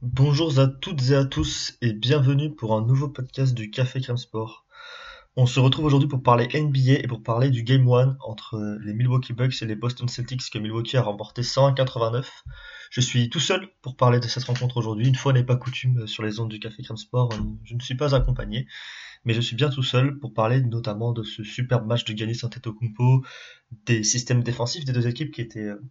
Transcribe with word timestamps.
Bonjour 0.00 0.60
à 0.60 0.68
toutes 0.68 1.10
et 1.10 1.16
à 1.16 1.24
tous 1.24 1.76
et 1.82 1.92
bienvenue 1.92 2.54
pour 2.54 2.76
un 2.76 2.86
nouveau 2.86 3.08
podcast 3.08 3.52
du 3.52 3.68
Café 3.68 4.00
Crème 4.00 4.16
Sport. 4.16 4.64
On 5.34 5.44
se 5.44 5.58
retrouve 5.58 5.86
aujourd'hui 5.86 6.08
pour 6.08 6.22
parler 6.22 6.46
NBA 6.54 7.00
et 7.00 7.08
pour 7.08 7.20
parler 7.20 7.50
du 7.50 7.64
Game 7.64 7.88
1 7.88 8.16
entre 8.20 8.78
les 8.84 8.94
Milwaukee 8.94 9.32
Bucks 9.32 9.60
et 9.60 9.66
les 9.66 9.74
Boston 9.74 10.06
Celtics 10.06 10.50
que 10.52 10.58
Milwaukee 10.60 10.96
a 10.96 11.02
remporté 11.02 11.42
189. 11.42 12.44
Je 12.92 13.00
suis 13.00 13.28
tout 13.28 13.40
seul 13.40 13.72
pour 13.82 13.96
parler 13.96 14.20
de 14.20 14.28
cette 14.28 14.44
rencontre 14.44 14.76
aujourd'hui. 14.76 15.08
Une 15.08 15.16
fois 15.16 15.32
n'est 15.32 15.42
pas 15.42 15.56
coutume 15.56 16.06
sur 16.06 16.22
les 16.22 16.38
ondes 16.38 16.50
du 16.50 16.60
Café 16.60 16.80
Crème 16.84 16.96
Sport, 16.96 17.30
je 17.64 17.74
ne 17.74 17.80
suis 17.80 17.96
pas 17.96 18.14
accompagné, 18.14 18.68
mais 19.24 19.34
je 19.34 19.40
suis 19.40 19.56
bien 19.56 19.68
tout 19.68 19.82
seul 19.82 20.16
pour 20.20 20.32
parler 20.32 20.60
notamment 20.62 21.12
de 21.12 21.24
ce 21.24 21.42
superbe 21.42 21.88
match 21.88 22.04
de 22.04 22.16
Giannis 22.16 22.38
Antetokounmpo, 22.44 23.24
des 23.86 24.04
systèmes 24.04 24.44
défensifs 24.44 24.84
des 24.84 24.92
deux 24.92 25.08
équipes 25.08 25.32
qui 25.32 25.40
étaient 25.40 25.58
euh, 25.58 25.82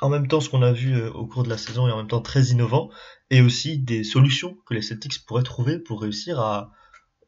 en 0.00 0.08
même 0.08 0.28
temps 0.28 0.40
ce 0.40 0.48
qu'on 0.48 0.62
a 0.62 0.72
vu 0.72 0.94
euh, 0.94 1.10
au 1.12 1.26
cours 1.26 1.42
de 1.42 1.48
la 1.48 1.58
saison 1.58 1.88
et 1.88 1.92
en 1.92 1.98
même 1.98 2.08
temps 2.08 2.20
très 2.20 2.46
innovant, 2.46 2.90
et 3.30 3.40
aussi 3.40 3.78
des 3.78 4.04
solutions 4.04 4.56
que 4.66 4.74
les 4.74 4.82
Celtics 4.82 5.24
pourraient 5.26 5.42
trouver 5.42 5.78
pour 5.78 6.02
réussir 6.02 6.40
à, 6.40 6.70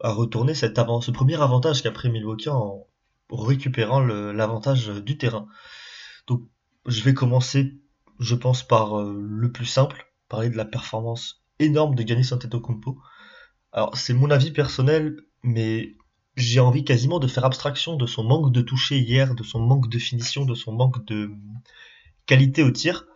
retourner 0.00 0.54
ce 0.54 1.10
premier 1.10 1.40
avantage 1.40 1.82
qu'a 1.82 1.90
pris 1.90 2.10
Milwaukee 2.10 2.50
en 2.50 2.86
récupérant 3.30 4.00
l'avantage 4.00 4.88
du 4.88 5.16
terrain. 5.16 5.46
Donc 6.26 6.42
je 6.84 7.02
vais 7.02 7.14
commencer, 7.14 7.80
je 8.20 8.34
pense, 8.34 8.62
par 8.62 8.98
euh, 8.98 9.18
le 9.18 9.50
plus 9.50 9.64
simple, 9.64 10.12
parler 10.28 10.50
de 10.50 10.56
la 10.56 10.66
performance 10.66 11.42
énorme 11.60 11.94
de 11.94 12.06
Giannis 12.06 12.28
Antetokounmpo. 12.30 12.98
Alors 13.72 13.96
c'est 13.96 14.12
mon 14.12 14.30
avis 14.30 14.50
personnel, 14.50 15.16
mais 15.42 15.96
j'ai 16.36 16.60
envie 16.60 16.84
quasiment 16.84 17.18
de 17.18 17.26
faire 17.26 17.46
abstraction 17.46 17.96
de 17.96 18.06
son 18.06 18.24
manque 18.24 18.52
de 18.52 18.60
toucher 18.60 18.98
hier, 18.98 19.34
de 19.34 19.42
son 19.42 19.60
manque 19.60 19.88
de 19.88 19.98
finition, 19.98 20.44
de 20.44 20.54
son 20.54 20.72
manque 20.72 21.04
de 21.06 21.30
qualité 22.26 22.62
au 22.62 22.70
tir, 22.70 23.06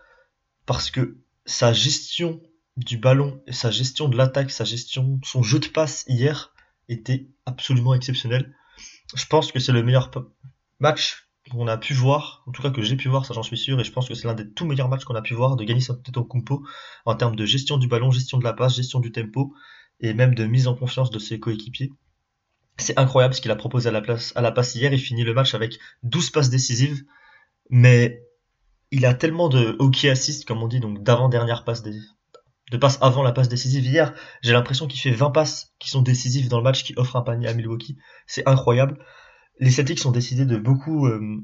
parce 0.67 0.91
que 0.91 1.19
sa 1.47 1.73
gestion 1.73 2.41
du 2.77 2.97
ballon, 2.97 3.43
sa 3.51 3.71
gestion 3.71 4.09
de 4.09 4.17
l'attaque, 4.17 4.51
sa 4.51 4.65
gestion, 4.65 5.21
son 5.25 5.43
jeu 5.43 5.59
de 5.59 5.67
passe 5.67 6.05
hier 6.09 6.53
était 6.89 7.29
absolument 7.47 7.95
exceptionnel. 7.95 8.55
Je 9.15 9.27
pense 9.27 9.53
que 9.53 9.59
c'est 9.59 9.73
le 9.73 9.83
meilleur 9.83 10.11
match 10.79 11.27
qu'on 11.51 11.67
a 11.67 11.77
pu 11.77 11.95
voir, 11.95 12.45
en 12.47 12.53
tout 12.53 12.63
cas 12.63 12.71
que 12.71 12.83
j'ai 12.83 12.97
pu 12.97 13.09
voir, 13.09 13.27
ça 13.27 13.35
j'en 13.35 13.43
suis 13.43 13.59
sûr, 13.59 13.81
et 13.81 13.85
je 13.85 13.91
pense 13.91 14.09
que 14.09 14.15
c'est 14.15 14.29
l'un 14.29 14.35
des 14.35 14.49
tout 14.49 14.65
meilleurs 14.65 14.89
matchs 14.89 15.05
qu'on 15.05 15.17
a 15.17 15.23
pu 15.23 15.35
voir 15.35 15.57
de 15.57 15.65
Giannis 15.65 15.87
Antetokounmpo 15.91 16.65
en 17.05 17.15
termes 17.17 17.35
de 17.35 17.45
gestion 17.45 17.77
du 17.77 17.89
ballon, 17.89 18.11
gestion 18.11 18.39
de 18.39 18.45
la 18.45 18.53
passe, 18.53 18.77
gestion 18.77 19.01
du 19.01 19.11
tempo, 19.11 19.55
et 19.99 20.15
même 20.15 20.35
de 20.35 20.45
mise 20.45 20.69
en 20.69 20.77
confiance 20.77 21.11
de 21.11 21.19
ses 21.19 21.41
coéquipiers. 21.41 21.93
C'est 22.77 22.99
incroyable 22.99 23.35
ce 23.35 23.41
qu'il 23.41 23.51
a 23.51 23.57
proposé 23.57 23.89
à 23.89 23.93
la, 23.93 24.01
place, 24.01 24.33
à 24.37 24.41
la 24.41 24.53
passe 24.53 24.75
hier, 24.75 24.93
il 24.93 25.01
finit 25.01 25.25
le 25.25 25.35
match 25.35 25.55
avec 25.55 25.79
12 26.05 26.31
passes 26.31 26.51
décisives, 26.51 27.05
mais 27.69 28.23
il 28.91 29.07
a 29.07 29.15
tellement 29.15 29.49
de 29.49 29.77
hockey 29.79 30.11
assist, 30.11 30.47
comme 30.47 30.63
on 30.63 30.69
dit, 30.69 30.81
donc 30.81 31.03
d'avant-dernière 31.03 31.65
passe, 31.65 31.83
de 31.83 32.77
passe 32.77 32.99
avant 33.01 33.23
la 33.23 33.33
passe 33.33 33.49
décisive. 33.49 33.85
Hier, 33.85 34.15
j'ai 34.43 34.53
l'impression 34.53 34.87
qu'il 34.87 35.01
fait 35.01 35.11
20 35.11 35.31
passes 35.31 35.75
qui 35.79 35.91
sont 35.91 36.03
décisives 36.03 36.49
dans 36.49 36.59
le 36.59 36.65
match, 36.65 36.85
qui 36.85 36.95
offre 36.97 37.17
un 37.17 37.23
panier 37.23 37.49
à 37.49 37.55
Milwaukee. 37.55 37.97
C'est 38.27 38.47
incroyable. 38.49 38.99
Les 39.59 39.71
Celtics 39.71 40.05
ont 40.07 40.11
décidé 40.11 40.45
de 40.45 40.57
beaucoup 40.57 41.07
euh, 41.07 41.39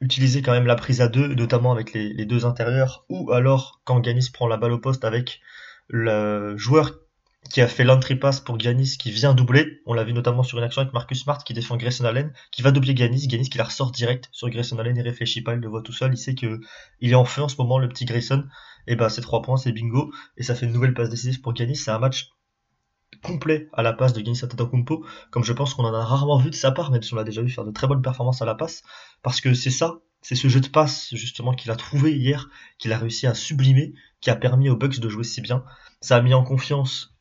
utiliser 0.00 0.42
quand 0.42 0.52
même 0.52 0.66
la 0.66 0.76
prise 0.76 1.00
à 1.00 1.08
deux, 1.08 1.34
notamment 1.34 1.72
avec 1.72 1.92
les 1.92 2.24
deux 2.24 2.46
intérieurs, 2.46 3.04
ou 3.08 3.32
alors 3.32 3.80
quand 3.84 4.00
Ganis 4.00 4.30
prend 4.32 4.46
la 4.46 4.56
balle 4.56 4.72
au 4.72 4.78
poste 4.78 5.04
avec 5.04 5.40
le 5.88 6.56
joueur 6.56 6.92
qui 7.50 7.60
a 7.60 7.68
fait 7.68 7.84
l'entrée 7.84 8.16
pass 8.16 8.40
pour 8.40 8.58
Giannis 8.60 8.96
qui 8.98 9.10
vient 9.10 9.34
doubler. 9.34 9.80
On 9.86 9.94
l'a 9.94 10.04
vu 10.04 10.12
notamment 10.12 10.42
sur 10.42 10.58
une 10.58 10.64
action 10.64 10.82
avec 10.82 10.92
Marcus 10.92 11.22
Smart 11.22 11.42
qui 11.42 11.54
défend 11.54 11.76
Grayson 11.76 12.04
Allen, 12.04 12.32
qui 12.50 12.62
va 12.62 12.70
doubler 12.70 12.94
Giannis. 12.94 13.28
Giannis 13.28 13.48
qui 13.48 13.58
la 13.58 13.64
ressort 13.64 13.90
direct 13.90 14.28
sur 14.32 14.50
Grayson 14.50 14.78
Allen, 14.78 14.96
il 14.96 15.02
réfléchit 15.02 15.42
pas, 15.42 15.54
il 15.54 15.60
le 15.60 15.68
voit 15.68 15.82
tout 15.82 15.92
seul, 15.92 16.12
il 16.12 16.18
sait 16.18 16.34
que 16.34 16.60
il 17.00 17.12
est 17.12 17.14
en 17.14 17.24
feu 17.24 17.42
en 17.42 17.48
ce 17.48 17.56
moment, 17.56 17.78
le 17.78 17.88
petit 17.88 18.04
Grayson. 18.04 18.44
Et 18.86 18.96
ben 18.96 19.08
c'est 19.08 19.22
trois 19.22 19.42
points, 19.42 19.56
c'est 19.56 19.72
bingo. 19.72 20.12
Et 20.36 20.42
ça 20.42 20.54
fait 20.54 20.66
une 20.66 20.72
nouvelle 20.72 20.94
passe 20.94 21.08
décisive 21.08 21.40
pour 21.40 21.56
Giannis. 21.56 21.76
C'est 21.76 21.90
un 21.90 21.98
match 21.98 22.30
complet 23.22 23.68
à 23.72 23.82
la 23.82 23.92
passe 23.92 24.12
de 24.12 24.20
Giannis 24.20 24.44
Antetokounmpo, 24.44 25.04
comme 25.30 25.44
je 25.44 25.52
pense 25.52 25.74
qu'on 25.74 25.84
en 25.84 25.94
a 25.94 26.04
rarement 26.04 26.38
vu 26.38 26.50
de 26.50 26.54
sa 26.54 26.70
part, 26.70 26.90
même 26.90 27.02
si 27.02 27.14
on 27.14 27.16
l'a 27.16 27.24
déjà 27.24 27.42
vu 27.42 27.50
faire 27.50 27.64
de 27.64 27.70
très 27.70 27.86
bonnes 27.86 28.02
performances 28.02 28.42
à 28.42 28.44
la 28.44 28.54
passe, 28.54 28.82
parce 29.22 29.40
que 29.40 29.54
c'est 29.54 29.70
ça, 29.70 30.00
c'est 30.20 30.34
ce 30.34 30.48
jeu 30.48 30.60
de 30.60 30.68
passe 30.68 31.08
justement 31.14 31.54
qu'il 31.54 31.70
a 31.70 31.76
trouvé 31.76 32.16
hier, 32.16 32.48
qu'il 32.78 32.92
a 32.92 32.98
réussi 32.98 33.26
à 33.26 33.34
sublimer, 33.34 33.94
qui 34.20 34.30
a 34.30 34.36
permis 34.36 34.68
aux 34.68 34.76
Bucks 34.76 35.00
de 35.00 35.08
jouer 35.08 35.24
si 35.24 35.40
bien. 35.40 35.64
Ça 36.00 36.16
a 36.16 36.20
mis 36.20 36.34
en 36.34 36.44
confiance 36.44 37.17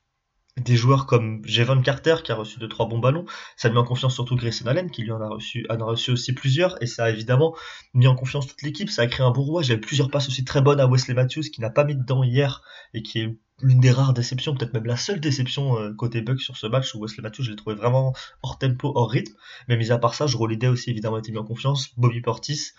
des 0.57 0.75
joueurs 0.75 1.05
comme 1.05 1.41
Javon 1.45 1.81
Carter 1.81 2.15
qui 2.23 2.31
a 2.31 2.35
reçu 2.35 2.59
deux 2.59 2.67
trois 2.67 2.87
bons 2.87 2.99
ballons, 2.99 3.25
ça 3.55 3.67
a 3.67 3.71
mis 3.71 3.77
en 3.77 3.83
confiance 3.83 4.15
surtout 4.15 4.35
Grayson 4.35 4.65
Allen 4.65 4.89
qui 4.89 5.03
lui 5.03 5.11
en 5.11 5.21
a 5.21 5.29
reçu, 5.29 5.65
en 5.69 5.79
a 5.79 5.83
reçu 5.83 6.11
aussi 6.11 6.33
plusieurs. 6.33 6.81
Et 6.81 6.87
ça 6.87 7.05
a 7.05 7.09
évidemment 7.09 7.55
mis 7.93 8.07
en 8.07 8.15
confiance 8.15 8.47
toute 8.47 8.61
l'équipe, 8.61 8.89
ça 8.89 9.03
a 9.03 9.07
créé 9.07 9.25
un 9.25 9.31
bon 9.31 9.43
rouage, 9.43 9.69
il 9.69 9.73
a 9.73 9.77
plusieurs 9.77 10.09
passes 10.09 10.27
aussi 10.27 10.43
très 10.43 10.61
bonnes 10.61 10.79
à 10.79 10.87
Wesley 10.87 11.13
Matthews 11.13 11.43
qui 11.53 11.61
n'a 11.61 11.69
pas 11.69 11.83
mis 11.83 11.95
dedans 11.95 12.23
hier 12.23 12.61
et 12.93 13.03
qui 13.03 13.19
est 13.19 13.37
l'une 13.61 13.79
des 13.79 13.91
rares 13.91 14.13
déceptions, 14.13 14.55
peut-être 14.55 14.73
même 14.73 14.85
la 14.85 14.97
seule 14.97 15.19
déception 15.19 15.77
euh, 15.77 15.93
côté 15.93 16.21
Bucks 16.21 16.41
sur 16.41 16.57
ce 16.57 16.67
match 16.67 16.93
où 16.93 17.01
Wesley 17.01 17.23
Matthews 17.23 17.43
je 17.43 17.49
l'ai 17.51 17.55
trouvé 17.55 17.75
vraiment 17.75 18.13
hors 18.43 18.59
tempo, 18.59 18.91
hors 18.95 19.09
rythme, 19.09 19.33
mais 19.67 19.77
mis 19.77 19.91
à 19.91 19.97
part 19.97 20.13
ça, 20.13 20.27
je 20.27 20.37
aussi 20.37 20.89
évidemment 20.91 21.17
été 21.17 21.31
mis 21.31 21.39
en 21.39 21.43
confiance, 21.43 21.89
Bobby 21.97 22.21
Portis, 22.21 22.71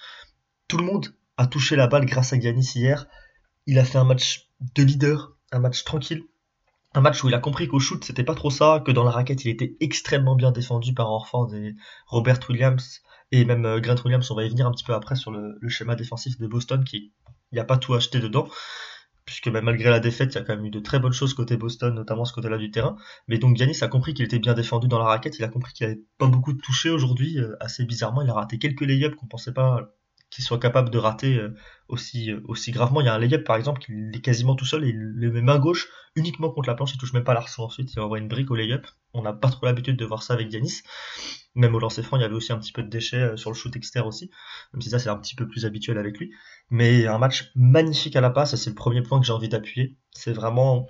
tout 0.69 0.79
le 0.79 0.85
monde 0.85 1.15
a 1.37 1.47
touché 1.47 1.77
la 1.77 1.89
balle 1.89 2.07
grâce 2.07 2.33
à 2.33 2.39
Giannis 2.39 2.73
hier, 2.75 3.07
il 3.67 3.79
a 3.79 3.85
fait 3.85 3.99
un 3.99 4.05
match 4.05 4.49
de 4.75 4.83
leader, 4.83 5.37
un 5.51 5.59
match 5.59 5.85
tranquille, 5.85 6.23
un 6.95 7.01
match 7.01 7.23
où 7.23 7.29
il 7.29 7.35
a 7.35 7.39
compris 7.39 7.69
qu'au 7.69 7.79
shoot 7.79 8.03
c'était 8.05 8.25
pas 8.25 8.35
trop 8.35 8.51
ça, 8.51 8.83
que 8.85 8.91
dans 8.91 9.05
la 9.05 9.11
raquette 9.11 9.45
il 9.45 9.51
était 9.51 9.77
extrêmement 9.81 10.37
bien 10.37 10.53
défendu 10.53 10.95
par 10.95 11.11
Orford 11.11 11.55
et 11.55 11.75
Robert 12.07 12.41
Williams. 12.49 13.03
Et 13.31 13.45
même 13.45 13.67
euh, 13.67 13.81
Grant 13.81 13.97
Williams, 14.05 14.31
on 14.31 14.35
va 14.35 14.45
y 14.45 14.49
venir 14.49 14.67
un 14.67 14.71
petit 14.71 14.85
peu 14.85 14.95
après 14.95 15.17
sur 15.17 15.31
le, 15.31 15.59
schéma 15.69 15.95
défensif 15.95 16.39
de 16.39 16.47
Boston 16.47 16.83
qui 16.85 17.13
il 17.53 17.55
n'y 17.55 17.61
a 17.61 17.65
pas 17.65 17.79
tout 17.79 17.95
acheté 17.95 18.21
dedans. 18.21 18.49
Puisque 19.25 19.51
bah, 19.51 19.61
malgré 19.61 19.91
la 19.91 20.01
défaite, 20.01 20.33
il 20.35 20.37
y 20.37 20.39
a 20.39 20.45
quand 20.45 20.57
même 20.57 20.65
eu 20.65 20.71
de 20.71 20.81
très 20.81 20.99
bonnes 20.99 21.13
choses 21.13 21.35
côté 21.35 21.59
Boston, 21.59 21.95
notamment 21.95 22.25
ce 22.25 22.33
côté-là 22.33 22.57
du 22.57 22.71
terrain. 22.71 22.97
Mais 23.27 23.37
donc 23.39 23.57
Giannis 23.57 23.79
a 23.83 23.89
compris 23.89 24.15
qu'il 24.15 24.25
était 24.25 24.39
bien 24.39 24.55
défendu 24.55 24.89
dans 24.89 24.99
la 24.99 25.05
raquette, 25.05 25.39
il 25.39 25.45
a 25.45 25.49
compris 25.49 25.75
qu'il 25.75 25.85
avait 25.87 26.01
pas 26.17 26.27
beaucoup 26.29 26.55
de 26.55 26.61
toucher 26.61 26.89
aujourd'hui, 26.89 27.39
euh, 27.39 27.55
assez 27.61 27.85
bizarrement, 27.85 28.23
il 28.23 28.31
a 28.31 28.35
raté 28.35 28.59
quelques 28.59 28.81
layups 28.81 29.17
qu'on 29.17 29.27
pensait 29.27 29.53
pas 29.53 29.91
qu'il 30.31 30.45
soit 30.45 30.59
capable 30.59 30.91
de 30.91 30.99
rater 30.99 31.37
euh, 31.37 31.55
aussi, 31.89 32.31
euh, 32.31 32.41
aussi 32.47 32.71
gravement. 32.71 33.01
Il 33.01 33.07
y 33.07 33.09
a 33.09 33.15
un 33.15 33.19
layup 33.19 33.45
par 33.45 33.57
exemple, 33.57 33.83
il 33.89 34.15
est 34.15 34.21
quasiment 34.21 34.55
tout 34.55 34.65
seul 34.65 34.85
et 34.85 34.89
il 34.89 35.31
met 35.31 35.43
main 35.43 35.59
gauche 35.59 35.89
uniquement 36.17 36.51
contre 36.51 36.69
la 36.69 36.75
planche, 36.75 36.95
il 36.95 36.99
touche 36.99 37.13
même 37.13 37.25
pas 37.25 37.35
l'arceau 37.35 37.63
ensuite, 37.63 37.93
il 37.93 38.01
envoie 38.01 38.19
une 38.19 38.29
brique 38.29 38.51
au 38.51 38.57
layup. 38.57 38.87
On 39.15 39.23
n'a 39.23 39.33
pas 39.33 39.49
trop 39.49 39.67
l'habitude 39.67 39.97
de 39.97 40.05
voir 40.05 40.23
ça 40.23 40.35
avec 40.35 40.53
Yanis. 40.53 40.83
Même 41.55 41.75
au 41.75 41.79
lancer 41.79 42.03
franc, 42.03 42.19
il 42.19 42.21
y 42.21 42.25
avait 42.25 42.35
aussi 42.35 42.53
un 42.53 42.59
petit 42.59 42.73
peu 42.73 42.83
de 42.83 42.89
déchets 42.89 43.17
euh, 43.17 43.37
sur 43.37 43.51
le 43.51 43.57
shoot 43.57 43.75
externe 43.75 44.07
aussi, 44.07 44.31
même 44.73 44.83
si 44.83 44.91
ça 44.91 44.99
c'est 44.99 45.09
un 45.09 45.17
petit 45.17 45.35
peu 45.35 45.49
plus 45.49 45.65
habituel 45.65 45.99
avec 45.99 46.19
lui. 46.19 46.31
Mais 46.71 47.07
un 47.07 47.19
match 47.19 47.51
magnifique 47.55 48.17
à 48.17 48.21
la 48.21 48.31
passe, 48.31 48.55
c'est 48.55 48.71
le 48.71 48.77
premier 48.77 49.03
point 49.03 49.19
que 49.19 49.27
j'ai 49.27 49.33
envie 49.33 49.49
d'appuyer. 49.49 49.97
C'est 50.13 50.33
vraiment 50.33 50.89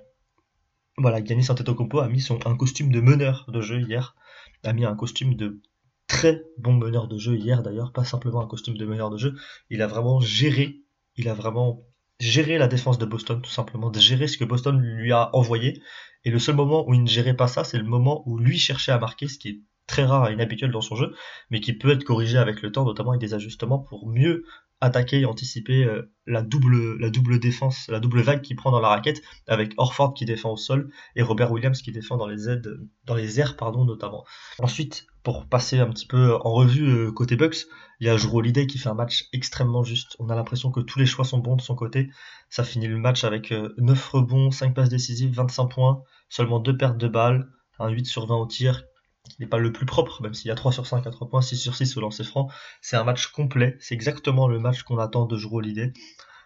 voilà, 0.97 1.23
Giannis 1.23 1.49
Antetokounmpo 1.49 1.99
a 1.99 2.09
mis 2.09 2.19
son, 2.19 2.45
un 2.45 2.57
costume 2.57 2.91
de 2.91 2.99
meneur 2.99 3.45
de 3.47 3.61
jeu 3.61 3.79
hier, 3.79 4.15
a 4.63 4.73
mis 4.73 4.83
un 4.83 4.95
costume 4.95 5.35
de 5.35 5.61
très 6.09 6.43
bon 6.57 6.73
meneur 6.73 7.07
de 7.07 7.17
jeu 7.17 7.37
hier 7.37 7.63
d'ailleurs, 7.63 7.93
pas 7.93 8.03
simplement 8.03 8.41
un 8.41 8.47
costume 8.47 8.75
de 8.75 8.85
meneur 8.85 9.09
de 9.09 9.17
jeu. 9.17 9.35
Il 9.69 9.81
a 9.81 9.87
vraiment 9.87 10.19
géré, 10.19 10.81
il 11.15 11.29
a 11.29 11.33
vraiment 11.33 11.85
géré 12.19 12.57
la 12.57 12.67
défense 12.67 12.97
de 12.97 13.05
Boston 13.05 13.41
tout 13.41 13.49
simplement, 13.49 13.89
de 13.89 13.99
gérer 13.99 14.27
ce 14.27 14.37
que 14.37 14.43
Boston 14.43 14.77
lui 14.77 15.13
a 15.13 15.33
envoyé. 15.33 15.81
Et 16.25 16.31
le 16.31 16.39
seul 16.39 16.55
moment 16.55 16.85
où 16.89 16.93
il 16.93 17.03
ne 17.03 17.07
gérait 17.07 17.35
pas 17.35 17.47
ça, 17.47 17.63
c'est 17.63 17.77
le 17.77 17.85
moment 17.85 18.23
où 18.25 18.37
lui 18.37 18.57
cherchait 18.57 18.91
à 18.91 18.99
marquer, 18.99 19.29
ce 19.29 19.37
qui 19.37 19.47
est 19.47 19.59
très 19.87 20.03
rare 20.03 20.29
et 20.29 20.33
inhabituel 20.33 20.71
dans 20.71 20.81
son 20.81 20.95
jeu, 20.95 21.15
mais 21.49 21.61
qui 21.61 21.73
peut 21.73 21.91
être 21.91 22.03
corrigé 22.03 22.37
avec 22.37 22.61
le 22.61 22.71
temps, 22.71 22.83
notamment 22.83 23.11
avec 23.11 23.21
des 23.21 23.33
ajustements 23.33 23.79
pour 23.79 24.07
mieux 24.07 24.43
attaquer 24.81 25.21
et 25.21 25.25
anticiper 25.25 25.83
euh, 25.83 26.11
la 26.25 26.41
double, 26.41 26.97
la 26.99 27.09
double 27.09 27.39
défense, 27.39 27.87
la 27.89 27.99
double 27.99 28.21
vague 28.21 28.41
qu'il 28.41 28.55
prend 28.55 28.71
dans 28.71 28.79
la 28.79 28.89
raquette, 28.89 29.21
avec 29.47 29.73
Orford 29.77 30.13
qui 30.13 30.25
défend 30.25 30.53
au 30.53 30.57
sol 30.57 30.91
et 31.15 31.21
Robert 31.21 31.51
Williams 31.51 31.81
qui 31.81 31.91
défend 31.91 32.17
dans 32.17 32.27
les 32.27 32.49
aides, 32.49 32.79
dans 33.05 33.15
les 33.15 33.39
airs, 33.39 33.57
pardon, 33.57 33.83
notamment. 33.83 34.23
Ensuite, 34.59 35.05
pour 35.23 35.47
passer 35.47 35.79
un 35.79 35.89
petit 35.89 36.07
peu 36.07 36.35
en 36.35 36.51
revue 36.51 36.87
euh, 36.87 37.11
côté 37.11 37.35
Bucks, 37.35 37.65
il 37.99 38.07
y 38.07 38.09
a 38.09 38.15
Jrue 38.15 38.37
Holiday 38.37 38.67
qui 38.67 38.77
fait 38.77 38.89
un 38.89 38.93
match 38.93 39.27
extrêmement 39.33 39.83
juste. 39.83 40.15
On 40.19 40.29
a 40.29 40.35
l'impression 40.35 40.71
que 40.71 40.79
tous 40.79 40.99
les 40.99 41.05
choix 41.05 41.25
sont 41.25 41.39
bons 41.39 41.57
de 41.57 41.61
son 41.61 41.75
côté. 41.75 42.09
Ça 42.49 42.63
finit 42.63 42.87
le 42.87 42.97
match 42.97 43.23
avec 43.25 43.51
9 43.51 43.59
euh, 43.77 44.17
rebonds, 44.17 44.51
5 44.51 44.73
passes 44.73 44.89
décisives, 44.89 45.33
25 45.33 45.67
points, 45.67 46.03
seulement 46.29 46.59
2 46.59 46.77
pertes 46.77 46.97
de 46.97 47.07
balles, 47.07 47.49
un 47.79 47.89
8 47.89 48.05
sur 48.05 48.25
20 48.27 48.35
au 48.35 48.45
tir, 48.45 48.83
qui 48.83 48.98
n'est 49.39 49.47
pas 49.47 49.57
le 49.57 49.71
plus 49.71 49.85
propre, 49.85 50.21
même 50.21 50.33
s'il 50.33 50.47
y 50.47 50.51
a 50.51 50.55
3 50.55 50.71
sur 50.71 50.85
5 50.87 51.05
à 51.05 51.11
3 51.11 51.29
points, 51.29 51.41
6 51.41 51.57
sur 51.57 51.75
6 51.75 51.97
au 51.97 52.01
lancer 52.01 52.23
franc. 52.23 52.49
C'est 52.81 52.97
un 52.97 53.03
match 53.03 53.27
complet, 53.27 53.77
c'est 53.79 53.95
exactement 53.95 54.47
le 54.47 54.59
match 54.59 54.83
qu'on 54.83 54.97
attend 54.97 55.25
de 55.25 55.37
Jrue 55.37 55.57
Holiday. 55.57 55.93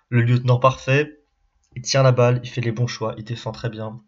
Le 0.10 0.22
lieutenant 0.22 0.60
parfait, 0.60 1.24
il 1.76 1.82
tient 1.82 2.04
la 2.04 2.12
balle, 2.12 2.40
il 2.44 2.50
fait 2.50 2.62
les 2.62 2.72
bons 2.72 2.88
choix, 2.88 3.16
il 3.18 3.24
défend 3.24 3.52
très 3.52 3.70
bien, 3.70 4.02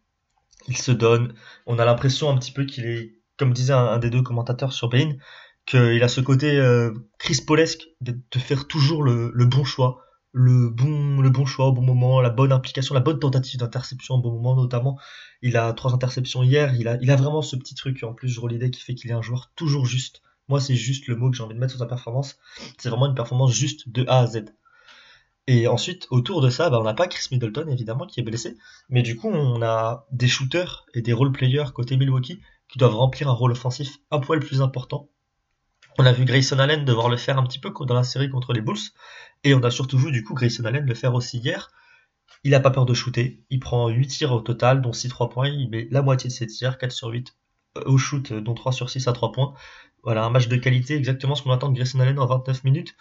il 0.68 0.78
se 0.78 0.92
donne. 0.92 1.34
On 1.66 1.80
a 1.80 1.86
l'impression 1.86 2.30
un 2.30 2.38
petit 2.38 2.52
peu 2.52 2.66
qu'il 2.66 2.86
est, 2.86 3.16
comme 3.38 3.54
disait 3.54 3.74
un, 3.74 3.98
des 3.98 4.10
deux 4.10 4.22
commentateurs 4.22 4.74
sur 4.74 4.90
Bein, 4.90 5.14
qu'il 5.66 6.04
a 6.04 6.08
ce 6.08 6.22
côté 6.22 6.58
euh, 6.58 6.92
Chris 7.18 7.42
Paulesque 7.46 7.88
de, 8.02 8.16
faire 8.38 8.68
toujours 8.68 9.04
le, 9.04 9.32
bon 9.46 9.64
choix, 9.64 10.05
le 10.38 10.70
bon, 10.70 11.46
choix 11.46 11.68
au 11.68 11.72
bon 11.72 11.82
moment, 11.82 12.20
la 12.20 12.30
bonne 12.30 12.52
implication, 12.52 12.94
la 12.94 13.00
bonne 13.00 13.20
tentative 13.20 13.58
d'interception 13.58 14.16
au 14.16 14.18
bon 14.22 14.34
moment 14.34 14.56
notamment. 14.56 15.00
Il 15.42 15.56
a 15.56 15.72
trois 15.72 15.94
interceptions 15.94 16.44
hier, 16.44 16.76
il 16.76 16.90
a, 16.90 17.16
vraiment 17.16 17.42
ce 17.42 17.56
petit 17.56 17.74
truc 17.74 18.04
en 18.04 18.14
plus, 18.14 18.28
je 18.28 18.46
l'idée 18.46 18.70
qui 18.70 18.82
fait 18.82 18.96
qu'il 18.96 19.10
est 19.12 19.14
un 19.14 19.22
joueur 19.22 19.52
toujours 19.56 19.86
juste. 19.86 20.22
Moi, 20.50 20.60
c'est 20.60 20.76
juste 20.76 21.08
le 21.08 21.16
mot 21.16 21.32
que 21.32 21.38
j'ai 21.38 21.44
envie 21.44 21.56
de 21.56 21.60
mettre 21.60 21.72
sur 21.72 21.80
sa 21.80 21.86
performance. 21.86 22.38
C'est 22.78 22.90
vraiment 22.90 23.08
une 23.08 23.16
performance 23.16 23.54
juste 23.54 23.88
de 23.90 24.04
A 24.08 24.20
à 24.20 24.28
Z. 24.28 24.44
Et 25.48 25.68
ensuite, 25.68 26.06
autour 26.12 26.42
de 26.42 26.50
ça, 26.50 26.70
bah, 26.70 26.80
on 26.82 26.84
n'a 26.84 26.94
pas 26.94 27.08
Chris 27.08 27.28
Middleton, 27.32 27.68
évidemment, 27.70 28.06
qui 28.06 28.20
est 28.20 28.24
blessé. 28.24 28.58
Mais 28.90 29.04
du 29.04 29.16
coup, 29.16 29.30
on 29.30 29.62
a 29.62 30.06
des 30.12 30.28
shooters 30.28 30.86
et 30.94 31.02
des 31.02 31.14
role-players 31.14 31.72
côté 31.74 31.96
Milwaukee 31.98 32.42
qui 32.68 32.78
doivent 32.78 32.96
remplir 32.96 33.30
un 33.30 33.34
rôle 33.34 33.54
offensif 33.54 34.00
un 34.12 34.20
poil 34.20 34.40
plus 34.40 34.62
important. 34.62 35.10
On 35.98 36.06
a 36.06 36.12
vu 36.12 36.26
Grayson 36.26 36.60
Allen 36.60 36.84
devoir 36.84 37.08
le 37.10 37.16
faire 37.16 37.38
un 37.38 37.44
petit 37.44 37.60
peu 37.60 37.72
dans 37.86 37.96
la 37.96 38.04
série 38.04 38.30
contre 38.30 38.52
les 38.52 38.62
Bulls. 38.62 38.92
Et 39.44 39.54
on 39.54 39.64
a 39.64 39.72
surtout 39.72 39.98
vu, 39.98 40.12
du 40.12 40.24
coup, 40.24 40.34
Grayson 40.34 40.66
Allen 40.66 40.86
le 40.86 40.94
faire 40.94 41.14
aussi 41.14 41.38
hier. 41.38 41.72
Il 42.44 42.52
n'a 42.52 42.60
pas 42.60 42.72
peur 42.72 42.86
de 42.86 42.94
shooter. 42.94 43.44
Il 43.50 43.60
prend 43.60 43.88
8 43.88 44.08
tirs 44.08 44.34
au 44.34 44.42
total, 44.42 44.82
dont 44.82 44.92
6 44.92 45.08
3 45.08 45.30
points. 45.30 45.48
Il 45.48 45.70
met 45.70 45.88
la 45.92 46.02
moitié 46.02 46.30
de 46.30 46.34
ses 46.34 46.48
tirs, 46.48 46.78
4 46.78 46.92
sur 46.92 47.08
8 47.08 47.36
euh, 47.78 47.84
au 47.86 47.98
shoot, 47.98 48.34
dont 48.34 48.54
3 48.54 48.74
sur 48.74 48.90
6 48.90 49.08
à 49.08 49.14
3 49.14 49.32
points. 49.32 49.54
Voilà, 50.04 50.26
un 50.26 50.30
match 50.30 50.48
de 50.48 50.58
qualité, 50.58 50.96
exactement 50.96 51.34
ce 51.34 51.44
qu'on 51.44 51.52
attend 51.52 51.70
de 51.70 51.76
Grayson 51.76 52.00
Allen 52.00 52.20
en 52.20 52.26
29 52.26 52.64
minutes. 52.66 52.96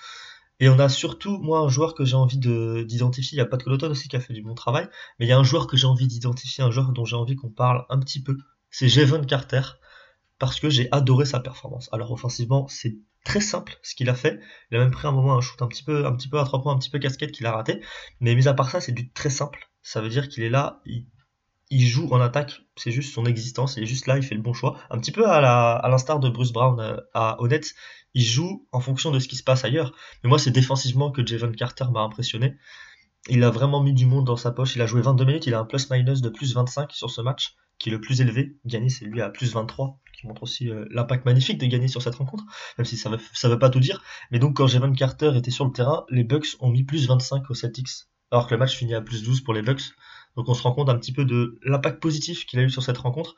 Et 0.61 0.69
on 0.69 0.79
a 0.79 0.89
surtout, 0.89 1.39
moi, 1.39 1.59
un 1.59 1.69
joueur 1.69 1.95
que 1.95 2.05
j'ai 2.05 2.15
envie 2.15 2.39
d'identifier. 2.39 3.37
Il 3.37 3.39
y 3.39 3.43
a 3.43 3.47
Pat 3.47 3.63
Coloton 3.63 3.91
aussi 3.91 4.09
qui 4.09 4.17
a 4.17 4.21
fait 4.21 4.33
du 4.33 4.43
bon 4.43 4.55
travail. 4.55 4.89
Mais 5.19 5.27
il 5.27 5.29
y 5.29 5.33
a 5.33 5.39
un 5.39 5.45
joueur 5.45 5.67
que 5.67 5.77
j'ai 5.77 5.89
envie 5.89 6.07
d'identifier, 6.07 6.63
un 6.63 6.71
joueur 6.71 6.93
dont 6.93 7.05
j'ai 7.05 7.17
envie 7.17 7.35
qu'on 7.35 7.51
parle 7.51 7.85
un 7.89 7.99
petit 7.99 8.23
peu. 8.23 8.39
C'est 8.71 8.89
Jevon 8.89 9.25
Carter. 9.25 9.63
Parce 10.39 10.61
que 10.61 10.69
j'ai 10.69 10.89
adoré 10.93 11.25
sa 11.25 11.41
performance. 11.41 11.89
Alors, 11.93 12.11
offensivement, 12.13 12.67
c'est 12.69 12.97
très 13.25 13.41
simple 13.41 13.79
ce 13.83 13.95
qu'il 13.95 14.09
a 14.09 14.15
fait. 14.15 14.41
Il 14.71 14.77
a 14.77 14.81
même 14.81 14.91
pris 14.91 15.09
un 15.09 15.13
moment 15.13 15.37
un 15.37 15.41
shoot 15.41 15.61
un 15.63 15.67
petit 15.67 15.83
peu, 15.83 16.07
un 16.07 16.13
petit 16.13 16.29
peu 16.29 16.39
à 16.39 16.45
trois 16.45 16.63
points, 16.63 16.75
un 16.75 16.79
petit 16.79 16.91
peu 16.91 16.99
casquette 16.99 17.33
qu'il 17.33 17.47
a 17.47 17.53
raté. 17.53 17.81
Mais 18.21 18.35
mis 18.35 18.47
à 18.47 18.55
part 18.55 18.71
ça, 18.71 18.81
c'est 18.81 18.93
du 18.93 19.11
très 19.13 19.31
simple. 19.31 19.71
Ça 19.83 20.01
veut 20.01 20.09
dire 20.09 20.29
qu'il 20.29 20.43
est 20.45 20.51
là, 20.51 20.81
il, 20.87 21.87
joue 21.87 22.09
en 22.13 22.21
attaque, 22.21 22.61
c'est 22.77 22.93
juste 22.93 23.13
son 23.13 23.27
existence, 23.27 23.77
il 23.77 23.83
est 23.83 23.87
juste 23.87 24.07
là, 24.07 24.17
il 24.17 24.23
fait 24.23 24.35
le 24.35 24.41
bon 24.41 24.53
choix. 24.53 24.79
Un 24.91 24.99
petit 24.99 25.13
peu 25.13 25.29
à 25.29 25.41
l'instar 25.89 26.21
de 26.21 26.29
Bruce 26.29 26.53
Brown 26.53 26.79
euh, 26.81 26.97
à 27.13 27.41
Honnête, 27.41 27.75
il 28.15 28.25
joue 28.25 28.67
en 28.73 28.81
fonction 28.81 29.11
de 29.11 29.19
ce 29.19 29.29
qui 29.29 29.37
se 29.37 29.43
passe 29.43 29.65
ailleurs. 29.65 29.93
Mais 30.23 30.29
moi, 30.29 30.39
c'est 30.39 30.51
défensivement 30.51 31.11
que 31.11 31.27
Javon 31.27 31.53
Carter 31.53 31.87
m'a 31.93 32.01
impressionné. 32.01 32.57
Il 33.29 33.43
a 33.43 33.51
vraiment 33.51 33.83
mis 33.83 33.95
du 33.95 34.07
monde 34.07 34.27
dans 34.27 34.37
sa 34.37 34.53
poche. 34.53 34.77
Il 34.77 34.83
a 34.83 34.87
joué 34.87 35.01
22 35.03 35.25
minutes, 35.25 35.47
il 35.47 35.55
a 35.55 35.61
un 35.61 35.65
plus-minus 35.65 36.21
de 36.21 36.29
plus 36.29 36.55
25 36.55 36.93
sur 36.93 37.11
ce 37.11 37.21
match, 37.23 37.57
qui 37.85 37.91
le 37.91 38.01
plus 38.01 38.23
élevé. 38.23 38.57
Gagné, 38.65 38.89
c'est 38.89 39.05
lui 39.05 39.21
à 39.21 39.29
plus 39.29 39.53
23, 39.53 40.01
qui 40.19 40.27
montre 40.27 40.43
aussi 40.43 40.71
euh, 40.71 40.87
l'impact 40.91 41.27
magnifique 41.27 41.59
de 41.59 41.67
gagner 41.67 41.87
sur 41.87 42.01
cette 42.01 42.15
rencontre, 42.15 42.45
même 42.79 42.87
si 42.87 42.97
ça 42.97 43.11
ne 43.11 43.17
veut, 43.17 43.59
pas 43.59 43.69
tout 43.69 43.79
dire. 43.79 44.03
Mais 44.31 44.39
donc, 44.39 44.57
quand 44.57 44.67
Javon 44.67 44.91
Carter 44.93 45.33
était 45.37 45.51
sur 45.51 45.67
le 45.67 45.71
terrain, 45.71 46.07
les 46.09 46.25
Bucks 46.25 46.57
ont 46.61 46.71
mis 46.71 46.83
plus 46.83 47.07
25 47.07 47.51
aux 47.51 47.55
Celtics, 47.55 47.91
alors 48.31 48.47
que 48.47 48.55
le 48.55 48.59
match 48.59 48.75
finit 48.75 48.95
à 48.95 49.03
plus 49.03 49.23
12 49.23 49.43
pour 49.43 49.53
les 49.53 49.61
Bucks. 49.61 49.83
Donc, 50.35 50.49
on 50.49 50.55
se 50.55 50.63
rend 50.63 50.73
compte 50.73 50.89
un 50.89 50.97
petit 50.97 51.13
peu 51.13 51.27
de 51.27 51.59
l'impact 51.63 52.01
positif 52.01 52.47
qu'il 52.47 52.59
a 52.59 52.63
eu 52.63 52.71
sur 52.71 52.83
cette 52.83 52.97
rencontre 52.97 53.37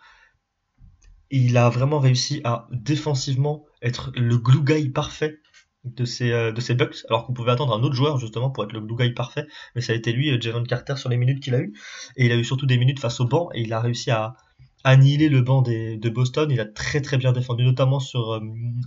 il 1.31 1.57
a 1.57 1.69
vraiment 1.69 1.99
réussi 1.99 2.41
à 2.45 2.69
défensivement 2.71 3.67
être 3.83 4.13
le 4.15 4.39
glue 4.39 4.63
guy 4.63 4.91
parfait 4.91 5.41
de 5.87 6.05
ces, 6.05 6.33
euh, 6.33 6.53
de 6.53 6.61
ces 6.61 6.75
Bucks, 6.75 7.05
alors 7.09 7.27
qu'on 7.27 7.33
pouvait 7.33 7.53
attendre 7.53 7.75
un 7.75 7.83
autre 7.83 7.95
joueur 7.95 8.19
justement 8.19 8.51
pour 8.51 8.65
être 8.65 8.73
le 8.73 8.81
glue 8.81 8.97
guy 8.97 9.11
parfait, 9.11 9.47
mais 9.75 9.81
ça 9.81 9.93
a 9.93 9.97
été 9.97 10.13
lui, 10.13 10.31
euh, 10.31 10.41
Javon 10.41 10.65
Carter, 10.65 10.97
sur 10.97 11.09
les 11.09 11.17
minutes 11.17 11.41
qu'il 11.41 11.55
a 11.55 11.61
eu, 11.61 11.73
et 12.17 12.27
il 12.27 12.33
a 12.33 12.37
eu 12.37 12.45
surtout 12.45 12.67
des 12.67 12.79
minutes 12.79 12.99
face 13.01 13.21
au 13.21 13.27
banc, 13.27 13.49
et 13.55 13.63
il 13.63 13.73
a 13.73 13.81
réussi 13.81 14.11
à 14.11 14.37
annihiler 14.85 15.29
le 15.29 15.43
banc 15.43 15.63
de 15.63 16.09
Boston, 16.09 16.51
il 16.51 16.61
a 16.61 16.65
très 16.65 17.01
très 17.01 17.17
bien 17.17 17.33
défendu, 17.33 17.65
notamment 17.65 18.01
sur 18.01 18.35
euh, 18.35 18.41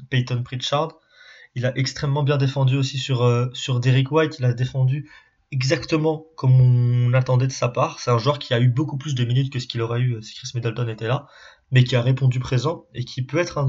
Peyton 0.09 0.43
Pritchard, 0.43 0.89
il 1.55 1.65
a 1.65 1.77
extrêmement 1.77 2.23
bien 2.23 2.37
défendu 2.37 2.77
aussi 2.77 2.97
sur, 2.97 3.49
sur 3.53 3.79
Derek 3.79 4.11
White, 4.11 4.37
il 4.39 4.45
a 4.45 4.53
défendu 4.53 5.09
exactement 5.51 6.27
comme 6.35 6.61
on 6.61 7.13
attendait 7.13 7.47
de 7.47 7.51
sa 7.51 7.69
part, 7.69 7.99
c'est 7.99 8.11
un 8.11 8.19
joueur 8.19 8.37
qui 8.37 8.53
a 8.53 8.59
eu 8.59 8.69
beaucoup 8.69 8.97
plus 8.97 9.15
de 9.15 9.25
minutes 9.25 9.51
que 9.51 9.59
ce 9.59 9.67
qu'il 9.67 9.81
aurait 9.81 9.99
eu 9.99 10.21
si 10.21 10.35
Chris 10.35 10.51
Middleton 10.53 10.87
était 10.87 11.07
là, 11.07 11.27
mais 11.71 11.83
qui 11.83 11.95
a 11.95 12.01
répondu 12.01 12.39
présent 12.39 12.85
et 12.93 13.05
qui 13.05 13.23
peut 13.23 13.37
être 13.37 13.67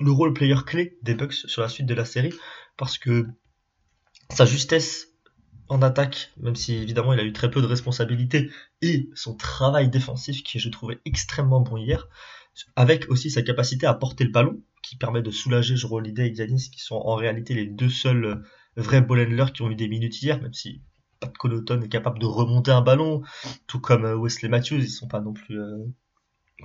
le 0.00 0.10
rôle 0.10 0.32
player 0.32 0.56
clé 0.66 0.98
des 1.02 1.14
Bucks 1.14 1.34
sur 1.34 1.62
la 1.62 1.68
suite 1.68 1.86
de 1.86 1.94
la 1.94 2.04
série 2.04 2.32
parce 2.76 2.98
que 2.98 3.26
sa 4.30 4.46
justesse 4.46 5.08
en 5.68 5.82
attaque, 5.82 6.32
même 6.36 6.56
si 6.56 6.74
évidemment 6.74 7.12
il 7.12 7.20
a 7.20 7.24
eu 7.24 7.32
très 7.32 7.50
peu 7.50 7.62
de 7.62 7.66
responsabilités, 7.66 8.50
et 8.82 9.08
son 9.14 9.34
travail 9.34 9.88
défensif 9.88 10.42
qui 10.42 10.58
je 10.58 10.68
trouvais 10.68 10.98
extrêmement 11.04 11.60
bon 11.60 11.76
hier, 11.76 12.08
avec 12.76 13.08
aussi 13.10 13.30
sa 13.30 13.42
capacité 13.42 13.86
à 13.86 13.94
porter 13.94 14.24
le 14.24 14.30
ballon, 14.30 14.60
qui 14.82 14.96
permet 14.96 15.22
de 15.22 15.30
soulager 15.30 15.76
Jero 15.76 15.96
Holiday 15.96 16.28
et 16.28 16.34
Giannis, 16.34 16.70
qui 16.70 16.80
sont 16.80 16.96
en 16.96 17.14
réalité 17.14 17.54
les 17.54 17.66
deux 17.66 17.88
seuls 17.88 18.44
vrais 18.76 19.00
ball 19.00 19.20
handlers 19.20 19.52
qui 19.52 19.62
ont 19.62 19.70
eu 19.70 19.76
des 19.76 19.88
minutes 19.88 20.20
hier, 20.22 20.40
même 20.42 20.52
si 20.52 20.82
Pat 21.20 21.34
Connaughton 21.36 21.80
est 21.80 21.88
capable 21.88 22.18
de 22.18 22.26
remonter 22.26 22.70
un 22.70 22.82
ballon, 22.82 23.22
tout 23.66 23.80
comme 23.80 24.04
Wesley 24.04 24.48
Matthews, 24.48 24.76
ils 24.76 24.90
sont 24.90 25.08
pas 25.08 25.20
non 25.20 25.32
plus 25.32 25.58
euh, 25.58 25.78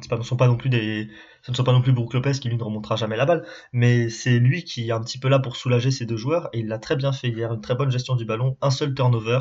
pas, 0.08 0.18
ne 0.18 0.24
sont 0.24 0.38
pas 0.38 0.48
non 0.48 0.56
plus 0.56 0.70
des, 0.70 1.10
ce 1.42 1.52
ne 1.52 1.56
sont 1.56 1.64
pas 1.64 1.74
non 1.74 1.82
plus 1.82 1.92
Brook 1.92 2.14
Lopez 2.14 2.34
qui 2.34 2.50
lui 2.50 2.58
ne 2.58 2.64
remontera 2.64 2.96
jamais 2.96 3.18
la 3.18 3.26
balle, 3.26 3.46
mais 3.74 4.10
c'est 4.10 4.40
lui 4.40 4.64
qui 4.64 4.90
est 4.90 4.92
un 4.92 5.02
petit 5.02 5.20
peu 5.20 5.28
là 5.28 5.40
pour 5.40 5.56
soulager 5.56 5.92
ces 5.92 6.06
deux 6.06 6.18
joueurs 6.18 6.50
et 6.54 6.60
il 6.60 6.68
l'a 6.68 6.78
très 6.78 6.96
bien 6.96 7.12
fait 7.12 7.30
hier, 7.30 7.54
une 7.54 7.62
très 7.62 7.76
bonne 7.76 7.92
gestion 7.92 8.16
du 8.16 8.26
ballon, 8.26 8.58
un 8.62 8.72
seul 8.72 8.94
turnover. 8.94 9.40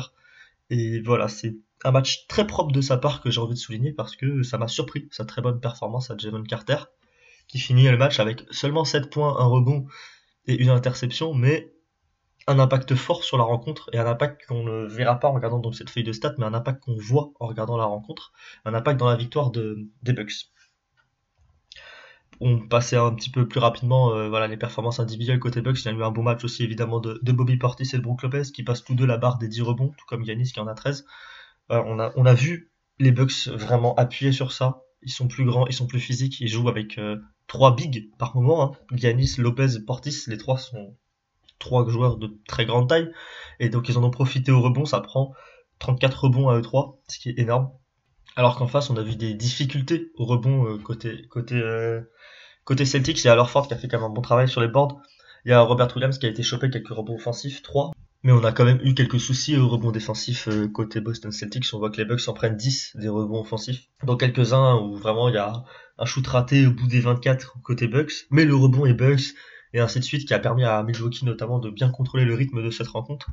Et 0.69 1.01
voilà, 1.01 1.27
c'est 1.27 1.55
un 1.83 1.91
match 1.91 2.27
très 2.27 2.45
propre 2.45 2.71
de 2.71 2.81
sa 2.81 2.97
part 2.97 3.21
que 3.21 3.31
j'ai 3.31 3.39
envie 3.39 3.53
de 3.53 3.59
souligner 3.59 3.93
parce 3.93 4.15
que 4.15 4.43
ça 4.43 4.57
m'a 4.57 4.67
surpris 4.67 5.07
sa 5.11 5.25
très 5.25 5.41
bonne 5.41 5.59
performance 5.59 6.11
à 6.11 6.17
Javon 6.17 6.43
Carter 6.43 6.77
qui 7.47 7.59
finit 7.59 7.89
le 7.89 7.97
match 7.97 8.19
avec 8.19 8.43
seulement 8.51 8.85
7 8.85 9.09
points, 9.09 9.35
un 9.39 9.45
rebond 9.45 9.87
et 10.45 10.55
une 10.55 10.69
interception, 10.69 11.33
mais 11.33 11.73
un 12.47 12.59
impact 12.59 12.95
fort 12.95 13.23
sur 13.23 13.37
la 13.37 13.43
rencontre 13.43 13.89
et 13.93 13.97
un 13.97 14.07
impact 14.07 14.45
qu'on 14.47 14.63
ne 14.63 14.85
verra 14.85 15.19
pas 15.19 15.27
en 15.27 15.33
regardant 15.33 15.59
donc 15.59 15.75
cette 15.75 15.89
feuille 15.89 16.03
de 16.03 16.13
stats, 16.13 16.35
mais 16.37 16.45
un 16.45 16.53
impact 16.53 16.83
qu'on 16.83 16.95
voit 16.95 17.31
en 17.39 17.47
regardant 17.47 17.77
la 17.77 17.85
rencontre, 17.85 18.33
un 18.65 18.73
impact 18.73 18.99
dans 18.99 19.09
la 19.09 19.15
victoire 19.15 19.51
de, 19.51 19.87
des 20.03 20.13
Bucks. 20.13 20.51
On 22.41 22.67
passait 22.67 22.95
un 22.95 23.13
petit 23.13 23.29
peu 23.29 23.47
plus 23.47 23.59
rapidement 23.59 24.13
euh, 24.13 24.29
voilà, 24.29 24.47
les 24.47 24.55
performances 24.55 24.99
individuelles 24.99 25.39
côté 25.39 25.61
Bucks. 25.61 25.83
Il 25.83 25.85
y 25.85 25.89
a 25.89 25.91
eu 25.91 26.03
un 26.03 26.11
bon 26.11 26.23
match 26.23 26.43
aussi 26.45 26.63
évidemment 26.63 26.99
de, 26.99 27.19
Bobby 27.31 27.57
Portis 27.57 27.89
et 27.93 27.97
de 27.97 28.01
Brook 28.01 28.23
Lopez 28.23 28.43
qui 28.53 28.63
passent 28.63 28.83
tous 28.83 28.95
deux 28.95 29.05
la 29.05 29.17
barre 29.17 29.37
des 29.37 29.49
10 29.49 29.61
rebonds, 29.61 29.89
tout 29.89 30.05
comme 30.07 30.23
Yanis 30.23 30.51
qui 30.53 30.59
en 30.59 30.67
a 30.67 30.73
13. 30.73 31.05
Euh, 31.71 31.83
on, 31.85 32.25
a, 32.25 32.33
vu 32.33 32.71
les 32.97 33.11
Bucks 33.11 33.47
vraiment 33.47 33.93
appuyer 33.95 34.31
sur 34.31 34.53
ça. 34.53 34.83
Ils 35.03 35.11
sont 35.11 35.27
plus 35.27 35.45
grands, 35.45 35.67
ils 35.67 35.73
sont 35.73 35.87
plus 35.87 35.99
physiques, 35.99 36.39
ils 36.39 36.47
jouent 36.47 36.69
avec 36.69 36.97
euh, 36.97 37.17
trois 37.47 37.75
bigs 37.75 38.09
par 38.17 38.35
moment. 38.35 38.73
Hein. 38.91 38.97
Lopez, 39.37 39.79
Portis, 39.85 40.23
les 40.27 40.37
trois 40.37 40.57
sont 40.57 40.95
trois 41.59 41.87
joueurs 41.87 42.17
de 42.17 42.37
très 42.47 42.65
grande 42.65 42.89
taille. 42.89 43.11
Et 43.59 43.69
donc 43.69 43.89
ils 43.89 43.97
en 43.97 44.03
ont 44.03 44.09
profité 44.09 44.51
au 44.51 44.61
rebond, 44.61 44.85
ça 44.85 45.01
prend 45.01 45.33
34 45.79 46.23
rebonds 46.25 46.49
à 46.49 46.57
eux 46.57 46.61
3 46.61 46.99
ce 47.07 47.19
qui 47.19 47.29
est 47.29 47.39
énorme. 47.39 47.69
Alors 48.35 48.55
qu'en 48.55 48.67
face, 48.67 48.89
on 48.89 48.97
a 48.97 49.03
vu 49.03 49.15
des 49.15 49.33
difficultés 49.33 50.11
au 50.15 50.25
rebond 50.25 50.65
euh, 50.65 50.77
côté, 50.77 51.27
côté, 51.29 51.55
euh, 51.55 52.01
côté 52.63 52.85
Celtics. 52.85 53.23
Il 53.23 53.27
y 53.27 53.29
a 53.29 53.45
Ford 53.45 53.67
qui 53.67 53.73
a 53.73 53.77
fait 53.77 53.87
quand 53.87 53.97
même 53.97 54.11
un 54.11 54.13
bon 54.13 54.21
travail 54.21 54.47
sur 54.47 54.61
les 54.61 54.67
boards. 54.67 55.01
Il 55.45 55.51
y 55.51 55.53
a 55.53 55.61
Robert 55.61 55.93
Williams 55.95 56.17
qui 56.17 56.25
a 56.25 56.29
été 56.29 56.43
chopé 56.43 56.69
quelques 56.69 56.89
rebonds 56.89 57.15
offensifs, 57.15 57.61
3. 57.61 57.91
Mais 58.23 58.33
on 58.33 58.43
a 58.43 58.51
quand 58.51 58.65
même 58.65 58.79
eu 58.83 58.93
quelques 58.93 59.19
soucis 59.19 59.55
au 59.55 59.67
rebond 59.69 59.91
défensif 59.91 60.49
euh, 60.49 60.67
côté 60.67 60.99
Boston 60.99 61.31
Celtics. 61.31 61.65
On 61.73 61.79
voit 61.79 61.89
que 61.89 61.97
les 61.97 62.05
Bucks 62.05 62.27
en 62.27 62.33
prennent 62.33 62.57
10 62.57 62.93
des 62.95 63.07
rebonds 63.07 63.41
offensifs. 63.41 63.87
Dans 64.03 64.17
quelques-uns 64.17 64.75
où 64.75 64.95
vraiment 64.95 65.29
il 65.29 65.35
y 65.35 65.37
a 65.37 65.63
un 65.97 66.05
shoot 66.05 66.25
raté 66.27 66.67
au 66.67 66.71
bout 66.71 66.87
des 66.87 66.99
24 66.99 67.61
côté 67.63 67.87
Bucks. 67.87 68.27
Mais 68.29 68.43
le 68.43 68.55
rebond 68.55 68.85
est 68.85 68.93
Bucks 68.93 69.33
et 69.73 69.79
ainsi 69.79 69.99
de 69.99 70.03
suite, 70.03 70.27
qui 70.27 70.33
a 70.33 70.39
permis 70.39 70.63
à 70.63 70.83
Milwaukee 70.83 71.25
notamment 71.25 71.59
de 71.59 71.69
bien 71.69 71.89
contrôler 71.89 72.25
le 72.25 72.33
rythme 72.33 72.63
de 72.63 72.69
cette 72.69 72.87
rencontre. 72.87 73.29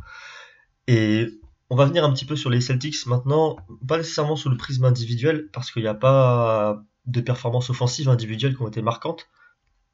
Et 0.86 1.28
on 1.70 1.76
va 1.76 1.86
venir 1.86 2.04
un 2.04 2.12
petit 2.12 2.24
peu 2.24 2.36
sur 2.36 2.50
les 2.50 2.60
Celtics 2.60 3.06
maintenant, 3.06 3.56
pas 3.86 3.98
nécessairement 3.98 4.36
sous 4.36 4.48
le 4.48 4.56
prisme 4.56 4.84
individuel, 4.84 5.48
parce 5.52 5.70
qu'il 5.70 5.82
n'y 5.82 5.88
a 5.88 5.94
pas 5.94 6.82
de 7.06 7.20
performances 7.20 7.70
offensives 7.70 8.08
individuelles 8.08 8.56
qui 8.56 8.62
ont 8.62 8.68
été 8.68 8.82
marquantes, 8.82 9.28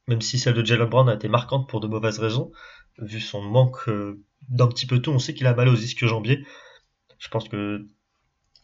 même 0.08 0.20
si 0.20 0.38
celle 0.38 0.54
de 0.54 0.64
Jalen 0.64 0.88
Brown 0.88 1.08
a 1.08 1.14
été 1.14 1.28
marquante 1.28 1.68
pour 1.68 1.80
de 1.80 1.86
mauvaises 1.86 2.18
raisons, 2.18 2.52
vu 2.98 3.20
son 3.20 3.42
manque 3.42 3.88
euh, 3.88 4.22
d'un 4.48 4.66
petit 4.66 4.86
peu 4.86 5.00
tout, 5.00 5.10
on 5.10 5.18
sait 5.18 5.34
qu'il 5.34 5.46
a 5.46 5.54
mal 5.54 5.68
aux 5.68 5.76
ischios 5.76 6.08
jambiers. 6.08 6.44
Je 7.18 7.28
pense 7.28 7.48
que 7.48 7.86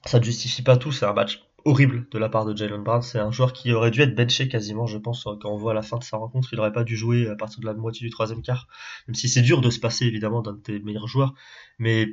ça 0.04 0.18
ne 0.18 0.24
justifie 0.24 0.62
pas 0.62 0.76
tout, 0.76 0.92
c'est 0.92 1.06
un 1.06 1.12
match 1.12 1.47
horrible 1.68 2.08
de 2.10 2.18
la 2.18 2.28
part 2.28 2.44
de 2.44 2.56
Jalen 2.56 2.82
Brown. 2.82 3.02
C'est 3.02 3.18
un 3.18 3.30
joueur 3.30 3.52
qui 3.52 3.72
aurait 3.72 3.90
dû 3.90 4.00
être 4.00 4.14
benché 4.14 4.48
quasiment, 4.48 4.86
je 4.86 4.98
pense, 4.98 5.24
quand 5.24 5.50
on 5.50 5.56
voit 5.56 5.74
la 5.74 5.82
fin 5.82 5.98
de 5.98 6.04
sa 6.04 6.16
rencontre. 6.16 6.52
Il 6.52 6.56
n'aurait 6.56 6.72
pas 6.72 6.84
dû 6.84 6.96
jouer 6.96 7.28
à 7.28 7.36
partir 7.36 7.60
de 7.60 7.66
la 7.66 7.74
moitié 7.74 8.06
du 8.06 8.10
troisième 8.10 8.42
quart. 8.42 8.68
Même 9.06 9.14
si 9.14 9.28
c'est 9.28 9.42
dur 9.42 9.60
de 9.60 9.70
se 9.70 9.78
passer 9.78 10.06
évidemment 10.06 10.42
d'un 10.42 10.54
de 10.54 10.58
tes 10.58 10.78
meilleurs 10.80 11.06
joueurs. 11.06 11.34
Mais 11.78 12.08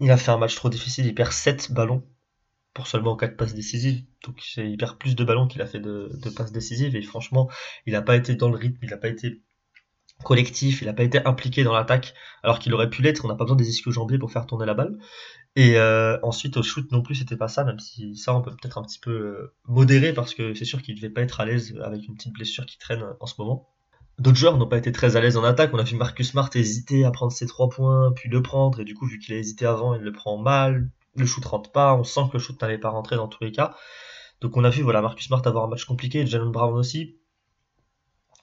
il 0.00 0.10
a 0.10 0.16
fait 0.16 0.30
un 0.30 0.38
match 0.38 0.54
trop 0.54 0.68
difficile. 0.68 1.06
Il 1.06 1.14
perd 1.14 1.32
7 1.32 1.72
ballons 1.72 2.04
pour 2.74 2.86
seulement 2.86 3.16
4 3.16 3.36
passes 3.36 3.54
décisives. 3.54 4.04
Donc 4.24 4.56
il 4.56 4.76
perd 4.76 4.98
plus 4.98 5.16
de 5.16 5.24
ballons 5.24 5.46
qu'il 5.46 5.62
a 5.62 5.66
fait 5.66 5.80
de, 5.80 6.10
de 6.12 6.30
passes 6.30 6.52
décisives. 6.52 6.94
Et 6.94 7.02
franchement, 7.02 7.50
il 7.86 7.92
n'a 7.94 8.02
pas 8.02 8.16
été 8.16 8.34
dans 8.34 8.50
le 8.50 8.56
rythme, 8.56 8.78
il 8.82 8.90
n'a 8.90 8.98
pas 8.98 9.08
été 9.08 9.42
collectif, 10.22 10.80
il 10.80 10.86
n'a 10.86 10.92
pas 10.92 11.02
été 11.02 11.24
impliqué 11.24 11.64
dans 11.64 11.72
l'attaque 11.72 12.14
alors 12.42 12.58
qu'il 12.58 12.72
aurait 12.74 12.90
pu 12.90 13.02
l'être. 13.02 13.24
On 13.24 13.28
n'a 13.28 13.34
pas 13.34 13.44
besoin 13.44 13.56
des 13.56 13.68
ischios 13.68 13.92
jambiers 13.92 14.18
pour 14.18 14.30
faire 14.30 14.46
tourner 14.46 14.66
la 14.66 14.74
balle. 14.74 14.98
Et 15.56 15.78
euh, 15.78 16.18
ensuite 16.22 16.56
au 16.56 16.62
shoot 16.62 16.90
non 16.90 17.02
plus 17.02 17.14
c'était 17.14 17.36
pas 17.36 17.48
ça, 17.48 17.64
même 17.64 17.78
si 17.78 18.16
ça 18.16 18.34
on 18.34 18.42
peut 18.42 18.50
peut-être 18.50 18.78
un 18.78 18.82
petit 18.82 18.98
peu 18.98 19.12
euh, 19.12 19.54
modérer 19.66 20.12
parce 20.12 20.34
que 20.34 20.52
c'est 20.54 20.64
sûr 20.64 20.82
qu'il 20.82 20.96
devait 20.96 21.10
pas 21.10 21.22
être 21.22 21.40
à 21.40 21.44
l'aise 21.44 21.78
avec 21.82 22.08
une 22.08 22.14
petite 22.14 22.32
blessure 22.32 22.66
qui 22.66 22.76
traîne 22.78 23.04
en 23.20 23.26
ce 23.26 23.34
moment. 23.38 23.68
D'autres 24.18 24.36
joueurs 24.36 24.58
n'ont 24.58 24.68
pas 24.68 24.78
été 24.78 24.92
très 24.92 25.16
à 25.16 25.20
l'aise 25.20 25.36
en 25.36 25.44
attaque. 25.44 25.70
On 25.72 25.78
a 25.78 25.82
vu 25.82 25.96
Marcus 25.96 26.30
Smart 26.30 26.50
hésiter 26.54 27.04
à 27.04 27.10
prendre 27.10 27.32
ses 27.32 27.46
trois 27.46 27.68
points, 27.68 28.12
puis 28.12 28.28
le 28.28 28.42
prendre, 28.42 28.80
et 28.80 28.84
du 28.84 28.94
coup 28.94 29.06
vu 29.06 29.18
qu'il 29.18 29.34
a 29.34 29.38
hésité 29.38 29.66
avant, 29.66 29.94
il 29.94 30.02
le 30.02 30.12
prend 30.12 30.38
mal. 30.38 30.90
Le 31.16 31.26
shoot 31.26 31.44
rentre 31.44 31.70
pas, 31.70 31.94
on 31.94 32.04
sent 32.04 32.22
que 32.28 32.34
le 32.34 32.38
shoot 32.40 32.60
n'allait 32.60 32.78
pas 32.78 32.90
rentrer 32.90 33.16
dans 33.16 33.28
tous 33.28 33.42
les 33.44 33.52
cas. 33.52 33.76
Donc 34.40 34.56
on 34.56 34.64
a 34.64 34.70
vu 34.70 34.82
voilà 34.82 35.02
Marcus 35.02 35.26
Smart 35.26 35.42
avoir 35.46 35.64
un 35.64 35.68
match 35.68 35.84
compliqué, 35.84 36.26
Jalen 36.26 36.50
Brown 36.50 36.74
aussi. 36.74 37.16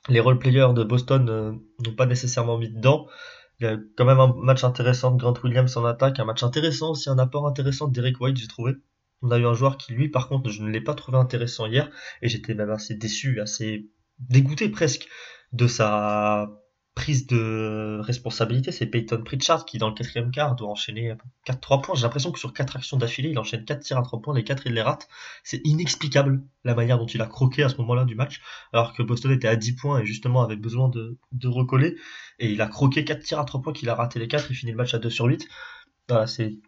Les 0.08 0.20
role 0.20 0.39
players 0.39 0.74
de 0.74 0.84
Boston 0.84 1.30
euh, 1.30 1.51
n'ont 1.86 1.96
pas 1.96 2.06
nécessairement 2.06 2.58
mis 2.58 2.70
dedans. 2.70 3.08
Il 3.62 3.65
y 3.65 3.68
a 3.68 3.77
quand 3.96 4.06
même 4.06 4.20
un 4.20 4.34
match 4.41 4.63
intéressant 4.63 5.12
de 5.12 5.18
Grant 5.18 5.36
Williams 5.44 5.77
en 5.77 5.86
attaque, 5.86 6.20
un 6.20 6.25
match 6.25 6.41
intéressant 6.41 6.91
aussi, 6.91 7.12
un 7.12 7.20
apport 7.20 7.46
intéressant 7.46 7.88
de 7.88 7.94
Derek 7.94 8.20
White, 8.20 8.38
j'ai 8.38 8.48
trouvé. 8.48 8.74
On 9.22 9.30
a 9.30 9.38
eu 9.38 9.46
un 9.46 9.53
joueur 9.53 9.77
qui, 9.77 9.94
lui, 9.94 10.10
par 10.10 10.27
contre, 10.30 10.50
je 10.50 10.63
ne 10.63 10.70
l'ai 10.72 10.82
pas 10.82 10.96
trouvé 10.96 11.20
intéressant 11.20 11.68
hier, 11.68 11.91
et 12.24 12.27
j'étais 12.27 12.56
même 12.56 12.72
assez 12.72 12.96
déçu, 12.96 13.39
assez 13.39 13.91
dégoûté 14.18 14.68
presque 14.70 15.08
de 15.53 15.68
sa 15.68 16.50
prise 17.01 17.25
de 17.25 18.00
responsabilité, 18.03 18.72
c'est 18.72 18.86
Peyton 18.86 19.24
Pritchard 19.24 19.65
qui, 19.65 19.79
dans 19.79 19.89
le 19.89 19.96
quatrième 19.96 20.29
quart, 20.29 20.55
doit 20.55 20.70
enchaîner 20.70 21.15
4-3 21.48 21.81
points. 21.81 21.96
J'ai 21.96 22.03
l'impression 22.03 22.31
que 22.31 22.38
sur 22.38 22.53
4 22.53 22.75
actions 22.75 22.96
d'affilée, 22.96 23.29
il 23.29 23.39
enchaîne 23.39 23.65
4 23.65 23.79
tirs 23.79 23.98
à 23.98 24.03
3 24.03 24.22
points, 24.22 24.36
les 24.36 24.43
4 24.43 24.67
il 24.67 24.74
les 24.74 24.84
rate. 24.84 25.08
C'est 25.43 25.62
inexplicable 25.65 26.43
la 26.63 26.75
manière 26.75 27.00
dont 27.00 27.08
il 27.08 27.20
a 27.20 27.25
croqué 27.25 27.63
à 27.63 27.70
ce 27.70 27.77
moment-là 27.77 28.05
du 28.05 28.13
match, 28.13 28.39
alors 28.72 28.93
que 28.93 29.01
Boston 29.01 29.31
était 29.31 29.48
à 29.48 29.55
10 29.55 29.74
points 29.77 30.00
et 30.00 30.05
justement 30.05 30.43
avait 30.43 30.58
besoin 30.58 30.89
de, 30.89 31.17
de 31.31 31.48
recoller. 31.48 31.96
Et 32.38 32.51
il 32.51 32.62
a 32.62 32.67
croqué 32.67 33.03
4 33.03 33.24
tirs 33.24 33.39
à 33.39 33.46
3 33.46 33.63
points 33.63 33.74
qu'il 33.74 33.89
a 33.89 33.96
raté 33.96 34.20
les 34.20 34.27
4, 34.27 34.51
il 34.51 34.55
finit 34.55 34.72
le 34.72 34.77
match 34.77 34.93
à 34.93 35.00
2 35.00 35.10
sur 35.10 35.25
8. 35.25 35.48
Voilà, 36.08 36.27
c'est 36.27 36.60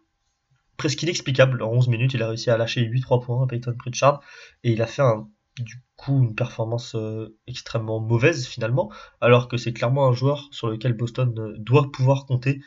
presque 0.76 1.00
inexplicable. 1.04 1.62
En 1.62 1.70
11 1.70 1.86
minutes, 1.86 2.14
il 2.14 2.22
a 2.24 2.28
réussi 2.28 2.50
à 2.50 2.56
lâcher 2.56 2.82
8-3 2.82 3.24
points 3.24 3.44
à 3.44 3.46
Peyton 3.46 3.76
Pritchard 3.78 4.20
et 4.64 4.72
il 4.72 4.82
a 4.82 4.88
fait 4.88 5.02
un 5.02 5.28
du 5.58 5.82
coup 5.96 6.22
une 6.22 6.34
performance 6.34 6.94
euh, 6.94 7.36
extrêmement 7.46 8.00
mauvaise 8.00 8.46
finalement, 8.46 8.90
alors 9.20 9.48
que 9.48 9.56
c'est 9.56 9.72
clairement 9.72 10.08
un 10.08 10.12
joueur 10.12 10.48
sur 10.50 10.68
lequel 10.68 10.94
Boston 10.94 11.32
euh, 11.38 11.54
doit 11.58 11.92
pouvoir 11.92 12.26
compter 12.26 12.60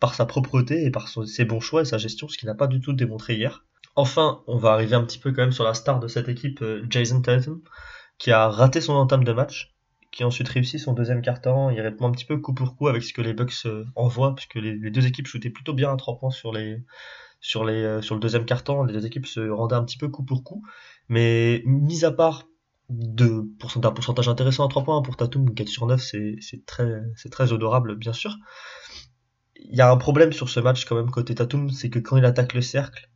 par 0.00 0.14
sa 0.14 0.26
propreté 0.26 0.84
et 0.84 0.90
par 0.90 1.08
ses 1.08 1.44
bons 1.44 1.60
choix 1.60 1.82
et 1.82 1.84
sa 1.84 1.98
gestion, 1.98 2.28
ce 2.28 2.38
qu'il 2.38 2.48
n'a 2.48 2.54
pas 2.54 2.66
du 2.66 2.80
tout 2.80 2.92
démontré 2.92 3.36
hier. 3.36 3.64
Enfin, 3.94 4.42
on 4.46 4.56
va 4.56 4.72
arriver 4.72 4.94
un 4.94 5.04
petit 5.04 5.18
peu 5.18 5.32
quand 5.32 5.42
même 5.42 5.52
sur 5.52 5.64
la 5.64 5.74
star 5.74 6.00
de 6.00 6.08
cette 6.08 6.28
équipe, 6.28 6.62
euh, 6.62 6.84
Jason 6.88 7.20
Tatum, 7.20 7.60
qui 8.18 8.30
a 8.30 8.48
raté 8.48 8.80
son 8.80 8.94
entame 8.94 9.24
de 9.24 9.32
match, 9.32 9.74
qui 10.10 10.24
ensuite 10.24 10.48
réussi 10.48 10.78
son 10.78 10.94
deuxième 10.94 11.22
quart-temps. 11.22 11.70
Il 11.70 11.80
répond 11.80 12.06
un 12.06 12.12
petit 12.12 12.24
peu 12.24 12.38
coup 12.38 12.54
pour 12.54 12.76
coup 12.76 12.88
avec 12.88 13.02
ce 13.02 13.12
que 13.12 13.20
les 13.20 13.34
Bucks 13.34 13.66
envoient, 13.94 14.34
puisque 14.34 14.56
les, 14.56 14.90
deux 14.90 15.06
équipes 15.06 15.26
shootaient 15.26 15.50
plutôt 15.50 15.74
bien 15.74 15.92
à 15.92 15.96
trois 15.96 16.18
points 16.18 16.30
sur, 16.30 16.52
les, 16.52 16.82
sur, 17.40 17.64
les, 17.64 18.00
sur 18.02 18.14
le 18.14 18.20
deuxième 18.20 18.44
quart-temps. 18.44 18.84
Les 18.84 18.92
deux 18.92 19.06
équipes 19.06 19.26
se 19.26 19.40
rendaient 19.48 19.76
un 19.76 19.84
petit 19.84 19.98
peu 19.98 20.08
coup 20.08 20.24
pour 20.24 20.42
coup. 20.44 20.62
Mais 21.08 21.62
mis 21.66 22.04
à 22.04 22.10
part 22.10 22.48
d'un 22.88 23.46
pourcentage 23.92 24.28
intéressant 24.28 24.66
à 24.66 24.68
3 24.68 24.84
points 24.84 25.02
pour 25.02 25.16
Tatum, 25.16 25.54
4 25.54 25.68
sur 25.68 25.86
9, 25.86 26.02
c'est 26.02 26.66
très, 26.66 27.02
très 27.30 27.52
honorable, 27.52 27.96
bien 27.96 28.12
sûr. 28.12 28.36
Il 29.56 29.76
y 29.76 29.80
a 29.80 29.90
un 29.90 29.96
problème 29.96 30.32
sur 30.32 30.48
ce 30.48 30.60
match 30.60 30.84
quand 30.84 30.96
même 30.96 31.10
côté 31.10 31.34
Tatum, 31.34 31.70
c'est 31.70 31.90
que 31.90 31.98
quand 31.98 32.16
il 32.16 32.24
attaque 32.24 32.54
le 32.54 32.62
cercle, 32.62 33.08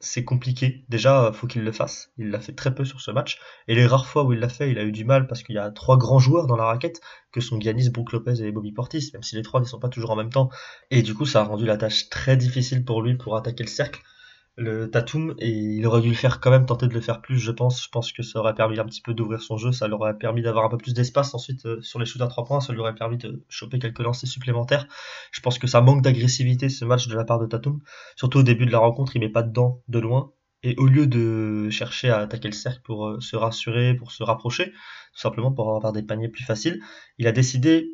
c'est 0.00 0.24
compliqué. 0.24 0.84
Déjà, 0.90 1.32
faut 1.32 1.46
qu'il 1.46 1.62
le 1.62 1.72
fasse. 1.72 2.12
Il 2.18 2.28
l'a 2.28 2.40
fait 2.40 2.52
très 2.52 2.74
peu 2.74 2.84
sur 2.84 3.00
ce 3.00 3.10
match. 3.10 3.40
Et 3.68 3.74
les 3.74 3.86
rares 3.86 4.06
fois 4.06 4.24
où 4.24 4.34
il 4.34 4.38
l'a 4.38 4.50
fait, 4.50 4.70
il 4.70 4.78
a 4.78 4.82
eu 4.82 4.92
du 4.92 5.04
mal 5.04 5.26
parce 5.26 5.42
qu'il 5.42 5.54
y 5.54 5.58
a 5.58 5.70
trois 5.70 5.96
grands 5.96 6.18
joueurs 6.18 6.46
dans 6.46 6.56
la 6.56 6.64
raquette, 6.64 7.00
que 7.32 7.40
sont 7.40 7.58
Giannis, 7.58 7.88
Brook 7.88 8.12
Lopez 8.12 8.42
et 8.42 8.52
Bobby 8.52 8.72
Portis, 8.72 9.10
même 9.14 9.22
si 9.22 9.34
les 9.34 9.42
trois 9.42 9.60
ne 9.60 9.64
sont 9.64 9.78
pas 9.78 9.88
toujours 9.88 10.10
en 10.10 10.16
même 10.16 10.28
temps. 10.28 10.50
Et 10.90 11.00
du 11.00 11.14
coup, 11.14 11.24
ça 11.24 11.40
a 11.40 11.44
rendu 11.44 11.64
la 11.64 11.78
tâche 11.78 12.10
très 12.10 12.36
difficile 12.36 12.84
pour 12.84 13.00
lui 13.00 13.16
pour 13.16 13.34
attaquer 13.34 13.62
le 13.62 13.70
cercle 13.70 14.02
le 14.56 14.90
Tatum 14.90 15.34
et 15.38 15.48
il 15.48 15.86
aurait 15.86 16.00
dû 16.00 16.08
le 16.10 16.14
faire 16.14 16.40
quand 16.40 16.50
même, 16.50 16.66
tenter 16.66 16.86
de 16.86 16.94
le 16.94 17.00
faire 17.00 17.20
plus, 17.20 17.38
je 17.38 17.50
pense. 17.50 17.82
Je 17.82 17.88
pense 17.88 18.12
que 18.12 18.22
ça 18.22 18.38
aurait 18.38 18.54
permis 18.54 18.78
un 18.78 18.84
petit 18.84 19.00
peu 19.00 19.12
d'ouvrir 19.14 19.42
son 19.42 19.56
jeu, 19.56 19.72
ça 19.72 19.86
lui 19.86 19.94
aurait 19.94 20.16
permis 20.16 20.42
d'avoir 20.42 20.64
un 20.64 20.68
peu 20.68 20.76
plus 20.76 20.94
d'espace 20.94 21.34
ensuite 21.34 21.66
euh, 21.66 21.82
sur 21.82 21.98
les 21.98 22.06
shoots 22.06 22.22
à 22.22 22.28
3 22.28 22.44
points, 22.44 22.60
ça 22.60 22.72
lui 22.72 22.80
aurait 22.80 22.94
permis 22.94 23.16
de 23.18 23.44
choper 23.48 23.78
quelques 23.78 23.98
lancers 23.98 24.28
supplémentaires. 24.28 24.86
Je 25.32 25.40
pense 25.40 25.58
que 25.58 25.66
ça 25.66 25.80
manque 25.80 26.02
d'agressivité 26.02 26.68
ce 26.68 26.84
match 26.84 27.08
de 27.08 27.16
la 27.16 27.24
part 27.24 27.40
de 27.40 27.46
Tatum, 27.46 27.80
surtout 28.16 28.38
au 28.38 28.42
début 28.42 28.66
de 28.66 28.72
la 28.72 28.78
rencontre, 28.78 29.16
il 29.16 29.20
met 29.20 29.28
pas 29.28 29.42
dedans 29.42 29.82
de 29.88 29.98
loin. 29.98 30.32
Et 30.62 30.74
au 30.78 30.86
lieu 30.86 31.06
de 31.06 31.68
chercher 31.68 32.08
à 32.08 32.20
attaquer 32.20 32.48
le 32.48 32.54
cercle 32.54 32.80
pour 32.84 33.06
euh, 33.08 33.20
se 33.20 33.36
rassurer, 33.36 33.94
pour 33.94 34.12
se 34.12 34.22
rapprocher, 34.22 34.70
tout 34.70 35.20
simplement 35.20 35.52
pour 35.52 35.74
avoir 35.76 35.92
des 35.92 36.02
paniers 36.02 36.28
plus 36.28 36.44
faciles, 36.44 36.80
il 37.18 37.26
a 37.26 37.32
décidé 37.32 37.90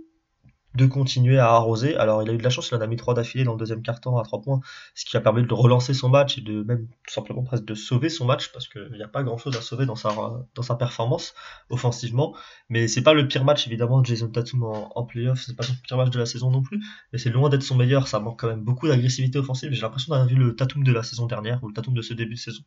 de 0.75 0.87
continuer 0.87 1.39
à 1.39 1.49
arroser. 1.51 1.97
Alors 1.97 2.23
il 2.23 2.31
a 2.31 2.33
eu 2.33 2.39
de 2.39 2.43
la 2.43 2.51
chance, 2.51 2.69
il 2.71 2.75
en 2.77 2.81
a 2.81 2.87
mis 2.87 2.97
trois 2.97 3.15
d'affilée 3.15 3.45
dans 3.45 3.53
le 3.53 3.59
deuxième 3.59 3.83
quart-temps 3.83 4.19
à 4.19 4.23
trois 4.23 4.41
points, 4.41 4.61
ce 4.95 5.05
qui 5.05 5.17
a 5.17 5.21
permis 5.21 5.43
de 5.43 5.53
relancer 5.53 5.95
son 5.95 6.09
match 6.09 6.39
et 6.39 6.41
de 6.41 6.63
même 6.63 6.87
tout 7.07 7.15
simplement 7.15 7.43
presque 7.43 7.65
de 7.65 7.75
sauver 7.75 8.09
son 8.09 8.25
match 8.25 8.53
parce 8.53 8.69
qu'il 8.69 8.91
n'y 8.93 9.03
a 9.03 9.09
pas 9.09 9.23
grand-chose 9.23 9.57
à 9.57 9.61
sauver 9.63 9.87
dans 9.87 9.97
sa 9.97 10.11
dans 10.55 10.63
sa 10.63 10.77
performance 10.77 11.35
offensivement. 11.71 12.37
Mais 12.69 12.89
c'est 12.89 13.03
pas 13.03 13.15
le 13.15 13.27
pire 13.27 13.45
match 13.45 13.67
évidemment 13.67 14.01
de 14.01 14.07
Jason 14.07 14.29
Tatum 14.29 14.63
en, 14.63 14.97
en 14.97 15.05
playoff, 15.05 15.43
c'est 15.43 15.57
pas 15.57 15.65
son 15.65 15.75
pire 15.75 15.97
match 15.97 16.11
de 16.11 16.19
la 16.19 16.27
saison 16.27 16.51
non 16.51 16.63
plus, 16.63 16.81
mais 17.13 17.19
c'est 17.19 17.31
loin 17.31 17.49
d'être 17.49 17.63
son 17.63 17.77
meilleur. 17.77 18.09
Ça 18.09 18.21
manque 18.21 18.39
quand 18.41 18.49
même 18.49 18.63
beaucoup 18.63 18.87
d'agressivité 18.89 19.39
offensive. 19.39 19.73
J'ai 19.73 19.83
l'impression 19.83 20.13
d'avoir 20.13 20.29
vu 20.29 20.37
le 20.37 20.55
Tatum 20.55 20.85
de 20.85 20.93
la 20.93 21.03
saison 21.03 21.27
dernière 21.27 21.63
ou 21.65 21.69
le 21.69 21.75
Tatum 21.75 21.95
de 21.95 22.03
ce 22.03 22.15
début 22.15 22.35
de 22.35 22.41
saison 22.41 22.63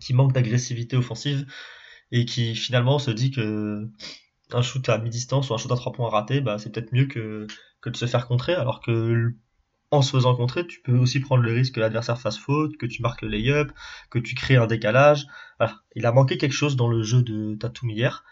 qui 0.00 0.14
manque 0.14 0.32
d'agressivité 0.32 0.96
offensive 0.96 1.46
et 2.12 2.24
qui 2.24 2.54
finalement 2.54 2.98
se 2.98 3.10
dit 3.10 3.30
que 3.30 3.88
un 4.52 4.62
shoot 4.62 4.88
à 4.88 4.98
mi-distance 4.98 5.50
ou 5.50 5.54
un 5.54 5.58
shoot 5.58 5.72
à 5.72 5.76
3 5.76 5.92
points 5.92 6.08
raté, 6.08 6.40
bah, 6.40 6.58
c'est 6.58 6.70
peut-être 6.70 6.92
mieux 6.92 7.06
que, 7.06 7.46
de 7.84 7.96
se 7.96 8.06
faire 8.06 8.26
contrer, 8.26 8.54
alors 8.54 8.80
que 8.80 9.34
en 9.90 10.02
se 10.02 10.10
faisant 10.10 10.34
contrer, 10.34 10.66
tu 10.66 10.80
peux 10.80 10.96
aussi 10.96 11.20
prendre 11.20 11.42
le 11.42 11.52
risque 11.52 11.74
que 11.74 11.80
l'adversaire 11.80 12.20
fasse 12.20 12.38
faute, 12.38 12.76
que 12.78 12.86
tu 12.86 13.02
marques 13.02 13.22
le 13.22 13.28
lay-up, 13.28 13.70
que 14.10 14.18
tu 14.18 14.34
crées 14.34 14.56
un 14.56 14.66
décalage. 14.66 15.26
Voilà. 15.58 15.82
Il 15.94 16.04
a 16.06 16.12
manqué 16.12 16.36
quelque 16.36 16.52
chose 16.52 16.74
dans 16.76 16.88
le 16.88 17.02
jeu 17.02 17.22
de 17.22 17.54
Tatum 17.54 17.90
hier, 17.90 18.24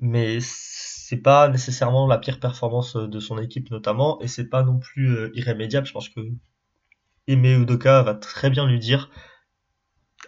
mais 0.00 0.38
c'est 0.40 1.18
pas 1.18 1.48
nécessairement 1.48 2.06
la 2.06 2.18
pire 2.18 2.40
performance 2.40 2.96
de 2.96 3.20
son 3.20 3.38
équipe 3.38 3.70
notamment, 3.70 4.20
et 4.22 4.28
c'est 4.28 4.48
pas 4.48 4.64
non 4.64 4.78
plus 4.78 5.14
euh, 5.14 5.30
irrémédiable. 5.34 5.86
Je 5.86 5.92
pense 5.92 6.08
que 6.08 6.20
Ime 7.28 7.62
Udoka 7.62 8.02
va 8.02 8.14
très 8.14 8.50
bien 8.50 8.66
lui 8.66 8.78
dire 8.78 9.10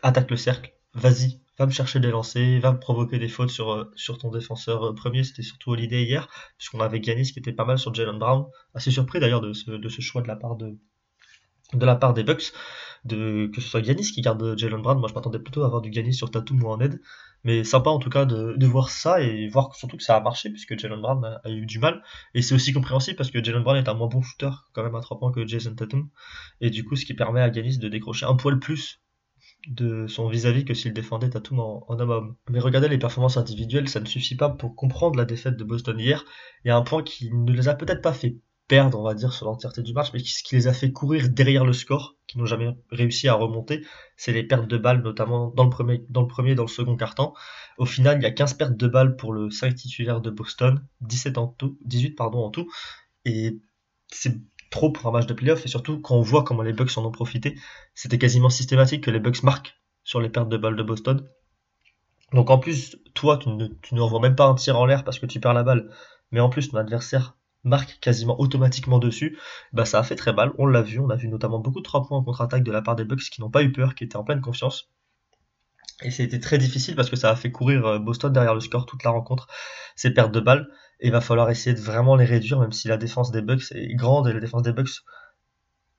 attaque 0.03 0.31
le 0.31 0.37
cercle, 0.37 0.73
vas-y, 0.95 1.41
va 1.59 1.67
me 1.67 1.71
chercher 1.71 2.01
des 2.01 2.11
lancers, 2.11 2.61
va 2.61 2.73
me 2.73 2.79
provoquer 2.79 3.19
des 3.19 3.29
fautes 3.29 3.51
sur, 3.51 3.73
euh, 3.73 4.17
ton 4.19 4.31
défenseur 4.31 4.85
euh, 4.85 4.95
premier. 4.95 5.25
C'était 5.25 5.43
surtout 5.43 5.71
Holiday 5.71 6.05
hier, 6.05 6.29
puisqu'on 6.59 6.81
avait 6.81 7.03
Giannis 7.03 7.33
qui 7.33 7.39
était 7.39 7.53
pas 7.53 7.65
mal 7.65 7.79
sur 7.79 7.95
Jalen 7.95 8.19
Brown. 8.19 8.47
Assez 8.75 8.91
surpris 8.91 9.21
d'ailleurs 9.21 9.41
de 9.41 9.53
ce, 9.53 9.89
ce 9.89 10.01
choix 10.01 10.23
de 10.23 10.29
la 10.29 10.37
part 10.37 10.57
de, 10.57 10.77
la 11.73 11.97
part 11.97 12.15
des 12.15 12.25
Bucks, 12.25 12.53
que 13.09 13.51
ce 13.55 13.61
soit 13.61 13.83
Giannis 13.83 14.13
qui 14.13 14.21
garde 14.21 14.57
Jalen 14.59 14.83
Brown. 14.83 14.99
Moi, 14.99 15.09
je 15.09 15.15
m'attendais 15.15 15.39
plutôt 15.39 15.63
à 15.63 15.67
avoir 15.67 15.81
du 15.81 15.93
Giannis 15.93 16.15
sur 16.15 16.31
Tatum 16.31 16.63
ou 16.63 16.69
en 16.69 16.81
aide. 16.81 17.01
Mais 17.45 17.63
sympa 17.63 17.91
en 17.91 17.99
tout 17.99 18.11
cas 18.11 18.25
de, 18.25 18.55
de 18.57 18.67
voir 18.67 18.91
ça 18.91 19.21
et 19.21 19.47
voir 19.47 19.75
surtout 19.77 19.97
que 19.97 20.03
ça 20.03 20.17
a 20.17 20.21
marché 20.21 20.51
puisque 20.51 20.77
Jalen 20.79 21.01
Brown 21.01 21.41
a, 21.45 21.51
eu 21.51 21.65
du 21.65 21.79
mal. 21.79 22.03
Et 22.35 22.43
c'est 22.43 22.55
aussi 22.55 22.73
compréhensible 22.73 23.17
parce 23.17 23.31
que 23.31 23.43
Jalen 23.43 23.63
Brown 23.63 23.77
est 23.77 23.89
un 23.89 23.95
moins 23.95 24.09
bon 24.09 24.21
shooter 24.21 24.51
quand 24.73 24.83
même 24.83 24.97
à 24.97 25.01
3 25.01 25.19
points 25.19 25.33
que 25.33 25.47
Jason 25.47 25.75
Tatum. 25.75 26.09
Et 26.61 26.71
du 26.71 26.85
coup, 26.85 26.97
ce 26.97 27.05
qui 27.05 27.15
permet 27.15 27.41
à 27.41 27.51
Giannis 27.51 27.79
de 27.79 27.89
décrocher 27.89 28.27
un 28.27 28.35
poil 28.35 28.59
plus 28.59 29.01
de 29.69 30.07
son 30.07 30.29
vis-à-vis 30.29 30.65
que 30.65 30.75
s'il 30.75 30.93
défendait 30.93 31.31
Tatum 31.31 31.61
en, 31.61 31.85
en 31.89 31.99
homme 31.99 32.11
homme. 32.11 32.37
Mais 32.51 32.61
regardez 32.61 32.89
les 32.89 32.99
performances 32.99 33.37
individuelles, 33.37 33.89
ça 33.89 34.01
ne 34.01 34.07
suffit 34.07 34.37
pas 34.37 34.49
pour 34.49 34.75
comprendre 34.77 35.17
la 35.17 35.25
défaite 35.25 35.57
de 35.57 35.65
Boston 35.65 35.99
hier. 35.99 36.25
Il 36.65 36.69
y 36.69 36.71
a 36.71 36.77
un 36.77 36.83
point 36.83 37.03
qui 37.03 37.33
ne 37.33 37.53
les 37.53 37.69
a 37.69 37.75
peut-être 37.75 38.03
pas 38.03 38.13
fait 38.13 38.37
perdre, 38.69 38.99
on 38.99 39.03
va 39.03 39.15
dire, 39.15 39.33
sur 39.33 39.47
l'entièreté 39.47 39.83
du 39.83 39.93
match, 39.93 40.11
mais 40.13 40.19
ce 40.19 40.43
qui 40.43 40.57
les 40.57 40.67
a 40.67 40.73
fait 40.73 40.91
courir 40.91 41.29
derrière 41.29 41.65
le 41.65 41.73
score, 41.73 42.17
qui 42.27 42.39
n'ont 42.39 42.47
jamais 42.47 42.77
réussi 42.91 43.29
à 43.29 43.35
remonter, 43.35 43.85
c'est 44.17 44.33
les 44.33 44.43
pertes 44.43 44.67
de 44.67 44.77
balles, 44.77 45.03
notamment 45.03 45.53
dans 45.55 45.65
le 45.65 45.71
premier, 45.71 46.05
dans 46.09 46.23
le 46.23 46.27
premier, 46.27 46.55
dans 46.55 46.65
le 46.65 46.69
second 46.69 46.97
quart-temps. 46.97 47.35
Au 47.79 47.87
final, 47.87 48.19
il 48.19 48.23
y 48.23 48.27
a 48.27 48.33
15 48.33 48.55
pertes 48.55 48.77
de 48.77 48.89
balles 48.89 49.17
pour 49.17 49.33
le 49.33 49.51
5 49.51 49.75
titulaire 49.75 50.21
de 50.21 50.31
Boston, 50.31 50.85
17 51.03 51.39
en 51.39 51.49
tout, 51.49 51.79
18 51.85 52.13
pardon 52.13 52.45
en 52.45 52.51
tout, 52.51 52.69
et 53.25 53.59
c'est 54.09 54.37
trop 54.71 54.91
pour 54.91 55.07
un 55.07 55.13
match 55.13 55.27
de 55.27 55.35
playoff 55.35 55.65
et 55.65 55.69
surtout 55.69 56.01
quand 56.01 56.17
on 56.17 56.23
voit 56.23 56.45
comment 56.45 56.63
les 56.63 56.73
Bucks 56.73 56.97
en 56.97 57.05
ont 57.05 57.11
profité, 57.11 57.59
c'était 57.95 58.19
quasiment 58.19 58.51
systématique 58.51 59.05
que 59.05 59.11
les 59.11 59.21
Bucks 59.21 59.43
marquent 59.43 59.77
sur 60.05 60.21
les 60.21 60.29
pertes 60.29 60.49
de 60.49 60.57
balles 60.57 60.77
de 60.77 60.83
Boston. 60.83 61.29
Donc 62.33 62.51
en 62.51 62.59
plus, 62.59 62.97
toi, 63.15 63.39
tu 63.39 63.49
ne, 63.51 63.67
ne 63.67 64.21
même 64.21 64.37
pas 64.37 64.47
un 64.47 64.55
tir 64.55 64.79
en 64.79 64.87
l'air 64.87 65.05
parce 65.05 65.19
que 65.19 65.27
tu 65.27 65.41
perds 65.41 65.55
la 65.55 65.63
balle, 65.63 65.91
mais 66.33 66.41
en 66.41 66.49
plus 66.49 66.69
ton 66.69 66.77
adversaire 66.77 67.37
marque 67.65 67.99
quasiment 68.01 68.39
automatiquement 68.41 68.99
dessus, 68.99 69.39
bah 69.73 69.85
ça 69.85 69.99
a 69.99 70.03
fait 70.03 70.17
très 70.17 70.33
mal, 70.33 70.53
on 70.59 70.67
l'a 70.67 70.83
vu, 70.83 71.01
on 71.01 71.11
a 71.11 71.17
vu 71.17 71.29
notamment 71.29 71.59
beaucoup 71.59 71.81
de 71.81 71.85
3 71.85 72.07
points 72.07 72.19
en 72.19 72.23
contre-attaque 72.23 72.63
de 72.63 72.73
la 72.73 72.81
part 72.81 72.97
des 72.97 73.05
Bucks 73.05 73.29
qui 73.31 73.41
n'ont 73.41 73.51
pas 73.51 73.63
eu 73.63 73.73
peur, 73.73 73.95
qui 73.95 74.05
étaient 74.05 74.17
en 74.17 74.25
pleine 74.25 74.41
confiance. 74.41 74.89
Et 76.03 76.11
c'était 76.11 76.41
très 76.41 76.59
difficile 76.59 76.95
parce 76.95 77.09
que 77.09 77.17
ça 77.17 77.31
a 77.31 77.37
fait 77.37 77.51
courir 77.51 77.87
euh, 77.87 77.99
Boston 77.99 78.33
derrière 78.33 78.55
le 78.55 78.61
score 78.61 78.87
toute 78.87 79.03
la 79.03 79.11
rencontre, 79.11 79.49
ces 79.97 80.13
pertes 80.13 80.33
de 80.33 80.41
balles. 80.41 80.69
Il 81.01 81.13
va 81.13 81.21
falloir 81.21 81.51
essayer 81.51 81.75
de 81.75 81.81
vraiment 81.81 82.17
les 82.17 82.25
réduire, 82.25 82.61
même 82.61 82.73
si 82.73 82.89
la 82.89 82.97
défense 82.97 83.31
des 83.31 83.43
Bucks 83.43 83.73
est 83.73 83.95
grande 83.95 84.29
et 84.29 84.33
la 84.33 84.41
défense 84.41 84.63
des 84.63 84.73
Bucks 84.73 85.03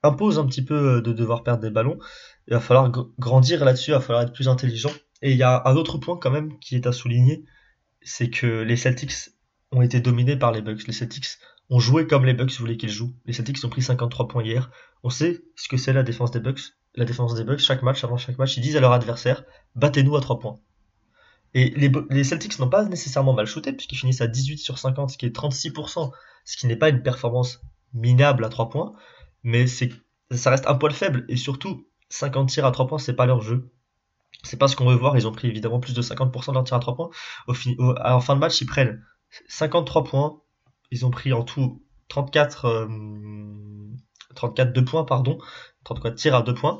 impose 0.02 0.38
un 0.38 0.46
petit 0.46 0.64
peu 0.64 0.96
euh, 0.96 1.00
de 1.00 1.12
devoir 1.12 1.42
perdre 1.42 1.62
des 1.62 1.70
ballons. 1.70 1.98
Il 2.46 2.54
va 2.54 2.60
falloir 2.60 2.90
grandir 3.18 3.64
là-dessus, 3.64 3.90
il 3.90 3.94
va 3.94 4.00
falloir 4.00 4.22
être 4.22 4.32
plus 4.32 4.48
intelligent. 4.48 4.92
Et 5.22 5.32
il 5.32 5.36
y 5.36 5.42
a 5.42 5.62
un 5.66 5.76
autre 5.76 5.98
point 5.98 6.16
quand 6.16 6.30
même 6.30 6.58
qui 6.60 6.76
est 6.76 6.86
à 6.86 6.92
souligner, 6.92 7.44
c'est 8.02 8.30
que 8.30 8.62
les 8.62 8.76
Celtics 8.76 9.30
ont 9.72 9.82
été 9.82 10.00
dominés 10.00 10.36
par 10.36 10.52
les 10.52 10.62
Bucks. 10.62 10.86
Les 10.86 10.92
Celtics 10.92 11.38
ont 11.70 11.80
joué 11.80 12.06
comme 12.06 12.24
les 12.24 12.34
Bucks 12.34 12.58
voulaient 12.58 12.76
qu'ils 12.76 12.90
jouent. 12.90 13.14
Les 13.26 13.32
Celtics 13.32 13.64
ont 13.64 13.68
pris 13.68 13.82
53 13.82 14.28
points 14.28 14.44
hier. 14.44 14.70
On 15.02 15.10
sait 15.10 15.42
ce 15.56 15.68
que 15.68 15.76
c'est 15.76 15.92
la 15.92 16.02
défense 16.02 16.30
des 16.30 16.40
Bucks 16.40 16.72
la 16.98 17.04
défense 17.04 17.34
des 17.34 17.44
Bucks, 17.44 17.60
chaque 17.60 17.82
match, 17.82 18.02
avant 18.04 18.16
chaque 18.16 18.38
match, 18.38 18.56
ils 18.56 18.60
disent 18.60 18.76
à 18.76 18.80
leur 18.80 18.92
adversaire 18.92 19.44
battez-nous 19.74 20.16
à 20.16 20.20
3 20.20 20.38
points. 20.38 20.58
Et 21.54 21.70
les, 21.70 22.24
Celtics 22.24 22.58
n'ont 22.58 22.68
pas 22.68 22.84
nécessairement 22.84 23.32
mal 23.32 23.46
shooté, 23.46 23.72
puisqu'ils 23.72 23.96
finissent 23.96 24.20
à 24.20 24.26
18 24.26 24.58
sur 24.58 24.78
50, 24.78 25.10
ce 25.10 25.18
qui 25.18 25.26
est 25.26 25.34
36%, 25.34 26.12
ce 26.44 26.56
qui 26.56 26.66
n'est 26.66 26.76
pas 26.76 26.88
une 26.88 27.02
performance 27.02 27.60
minable 27.94 28.44
à 28.44 28.48
3 28.48 28.68
points, 28.68 28.92
mais 29.42 29.66
ça 29.66 30.50
reste 30.50 30.66
un 30.66 30.74
poil 30.74 30.92
faible, 30.92 31.24
et 31.28 31.36
surtout, 31.36 31.86
50 32.10 32.50
tirs 32.50 32.66
à 32.66 32.70
3 32.70 32.86
points, 32.86 32.98
c'est 32.98 33.16
pas 33.16 33.26
leur 33.26 33.40
jeu. 33.40 33.70
C'est 34.42 34.58
pas 34.58 34.68
ce 34.68 34.76
qu'on 34.76 34.86
veut 34.86 34.94
voir, 34.94 35.16
ils 35.16 35.26
ont 35.26 35.32
pris 35.32 35.48
évidemment 35.48 35.80
plus 35.80 35.94
de 35.94 36.02
50% 36.02 36.48
de 36.48 36.52
leurs 36.54 36.64
tirs 36.64 36.76
à 36.76 36.80
3 36.80 36.94
points. 36.96 37.10
En 37.48 38.20
fin 38.20 38.34
de 38.34 38.40
match, 38.40 38.60
ils 38.60 38.66
prennent 38.66 39.02
53 39.48 40.04
points, 40.04 40.40
ils 40.90 41.06
ont 41.06 41.10
pris 41.10 41.32
en 41.32 41.42
tout 41.42 41.82
34, 42.08 42.88
34 44.34 44.72
2 44.72 44.84
points, 44.84 45.04
pardon, 45.04 45.38
34 45.84 46.14
tirs 46.14 46.34
à 46.34 46.42
2 46.42 46.54
points, 46.54 46.78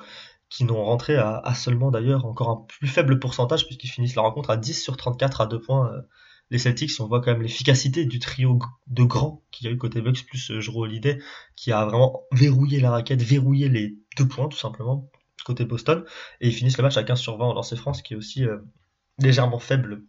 qui 0.48 0.64
n'ont 0.64 0.82
rentré 0.82 1.16
à, 1.16 1.54
seulement 1.54 1.90
d'ailleurs 1.90 2.24
encore 2.24 2.50
un 2.50 2.64
plus 2.68 2.88
faible 2.88 3.18
pourcentage, 3.18 3.66
puisqu'ils 3.66 3.88
finissent 3.88 4.14
la 4.14 4.22
rencontre 4.22 4.50
à 4.50 4.56
10 4.56 4.82
sur 4.82 4.96
34 4.96 5.42
à 5.42 5.46
2 5.46 5.60
points. 5.60 5.92
Euh, 5.92 6.00
les 6.50 6.58
Celtics, 6.58 6.92
on 7.00 7.06
voit 7.06 7.20
quand 7.20 7.32
même 7.32 7.42
l'efficacité 7.42 8.06
du 8.06 8.18
trio 8.18 8.58
de 8.86 9.02
grands 9.02 9.44
qu'il 9.50 9.66
y 9.66 9.68
a 9.68 9.72
eu 9.72 9.76
côté 9.76 10.00
Bucks, 10.00 10.24
plus 10.26 10.50
euh, 10.50 10.60
Jero 10.60 10.84
Holiday, 10.84 11.18
qui 11.56 11.72
a 11.72 11.84
vraiment 11.84 12.22
verrouillé 12.32 12.80
la 12.80 12.90
raquette, 12.90 13.22
verrouillé 13.22 13.68
les 13.68 13.98
deux 14.16 14.26
points, 14.26 14.48
tout 14.48 14.56
simplement, 14.56 15.10
côté 15.44 15.66
Boston, 15.66 16.04
et 16.40 16.48
ils 16.48 16.54
finissent 16.54 16.78
le 16.78 16.84
match 16.84 16.96
à 16.96 17.04
15 17.04 17.20
sur 17.20 17.36
20 17.36 17.44
en 17.44 17.52
lancer 17.52 17.76
France, 17.76 18.00
qui 18.00 18.14
est 18.14 18.16
aussi 18.16 18.44
euh, 18.44 18.58
légèrement 19.18 19.58
faible 19.58 20.04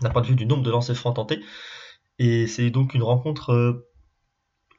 d'un 0.00 0.10
point 0.10 0.22
de 0.22 0.26
vue 0.26 0.34
du 0.34 0.46
nombre 0.46 0.64
de 0.64 0.70
lancers 0.70 0.96
francs 0.96 1.14
tentés. 1.14 1.40
Et 2.18 2.48
c'est 2.48 2.70
donc 2.70 2.94
une 2.94 3.02
rencontre 3.02 3.86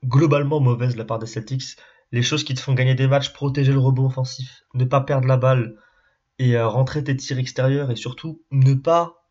globalement 0.03 0.60
mauvaise 0.60 0.93
de 0.93 0.98
la 0.98 1.05
part 1.05 1.19
des 1.19 1.27
Celtics. 1.27 1.77
Les 2.12 2.22
choses 2.22 2.44
qui 2.44 2.53
te 2.53 2.60
font 2.60 2.74
gagner 2.74 2.96
des 2.96 3.08
matchs, 3.08 3.32
protéger 3.34 3.72
le 3.72 3.80
rebond 3.80 4.06
offensif, 4.06 4.63
ne 4.74 4.86
pas 4.86 5.01
perdre 5.01 5.27
la 5.27 5.38
balle 5.38 5.77
et 6.39 6.58
euh, 6.58 6.68
rentrer 6.68 7.03
tes 7.03 7.15
tirs 7.15 7.39
extérieurs 7.39 7.91
et 7.91 7.96
surtout 7.96 8.41
ne 8.51 8.74
pas 8.74 9.22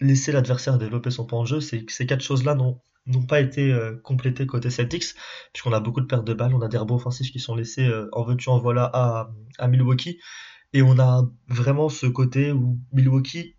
laisser 0.00 0.32
l'adversaire 0.32 0.78
développer 0.78 1.10
son 1.10 1.26
point 1.26 1.42
de 1.42 1.46
jeu, 1.46 1.60
ces 1.60 1.84
quatre 1.84 2.22
choses-là 2.22 2.54
n'ont 2.54 3.26
pas 3.26 3.40
été 3.40 3.72
euh, 3.72 3.96
complétées 3.96 4.46
côté 4.46 4.70
Celtics, 4.70 5.14
puisqu'on 5.52 5.72
a 5.72 5.80
beaucoup 5.80 6.00
de 6.00 6.06
pertes 6.06 6.24
de 6.24 6.34
balles, 6.34 6.54
on 6.54 6.62
a 6.62 6.68
des 6.68 6.78
rebonds 6.78 6.96
offensifs 6.96 7.32
qui 7.32 7.40
sont 7.40 7.56
laissés 7.56 7.86
euh, 7.86 8.08
en 8.12 8.22
veux-tu 8.22 8.48
en 8.48 8.58
voilà 8.58 8.88
à, 8.92 9.30
à 9.58 9.66
Milwaukee, 9.66 10.20
et 10.72 10.82
on 10.82 10.98
a 10.98 11.28
vraiment 11.48 11.88
ce 11.88 12.06
côté 12.06 12.52
où 12.52 12.78
Milwaukee 12.92 13.56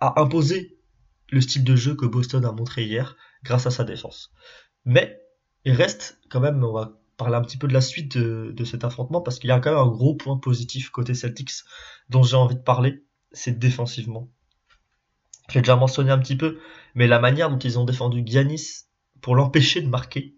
a 0.00 0.20
imposé 0.20 0.78
le 1.30 1.40
style 1.40 1.64
de 1.64 1.76
jeu 1.76 1.94
que 1.94 2.06
Boston 2.06 2.44
a 2.44 2.52
montré 2.52 2.84
hier 2.84 3.16
grâce 3.42 3.66
à 3.66 3.70
sa 3.70 3.84
défense. 3.84 4.32
Mais 4.84 5.20
il 5.64 5.72
reste 5.72 6.18
quand 6.30 6.40
même, 6.40 6.62
on 6.62 6.72
va 6.72 7.00
parler 7.16 7.36
un 7.36 7.42
petit 7.42 7.56
peu 7.56 7.66
de 7.68 7.72
la 7.72 7.80
suite 7.80 8.16
de, 8.16 8.64
cet 8.64 8.84
affrontement 8.84 9.20
parce 9.20 9.38
qu'il 9.38 9.48
y 9.48 9.52
a 9.52 9.60
quand 9.60 9.70
même 9.70 9.80
un 9.80 9.88
gros 9.90 10.14
point 10.14 10.36
positif 10.36 10.90
côté 10.90 11.14
Celtics 11.14 11.62
dont 12.10 12.22
j'ai 12.22 12.36
envie 12.36 12.56
de 12.56 12.60
parler, 12.60 13.04
c'est 13.32 13.58
défensivement. 13.58 14.28
J'ai 15.48 15.60
déjà 15.60 15.76
mentionné 15.76 16.10
un 16.10 16.18
petit 16.18 16.36
peu, 16.36 16.58
mais 16.94 17.06
la 17.06 17.20
manière 17.20 17.50
dont 17.50 17.58
ils 17.58 17.78
ont 17.78 17.84
défendu 17.84 18.22
Giannis 18.24 18.86
pour 19.20 19.36
l'empêcher 19.36 19.80
de 19.80 19.88
marquer, 19.88 20.36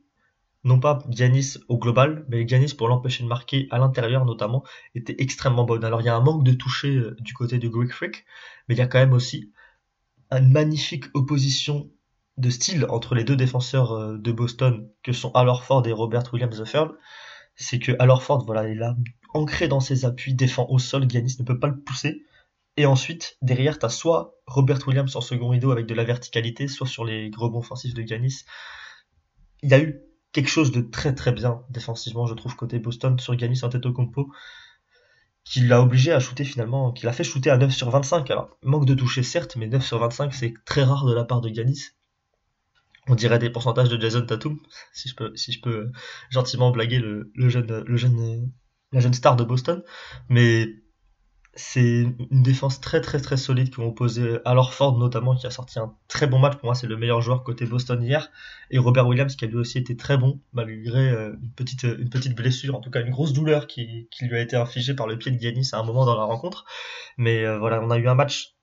non 0.65 0.79
pas 0.79 1.03
Giannis 1.09 1.59
au 1.69 1.79
global, 1.79 2.27
mais 2.29 2.47
Giannis 2.47 2.75
pour 2.75 2.89
l'empêcher 2.89 3.23
de 3.25 3.29
marquer 3.29 3.69
à 3.71 3.79
l'intérieur 3.79 4.25
notamment, 4.25 4.65
était 4.95 5.17
extrêmement 5.19 5.65
bonne. 5.65 5.85
Alors 5.85 6.03
il 6.03 6.05
y 6.05 6.11
a 6.11 6.17
un 6.17 6.21
manque 6.21 6.45
de 6.45 6.53
toucher 6.53 6.95
euh, 6.95 7.17
du 7.21 7.33
côté 7.33 7.59
du 7.59 7.71
Greek 7.71 7.93
Freak, 7.93 8.25
mais 8.69 8.75
il 8.75 8.79
y 8.79 8.83
a 8.83 8.87
quand 8.87 8.99
même 8.99 9.15
aussi 9.15 9.53
une 10.31 10.53
magnifique 10.53 11.07
opposition 11.15 11.91
de 12.39 12.51
style 12.51 12.87
entre 12.89 13.15
les 13.15 13.25
deux 13.25 13.37
défenseurs 13.37 13.93
euh, 13.93 14.17
de 14.17 14.33
Boston 14.33 14.89
que 15.03 15.13
sont 15.13 15.33
Al 15.33 15.49
Ford 15.63 15.87
et 15.87 15.93
Robert 15.93 16.25
Williams 16.33 16.63
III, 16.65 16.85
c'est 17.57 17.79
que 17.79 17.93
Al 17.99 18.11
Ford, 18.21 18.45
voilà, 18.47 18.69
il 18.69 18.83
a 18.83 18.97
ancré 19.35 19.69
dans 19.69 19.81
ses 19.81 20.05
appuis, 20.05 20.35
défend 20.35 20.67
au 20.71 20.79
sol, 20.79 21.09
Giannis 21.09 21.37
ne 21.41 21.45
peut 21.45 21.59
pas 21.59 21.67
le 21.67 21.81
pousser. 21.81 22.23
Et 22.77 22.87
ensuite, 22.87 23.37
derrière, 23.43 23.79
tu 23.79 23.87
as 23.87 23.89
soit 23.89 24.37
Robert 24.47 24.87
Williams 24.87 25.17
en 25.17 25.21
second 25.21 25.49
rideau 25.49 25.73
avec 25.73 25.87
de 25.87 25.95
la 25.95 26.05
verticalité, 26.05 26.69
soit 26.69 26.87
sur 26.87 27.05
les 27.05 27.31
rebonds 27.37 27.59
offensifs 27.59 27.93
de 27.93 28.03
Giannis. 28.03 28.45
Il 29.63 29.71
y 29.71 29.75
a 29.75 29.81
eu 29.81 30.01
quelque 30.31 30.49
chose 30.49 30.71
de 30.71 30.81
très 30.81 31.15
très 31.15 31.33
bien 31.33 31.63
défensivement, 31.71 32.27
je 32.27 32.35
trouve, 32.35 32.55
côté 32.55 32.79
Boston 32.79 33.19
sur 33.19 33.37
Giannis 33.37 33.61
compo 33.95 34.31
qui 35.45 35.61
l'a 35.61 35.81
obligé 35.81 36.13
à 36.13 36.21
shooter 36.21 36.45
finalement, 36.45 36.93
qui 36.93 37.07
l'a 37.07 37.13
fait 37.13 37.25
shooter 37.25 37.49
à 37.51 37.57
9 37.57 37.75
sur 37.75 37.89
25. 37.91 38.31
Alors, 38.31 38.59
manque 38.63 38.85
de 38.85 38.95
toucher 38.95 39.23
certes, 39.23 39.57
mais 39.57 39.67
9 39.67 39.85
sur 39.85 39.99
25, 39.99 40.35
c'est 40.35 40.53
très 40.67 40.83
rare 40.83 41.07
de 41.07 41.15
la 41.15 41.25
part 41.25 41.41
de 41.41 41.49
Giannis 41.49 41.98
on 43.09 43.15
dirait 43.15 43.39
des 43.39 43.51
pourcentages 43.51 43.89
de 43.89 44.01
Jason 44.01 44.25
Tatum, 44.25 44.59
si 44.93 45.09
je 45.09 45.61
peux, 45.61 45.91
gentiment 46.31 46.71
blaguer 46.71 46.99
le, 46.99 47.31
jeune, 47.49 48.53
la 48.93 49.01
jeune 49.01 49.15
star 49.15 49.37
de 49.37 49.45
Boston. 49.45 49.83
Mais 50.29 50.69
c'est 51.59 52.03
une 52.31 52.43
défense 52.43 52.81
très 52.81 53.01
très 53.01 53.21
très 53.21 53.37
solide 53.37 53.71
qui 53.71 53.81
ont 53.81 53.89
opposé 53.89 54.39
à 54.45 54.55
Ford 54.63 54.97
notamment 54.97 55.35
qui 55.35 55.47
a 55.47 55.51
sorti 55.51 55.81
un 55.81 55.93
très 56.07 56.29
bon 56.29 56.39
match. 56.39 56.55
Pour 56.55 56.67
moi 56.67 56.75
c'est 56.77 56.87
le 56.87 56.97
meilleur 56.97 57.21
joueur 57.21 57.43
côté 57.43 57.67
Boston 57.67 58.01
hier. 58.01 58.31
Et 58.71 58.79
Robert 58.79 59.09
Williams 59.09 59.35
qui 59.35 59.45
a 59.45 59.49
lui 59.49 59.57
aussi 59.57 59.79
été 59.79 59.97
très 59.97 60.17
bon 60.17 60.41
malgré 60.53 61.11
euh, 61.11 61.33
une 61.43 61.53
petite 61.57 61.83
une 61.83 62.11
petite 62.11 62.37
blessure 62.37 62.77
en 62.77 62.81
tout 62.81 62.91
cas 62.91 63.01
une 63.01 63.11
grosse 63.11 63.33
douleur 63.33 63.67
qui, 63.67 64.09
lui 64.21 64.37
a 64.37 64.41
été 64.41 64.55
infligée 64.55 64.95
par 64.95 65.09
le 65.09 65.19
pied 65.19 65.33
de 65.33 65.41
Giannis 65.41 65.71
à 65.73 65.79
un 65.79 65.83
moment 65.83 66.05
dans 66.07 66.17
la 66.17 66.25
rencontre. 66.25 66.65
Mais 67.17 67.45
euh, 67.45 67.59
voilà 67.59 67.81
on 67.83 67.91
a 67.91 67.99
eu 67.99 68.07
un 68.07 68.15
match 68.15 68.55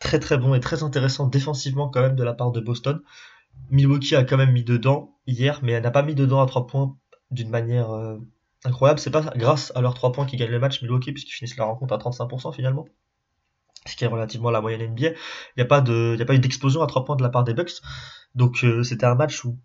très 0.00 0.18
très 0.18 0.36
bon 0.36 0.54
et 0.54 0.60
très 0.60 0.82
intéressant 0.82 1.28
défensivement 1.28 1.88
quand 1.90 2.00
même 2.00 2.16
de 2.16 2.24
la 2.24 2.34
part 2.34 2.50
de 2.50 2.60
Boston 2.60 3.02
Milwaukee 3.70 4.14
a 4.14 4.24
quand 4.24 4.36
même 4.36 4.52
mis 4.52 4.64
dedans 4.64 5.18
hier, 5.26 5.60
mais 5.62 5.72
elle 5.72 5.82
n'a 5.82 5.90
pas 5.90 6.02
mis 6.02 6.14
dedans 6.14 6.42
à 6.42 6.46
3 6.46 6.66
points 6.66 6.96
d'une 7.30 7.48
manière 7.48 7.90
euh, 7.90 8.18
incroyable. 8.64 9.00
C'est 9.00 9.10
pas 9.10 9.22
grâce 9.36 9.72
à 9.74 9.80
leurs 9.80 9.94
3 9.94 10.12
points 10.12 10.26
qu'ils 10.26 10.38
gagnent 10.38 10.50
le 10.50 10.58
match, 10.58 10.82
Milwaukee, 10.82 11.12
puisqu'ils 11.12 11.32
finissent 11.32 11.56
la 11.56 11.64
rencontre 11.64 11.94
à 11.94 11.98
35% 11.98 12.54
finalement. 12.54 12.86
Ce 13.86 13.96
qui 13.96 14.04
est 14.04 14.08
relativement 14.08 14.50
la 14.50 14.60
moyenne 14.60 14.92
NBA. 14.92 15.08
Il 15.08 15.14
n'y 15.56 15.62
a 15.62 15.64
pas 15.64 15.82
eu 15.82 16.38
d'explosion 16.38 16.82
à 16.82 16.86
3 16.86 17.04
points 17.04 17.16
de 17.16 17.22
la 17.22 17.30
part 17.30 17.44
des 17.44 17.54
Bucks. 17.54 17.80
Donc 18.34 18.64
euh, 18.64 18.82
c'était 18.82 19.06
un 19.06 19.14
match 19.14 19.44
où 19.44 19.58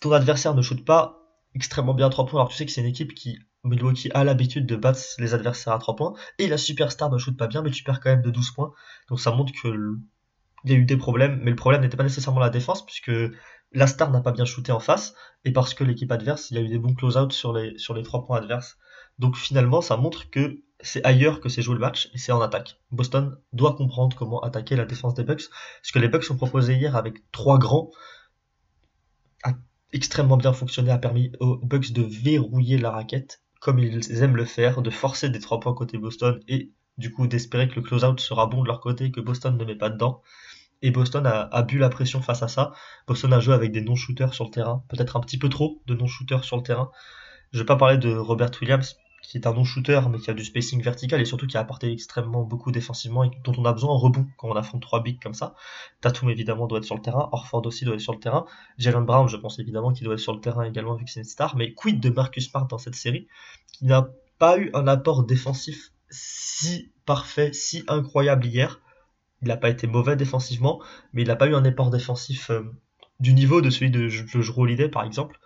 ton 0.00 0.12
adversaire 0.12 0.54
ne 0.54 0.62
shoot 0.62 0.84
pas 0.84 1.18
extrêmement 1.54 1.94
bien 1.94 2.06
à 2.06 2.10
3 2.10 2.26
points. 2.26 2.40
Alors 2.40 2.50
tu 2.50 2.56
sais 2.56 2.64
que 2.64 2.72
c'est 2.72 2.80
une 2.80 2.86
équipe 2.86 3.14
qui, 3.14 3.38
Milwaukee, 3.64 4.10
a 4.14 4.24
l'habitude 4.24 4.64
de 4.64 4.76
battre 4.76 5.00
les 5.18 5.34
adversaires 5.34 5.74
à 5.74 5.78
3 5.78 5.96
points. 5.96 6.14
Et 6.38 6.46
la 6.46 6.56
superstar 6.56 7.10
ne 7.10 7.18
shoot 7.18 7.36
pas 7.36 7.48
bien, 7.48 7.62
mais 7.62 7.70
tu 7.70 7.84
perds 7.84 8.00
quand 8.00 8.10
même 8.10 8.22
de 8.22 8.30
12 8.30 8.52
points. 8.52 8.72
Donc 9.08 9.20
ça 9.20 9.32
montre 9.32 9.52
que 9.60 9.98
il 10.64 10.72
y 10.72 10.74
a 10.74 10.78
eu 10.78 10.84
des 10.84 10.96
problèmes, 10.96 11.40
mais 11.42 11.50
le 11.50 11.56
problème 11.56 11.82
n'était 11.82 11.96
pas 11.96 12.02
nécessairement 12.02 12.40
la 12.40 12.50
défense, 12.50 12.84
puisque 12.84 13.12
la 13.72 13.86
star 13.86 14.10
n'a 14.10 14.20
pas 14.20 14.32
bien 14.32 14.44
shooté 14.44 14.72
en 14.72 14.80
face, 14.80 15.14
et 15.44 15.52
parce 15.52 15.74
que 15.74 15.84
l'équipe 15.84 16.10
adverse, 16.10 16.50
il 16.50 16.56
y 16.56 16.60
a 16.60 16.62
eu 16.62 16.68
des 16.68 16.78
bons 16.78 16.94
close-out 16.94 17.32
sur 17.32 17.52
les, 17.52 18.02
trois 18.02 18.24
points 18.24 18.38
adverses. 18.38 18.78
Donc 19.18 19.36
finalement, 19.36 19.80
ça 19.80 19.96
montre 19.96 20.30
que 20.30 20.62
c'est 20.80 21.04
ailleurs 21.04 21.40
que 21.40 21.48
c'est 21.48 21.62
joué 21.62 21.74
le 21.74 21.80
match, 21.80 22.10
et 22.14 22.18
c'est 22.18 22.32
en 22.32 22.40
attaque. 22.40 22.80
Boston 22.90 23.36
doit 23.52 23.74
comprendre 23.74 24.16
comment 24.16 24.40
attaquer 24.40 24.76
la 24.76 24.84
défense 24.84 25.14
des 25.14 25.24
Bucks. 25.24 25.44
Ce 25.82 25.92
que 25.92 25.98
les 25.98 26.08
Bucks 26.08 26.30
ont 26.30 26.36
proposé 26.36 26.74
hier 26.74 26.96
avec 26.96 27.30
trois 27.32 27.58
grands 27.58 27.90
a 29.44 29.52
extrêmement 29.92 30.36
bien 30.36 30.52
fonctionné, 30.52 30.90
a 30.90 30.98
permis 30.98 31.32
aux 31.40 31.58
Bucks 31.58 31.92
de 31.92 32.02
verrouiller 32.02 32.78
la 32.78 32.90
raquette, 32.90 33.42
comme 33.60 33.78
ils 33.78 34.22
aiment 34.22 34.36
le 34.36 34.44
faire, 34.46 34.82
de 34.82 34.90
forcer 34.90 35.28
des 35.28 35.38
trois 35.38 35.60
points 35.60 35.74
côté 35.74 35.98
Boston, 35.98 36.40
et 36.48 36.72
du 36.98 37.12
coup 37.12 37.26
d'espérer 37.26 37.68
que 37.68 37.76
le 37.76 37.82
close-out 37.82 38.20
sera 38.20 38.46
bon 38.46 38.62
de 38.62 38.68
leur 38.68 38.80
côté, 38.80 39.10
que 39.10 39.20
Boston 39.20 39.56
ne 39.56 39.64
met 39.64 39.74
pas 39.74 39.90
dedans. 39.90 40.22
Et 40.82 40.90
Boston 40.90 41.26
a, 41.26 41.62
bu 41.62 41.78
la 41.78 41.90
pression 41.90 42.22
face 42.22 42.42
à 42.42 42.48
ça. 42.48 42.72
Boston 43.06 43.32
a 43.32 43.40
joué 43.40 43.54
avec 43.54 43.70
des 43.72 43.82
non-shooters 43.82 44.34
sur 44.34 44.44
le 44.44 44.50
terrain, 44.50 44.82
peut-être 44.88 45.16
un 45.16 45.20
petit 45.20 45.38
peu 45.38 45.48
trop 45.48 45.82
de 45.86 45.94
non-shooters 45.94 46.44
sur 46.44 46.56
le 46.56 46.62
terrain. 46.62 46.90
Je 47.52 47.58
vais 47.58 47.66
pas 47.66 47.76
parler 47.76 47.98
de 47.98 48.14
Robert 48.14 48.50
Williams, 48.60 48.96
qui 49.22 49.36
est 49.36 49.46
un 49.46 49.52
non-shooter, 49.52 50.00
mais 50.10 50.18
qui 50.18 50.30
a 50.30 50.34
du 50.34 50.44
spacing 50.44 50.82
vertical 50.82 51.20
et 51.20 51.24
surtout 51.24 51.46
qui 51.46 51.56
a 51.56 51.60
apporté 51.60 51.92
extrêmement 51.92 52.42
beaucoup 52.42 52.72
défensivement 52.72 53.24
et 53.24 53.30
dont 53.44 53.52
on 53.58 53.64
a 53.64 53.72
besoin 53.72 53.90
en 53.90 53.98
rebond 53.98 54.26
quand 54.38 54.48
on 54.48 54.56
affronte 54.56 54.82
trois 54.82 55.02
bigs 55.02 55.20
comme 55.22 55.34
ça. 55.34 55.54
Tatum 56.00 56.30
évidemment 56.30 56.66
doit 56.66 56.78
être 56.78 56.84
sur 56.84 56.96
le 56.96 57.02
terrain, 57.02 57.28
Orford 57.32 57.66
aussi 57.66 57.84
doit 57.84 57.94
être 57.94 58.00
sur 58.00 58.14
le 58.14 58.20
terrain, 58.20 58.46
Jalen 58.78 59.04
Brown 59.04 59.28
je 59.28 59.36
pense 59.36 59.58
évidemment 59.58 59.92
qu'il 59.92 60.04
doit 60.04 60.14
être 60.14 60.20
sur 60.20 60.34
le 60.34 60.40
terrain 60.40 60.64
également 60.64 60.94
vu 60.94 61.04
que 61.04 61.10
c'est 61.10 61.20
une 61.20 61.24
star, 61.24 61.56
mais 61.56 61.74
quid 61.74 62.00
de 62.00 62.10
Marcus 62.10 62.48
Smart 62.50 62.66
dans 62.66 62.78
cette 62.78 62.94
série 62.94 63.28
qui 63.72 63.84
n'a 63.84 64.08
pas 64.38 64.58
eu 64.58 64.70
un 64.72 64.86
apport 64.86 65.24
défensif 65.24 65.92
si 66.10 66.92
parfait, 67.06 67.52
si 67.52 67.84
incroyable 67.88 68.46
hier 68.46 68.80
il 69.42 69.48
n'a 69.48 69.56
pas 69.56 69.70
été 69.70 69.86
mauvais 69.86 70.16
défensivement, 70.16 70.82
mais 71.12 71.22
il 71.22 71.28
n'a 71.28 71.36
pas 71.36 71.46
eu 71.46 71.54
un 71.54 71.64
apport 71.64 71.90
défensif 71.90 72.50
euh, 72.50 72.62
du 73.20 73.32
niveau 73.32 73.60
de 73.60 73.70
celui 73.70 73.90
de, 73.90 74.08
de 74.08 74.58
Holiday, 74.58 74.88
par 74.88 75.04
exemple. 75.04 75.38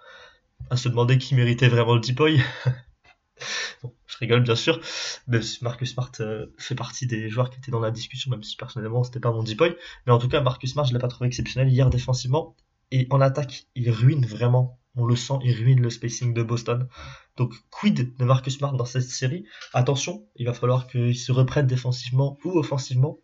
À 0.70 0.76
se 0.76 0.88
demander 0.88 1.18
qui 1.18 1.34
méritait 1.34 1.68
vraiment 1.68 1.94
le 1.94 2.00
Deepoy. 2.00 2.40
bon, 3.82 3.94
je 4.06 4.16
rigole 4.18 4.42
bien 4.42 4.56
sûr, 4.56 4.80
mais 5.26 5.40
Marcus 5.60 5.92
Smart 5.92 6.10
euh, 6.20 6.46
fait 6.58 6.74
partie 6.74 7.06
des 7.06 7.28
joueurs 7.28 7.50
qui 7.50 7.58
étaient 7.58 7.70
dans 7.70 7.80
la 7.80 7.90
discussion, 7.90 8.30
même 8.30 8.42
si 8.42 8.56
personnellement 8.56 9.04
c'était 9.04 9.20
pas 9.20 9.30
mon 9.30 9.42
Deepoy. 9.42 9.76
Mais 10.06 10.12
en 10.12 10.18
tout 10.18 10.28
cas, 10.28 10.40
Marcus 10.40 10.72
Smart, 10.72 10.84
je 10.84 10.92
l'ai 10.92 10.98
pas 10.98 11.08
trouvé 11.08 11.28
exceptionnel 11.28 11.68
hier 11.68 11.90
défensivement. 11.90 12.56
Et 12.90 13.06
en 13.10 13.20
attaque, 13.20 13.66
il 13.74 13.90
ruine 13.90 14.24
vraiment, 14.24 14.78
on 14.96 15.04
le 15.04 15.16
sent, 15.16 15.34
il 15.42 15.54
ruine 15.54 15.80
le 15.80 15.90
spacing 15.90 16.32
de 16.34 16.42
Boston. 16.42 16.88
Donc, 17.36 17.52
quid 17.70 18.16
de 18.16 18.24
Marcus 18.24 18.58
Smart 18.58 18.72
dans 18.74 18.84
cette 18.84 19.02
série? 19.02 19.44
Attention, 19.72 20.26
il 20.36 20.46
va 20.46 20.54
falloir 20.54 20.86
qu'il 20.86 21.16
se 21.16 21.32
reprenne 21.32 21.66
défensivement 21.66 22.38
ou 22.44 22.58
offensivement 22.58 23.18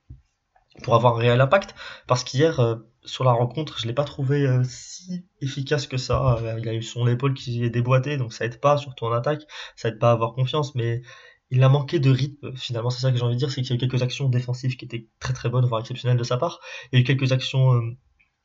pour 0.83 0.94
avoir 0.94 1.16
un 1.16 1.18
réel 1.18 1.40
impact. 1.40 1.75
Parce 2.07 2.25
qu'hier, 2.25 2.61
euh, 2.61 2.77
sur 3.05 3.25
la 3.25 3.33
rencontre, 3.33 3.79
je 3.79 3.87
l'ai 3.87 3.92
pas 3.92 4.05
trouvé 4.05 4.46
euh, 4.46 4.62
si 4.64 5.25
efficace 5.40 5.87
que 5.87 5.96
ça. 5.96 6.38
Euh, 6.38 6.59
il 6.61 6.68
a 6.68 6.75
eu 6.75 6.83
son 6.83 7.07
épaule 7.07 7.35
qui 7.35 7.64
est 7.64 7.70
déboîtée, 7.70 8.16
donc 8.16 8.33
ça 8.33 8.44
aide 8.44 8.61
pas, 8.61 8.77
surtout 8.77 9.05
en 9.07 9.12
attaque, 9.12 9.42
ça 9.77 9.88
aide 9.88 9.99
pas 9.99 10.11
à 10.11 10.12
avoir 10.12 10.35
confiance, 10.35 10.75
mais 10.75 11.03
il 11.51 11.62
a 11.62 11.68
manqué 11.68 11.99
de 11.99 12.11
rythme. 12.11 12.57
Finalement, 12.57 12.90
c'est 12.90 13.01
ça 13.01 13.11
que 13.11 13.16
j'ai 13.16 13.25
envie 13.25 13.35
de 13.35 13.38
dire, 13.38 13.51
c'est 13.51 13.62
qu'il 13.62 13.70
y 13.70 13.73
a 13.73 13.77
eu 13.77 13.79
quelques 13.79 14.03
actions 14.03 14.29
défensives 14.29 14.77
qui 14.77 14.85
étaient 14.85 15.09
très 15.18 15.33
très 15.33 15.49
bonnes, 15.49 15.66
voire 15.66 15.81
exceptionnelles 15.81 16.18
de 16.18 16.25
sa 16.25 16.37
part. 16.37 16.61
Il 16.92 16.96
y 16.96 16.99
a 16.99 17.03
eu 17.03 17.05
quelques 17.05 17.33
actions 17.33 17.81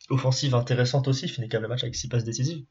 offensives 0.10 0.56
intéressantes 0.56 1.08
aussi, 1.08 1.26
il 1.26 1.30
finit 1.30 1.50
quand 1.50 1.58
même 1.58 1.64
le 1.64 1.70
match 1.70 1.84
avec 1.84 1.96
6 1.96 2.10
passes 2.10 2.24
décisives. 2.24 2.66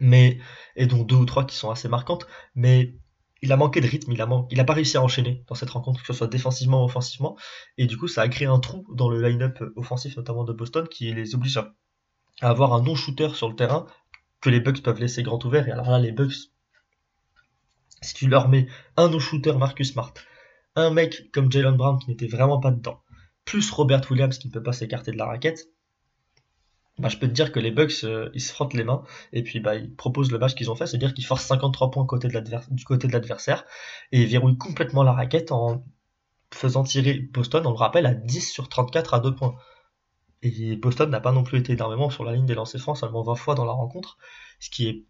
Mais, 0.00 0.38
et 0.76 0.86
donc 0.86 1.06
deux 1.06 1.16
ou 1.16 1.24
trois 1.24 1.44
qui 1.44 1.56
sont 1.56 1.70
assez 1.70 1.88
marquantes, 1.88 2.26
mais 2.54 2.94
il 3.42 3.52
a 3.52 3.56
manqué 3.56 3.80
de 3.80 3.86
rythme, 3.86 4.12
il 4.12 4.20
a, 4.22 4.28
il 4.50 4.60
a 4.60 4.64
pas 4.64 4.72
réussi 4.72 4.96
à 4.96 5.02
enchaîner 5.02 5.44
dans 5.48 5.54
cette 5.54 5.70
rencontre, 5.70 6.00
que 6.00 6.06
ce 6.06 6.12
soit 6.12 6.26
défensivement 6.26 6.82
ou 6.82 6.86
offensivement, 6.86 7.36
et 7.78 7.86
du 7.86 7.96
coup 7.96 8.08
ça 8.08 8.22
a 8.22 8.28
créé 8.28 8.48
un 8.48 8.58
trou 8.58 8.86
dans 8.94 9.08
le 9.08 9.20
line-up 9.20 9.62
offensif 9.76 10.16
notamment 10.16 10.44
de 10.44 10.52
Boston 10.52 10.88
qui 10.88 11.12
les 11.12 11.34
oblige 11.34 11.58
à 11.58 12.48
avoir 12.48 12.72
un 12.72 12.82
non-shooter 12.82 13.30
sur 13.34 13.48
le 13.48 13.56
terrain 13.56 13.86
que 14.40 14.50
les 14.50 14.60
Bucks 14.60 14.82
peuvent 14.82 15.00
laisser 15.00 15.22
grand 15.22 15.42
ouvert. 15.44 15.68
Et 15.68 15.70
alors 15.70 15.90
là, 15.90 15.98
les 15.98 16.12
Bucks, 16.12 16.50
si 18.02 18.14
tu 18.14 18.28
leur 18.28 18.48
mets 18.48 18.68
un 18.96 19.08
no-shooter 19.08 19.54
Marcus 19.54 19.92
Smart, 19.92 20.12
un 20.74 20.90
mec 20.90 21.30
comme 21.32 21.50
Jalen 21.50 21.76
Brown 21.76 21.98
qui 21.98 22.10
n'était 22.10 22.26
vraiment 22.26 22.60
pas 22.60 22.70
dedans, 22.70 23.02
plus 23.44 23.70
Robert 23.70 24.02
Williams 24.10 24.38
qui 24.38 24.48
ne 24.48 24.52
peut 24.52 24.62
pas 24.62 24.72
s'écarter 24.72 25.12
de 25.12 25.16
la 25.16 25.26
raquette, 25.26 25.68
bah, 26.98 27.08
je 27.08 27.18
peux 27.18 27.26
te 27.26 27.32
dire 27.32 27.52
que 27.52 27.60
les 27.60 27.70
Bucks, 27.70 28.04
euh, 28.04 28.30
ils 28.34 28.40
se 28.40 28.52
frottent 28.52 28.74
les 28.74 28.84
mains 28.84 29.02
et 29.32 29.42
puis 29.42 29.60
bah, 29.60 29.74
ils 29.74 29.94
proposent 29.94 30.30
le 30.32 30.38
match 30.38 30.54
qu'ils 30.54 30.70
ont 30.70 30.74
fait, 30.74 30.86
c'est-à-dire 30.86 31.12
qu'ils 31.12 31.26
forcent 31.26 31.44
53 31.44 31.90
points 31.90 32.04
du 32.04 32.84
côté 32.84 33.08
de 33.08 33.12
l'adversaire 33.12 33.64
et 34.12 34.22
ils 34.22 34.28
verrouillent 34.28 34.56
complètement 34.56 35.02
la 35.02 35.12
raquette 35.12 35.52
en 35.52 35.84
faisant 36.54 36.84
tirer 36.84 37.14
Boston, 37.18 37.66
on 37.66 37.70
le 37.70 37.76
rappelle, 37.76 38.06
à 38.06 38.14
10 38.14 38.50
sur 38.50 38.68
34 38.68 39.14
à 39.14 39.20
2 39.20 39.34
points. 39.34 39.56
Et 40.42 40.76
Boston 40.76 41.10
n'a 41.10 41.20
pas 41.20 41.32
non 41.32 41.42
plus 41.42 41.58
été 41.58 41.72
énormément 41.72 42.08
sur 42.08 42.24
la 42.24 42.32
ligne 42.32 42.46
des 42.46 42.54
lancers 42.54 42.80
francs, 42.80 42.96
seulement 42.96 43.22
20 43.22 43.34
fois 43.34 43.54
dans 43.54 43.64
la 43.64 43.72
rencontre, 43.72 44.16
ce 44.60 44.70
qui 44.70 44.88
est 44.88 45.04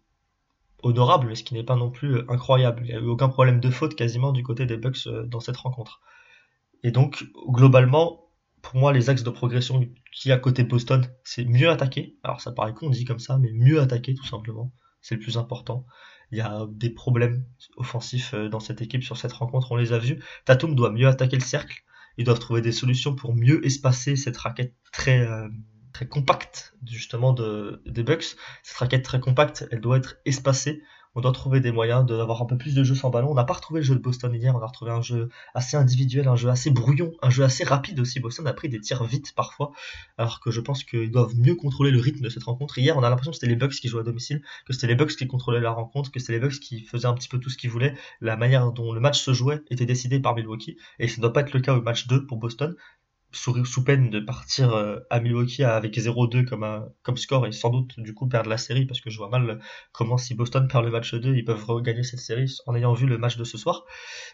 honorable, 0.83 1.27
mais 1.27 1.35
ce 1.35 1.43
qui 1.43 1.53
n'est 1.53 1.63
pas 1.63 1.75
non 1.75 1.91
plus 1.91 2.21
incroyable. 2.29 2.83
Il 2.85 2.89
n'y 2.89 2.97
a 2.97 2.99
eu 2.99 3.07
aucun 3.07 3.29
problème 3.29 3.59
de 3.59 3.69
faute 3.69 3.95
quasiment 3.95 4.31
du 4.31 4.43
côté 4.43 4.65
des 4.65 4.77
Bucks 4.77 5.07
euh, 5.07 5.23
dans 5.25 5.39
cette 5.39 5.57
rencontre. 5.57 6.01
Et 6.83 6.91
donc, 6.91 7.25
globalement, 7.47 8.26
pour 8.67 8.81
moi, 8.81 8.91
les 8.91 9.09
axes 9.09 9.23
de 9.23 9.29
progression 9.29 9.81
qui 10.11 10.29
à 10.29 10.37
côté 10.37 10.65
Boston, 10.65 11.07
c'est 11.23 11.45
mieux 11.45 11.69
attaquer. 11.69 12.17
Alors 12.21 12.41
ça 12.41 12.51
paraît 12.51 12.73
qu'on 12.73 12.89
dit 12.89 13.05
comme 13.05 13.17
ça, 13.17 13.37
mais 13.37 13.53
mieux 13.53 13.79
attaquer 13.79 14.13
tout 14.13 14.25
simplement. 14.25 14.73
C'est 14.99 15.15
le 15.15 15.21
plus 15.21 15.37
important. 15.37 15.85
Il 16.31 16.37
y 16.37 16.41
a 16.41 16.65
des 16.69 16.89
problèmes 16.89 17.45
offensifs 17.77 18.33
euh, 18.33 18.49
dans 18.49 18.59
cette 18.59 18.81
équipe 18.81 19.03
sur 19.03 19.15
cette 19.15 19.31
rencontre, 19.31 19.71
on 19.71 19.77
les 19.77 19.93
a 19.93 19.99
vus. 19.99 20.21
Tatum 20.43 20.75
doit 20.75 20.91
mieux 20.91 21.07
attaquer 21.07 21.37
le 21.37 21.45
cercle. 21.45 21.81
Ils 22.17 22.25
doivent 22.25 22.39
trouver 22.39 22.59
des 22.59 22.73
solutions 22.73 23.15
pour 23.15 23.33
mieux 23.33 23.65
espacer 23.65 24.17
cette 24.17 24.35
raquette 24.35 24.75
très, 24.91 25.21
euh, 25.21 25.47
très 25.93 26.09
compacte 26.09 26.75
justement 26.85 27.31
de, 27.31 27.81
des 27.85 28.03
Bucks. 28.03 28.35
Cette 28.63 28.77
raquette 28.77 29.05
très 29.05 29.21
compacte, 29.21 29.65
elle 29.71 29.79
doit 29.79 29.95
être 29.95 30.17
espacée 30.25 30.81
on 31.15 31.21
doit 31.21 31.31
trouver 31.31 31.59
des 31.59 31.71
moyens 31.71 32.05
d'avoir 32.05 32.41
un 32.41 32.45
peu 32.45 32.57
plus 32.57 32.75
de 32.75 32.83
jeux 32.83 32.95
sans 32.95 33.09
ballon. 33.09 33.31
On 33.31 33.33
n'a 33.33 33.43
pas 33.43 33.53
retrouvé 33.53 33.79
le 33.79 33.85
jeu 33.85 33.95
de 33.95 33.99
Boston 33.99 34.33
hier, 34.33 34.55
on 34.55 34.61
a 34.61 34.65
retrouvé 34.65 34.91
un 34.91 35.01
jeu 35.01 35.29
assez 35.53 35.77
individuel, 35.77 36.27
un 36.27 36.35
jeu 36.35 36.49
assez 36.49 36.69
brouillon, 36.69 37.11
un 37.21 37.29
jeu 37.29 37.43
assez 37.43 37.63
rapide 37.63 37.99
aussi. 37.99 38.19
Boston 38.19 38.47
a 38.47 38.53
pris 38.53 38.69
des 38.69 38.79
tirs 38.79 39.03
vite 39.03 39.33
parfois, 39.35 39.71
alors 40.17 40.39
que 40.39 40.51
je 40.51 40.61
pense 40.61 40.83
qu'ils 40.83 41.11
doivent 41.11 41.35
mieux 41.35 41.55
contrôler 41.55 41.91
le 41.91 41.99
rythme 41.99 42.23
de 42.23 42.29
cette 42.29 42.43
rencontre. 42.43 42.77
Hier, 42.77 42.97
on 42.97 43.03
a 43.03 43.09
l'impression 43.09 43.31
que 43.31 43.37
c'était 43.37 43.47
les 43.47 43.55
Bucks 43.55 43.73
qui 43.73 43.87
jouaient 43.87 44.01
à 44.01 44.03
domicile, 44.03 44.41
que 44.65 44.73
c'était 44.73 44.87
les 44.87 44.95
Bucks 44.95 45.15
qui 45.15 45.27
contrôlaient 45.27 45.59
la 45.59 45.71
rencontre, 45.71 46.11
que 46.11 46.19
c'était 46.19 46.33
les 46.33 46.39
Bucks 46.39 46.59
qui 46.59 46.81
faisaient 46.81 47.07
un 47.07 47.13
petit 47.13 47.29
peu 47.29 47.39
tout 47.39 47.49
ce 47.49 47.57
qu'ils 47.57 47.69
voulaient. 47.69 47.95
La 48.21 48.37
manière 48.37 48.71
dont 48.71 48.93
le 48.93 48.99
match 48.99 49.19
se 49.19 49.33
jouait 49.33 49.61
était 49.69 49.85
décidée 49.85 50.19
par 50.19 50.35
Milwaukee, 50.35 50.77
et 50.99 51.07
ça 51.07 51.17
ne 51.17 51.21
doit 51.21 51.33
pas 51.33 51.41
être 51.41 51.53
le 51.53 51.61
cas 51.61 51.75
au 51.75 51.81
match 51.81 52.07
2 52.07 52.25
pour 52.25 52.37
Boston 52.37 52.75
sous, 53.37 53.83
peine 53.83 54.09
de 54.09 54.19
partir 54.19 54.73
euh, 54.73 54.99
à 55.09 55.19
Milwaukee 55.19 55.63
avec 55.63 55.97
0-2 55.97 56.45
comme, 56.45 56.89
comme 57.03 57.17
score 57.17 57.45
et 57.47 57.51
sans 57.51 57.69
doute 57.69 57.99
du 57.99 58.13
coup 58.13 58.27
perdre 58.27 58.49
la 58.49 58.57
série 58.57 58.85
parce 58.85 59.01
que 59.01 59.09
je 59.09 59.17
vois 59.17 59.29
mal 59.29 59.59
comment 59.91 60.17
si 60.17 60.35
Boston 60.35 60.67
perd 60.67 60.85
le 60.85 60.91
match 60.91 61.13
2 61.13 61.35
ils 61.35 61.45
peuvent 61.45 61.65
regagner 61.65 62.03
cette 62.03 62.19
série 62.19 62.53
en 62.65 62.75
ayant 62.75 62.93
vu 62.93 63.05
le 63.05 63.17
match 63.17 63.37
de 63.37 63.43
ce 63.43 63.57
soir. 63.57 63.85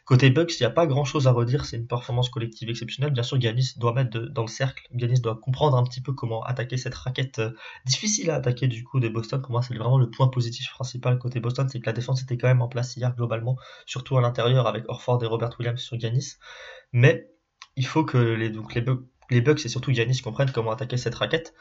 Côté 0.05 0.29
Bucks, 0.29 0.59
il 0.59 0.63
n'y 0.63 0.67
a 0.67 0.71
pas 0.71 0.85
grand 0.85 1.05
chose 1.05 1.27
à 1.27 1.31
redire, 1.31 1.65
c'est 1.65 1.77
une 1.77 1.87
performance 1.87 2.29
collective 2.29 2.69
exceptionnelle. 2.69 3.11
Bien 3.11 3.23
sûr, 3.23 3.39
Giannis 3.39 3.73
doit 3.77 3.93
mettre 3.93 4.19
dans 4.19 4.43
le 4.43 4.47
cercle, 4.47 4.87
Giannis 4.93 5.21
doit 5.21 5.35
comprendre 5.35 5.77
un 5.77 5.83
petit 5.83 6.01
peu 6.01 6.13
comment 6.13 6.43
attaquer 6.43 6.77
cette 6.77 6.95
raquette 6.95 7.39
euh, 7.39 7.51
difficile 7.85 8.29
à 8.31 8.35
attaquer 8.35 8.67
du 8.67 8.83
coup 8.83 8.99
des 8.99 9.09
Boston. 9.09 9.41
Pour 9.41 9.51
moi, 9.51 9.61
c'est 9.61 9.75
vraiment 9.75 9.97
le 9.97 10.09
point 10.09 10.27
positif 10.27 10.69
principal 10.71 11.17
côté 11.19 11.39
Boston, 11.39 11.67
c'est 11.69 11.79
que 11.79 11.85
la 11.85 11.93
défense 11.93 12.21
était 12.21 12.37
quand 12.37 12.47
même 12.47 12.61
en 12.61 12.67
place 12.67 12.95
hier 12.95 13.13
globalement, 13.15 13.57
surtout 13.85 14.17
à 14.17 14.21
l'intérieur 14.21 14.67
avec 14.67 14.85
Orford 14.87 15.23
et 15.23 15.27
Robert 15.27 15.51
Williams 15.59 15.79
sur 15.79 15.99
Giannis. 15.99 16.35
Mais 16.91 17.32
il 17.75 17.86
faut 17.86 18.03
que 18.03 18.17
les, 18.17 18.49
donc 18.49 18.75
les, 18.75 19.41
Bucks 19.41 19.65
et 19.65 19.69
surtout 19.69 19.91
Yanis 19.91 20.21
comprennent 20.21 20.51
comment 20.51 20.71
attaquer 20.71 20.97
cette 20.97 21.15
raquette. 21.15 21.53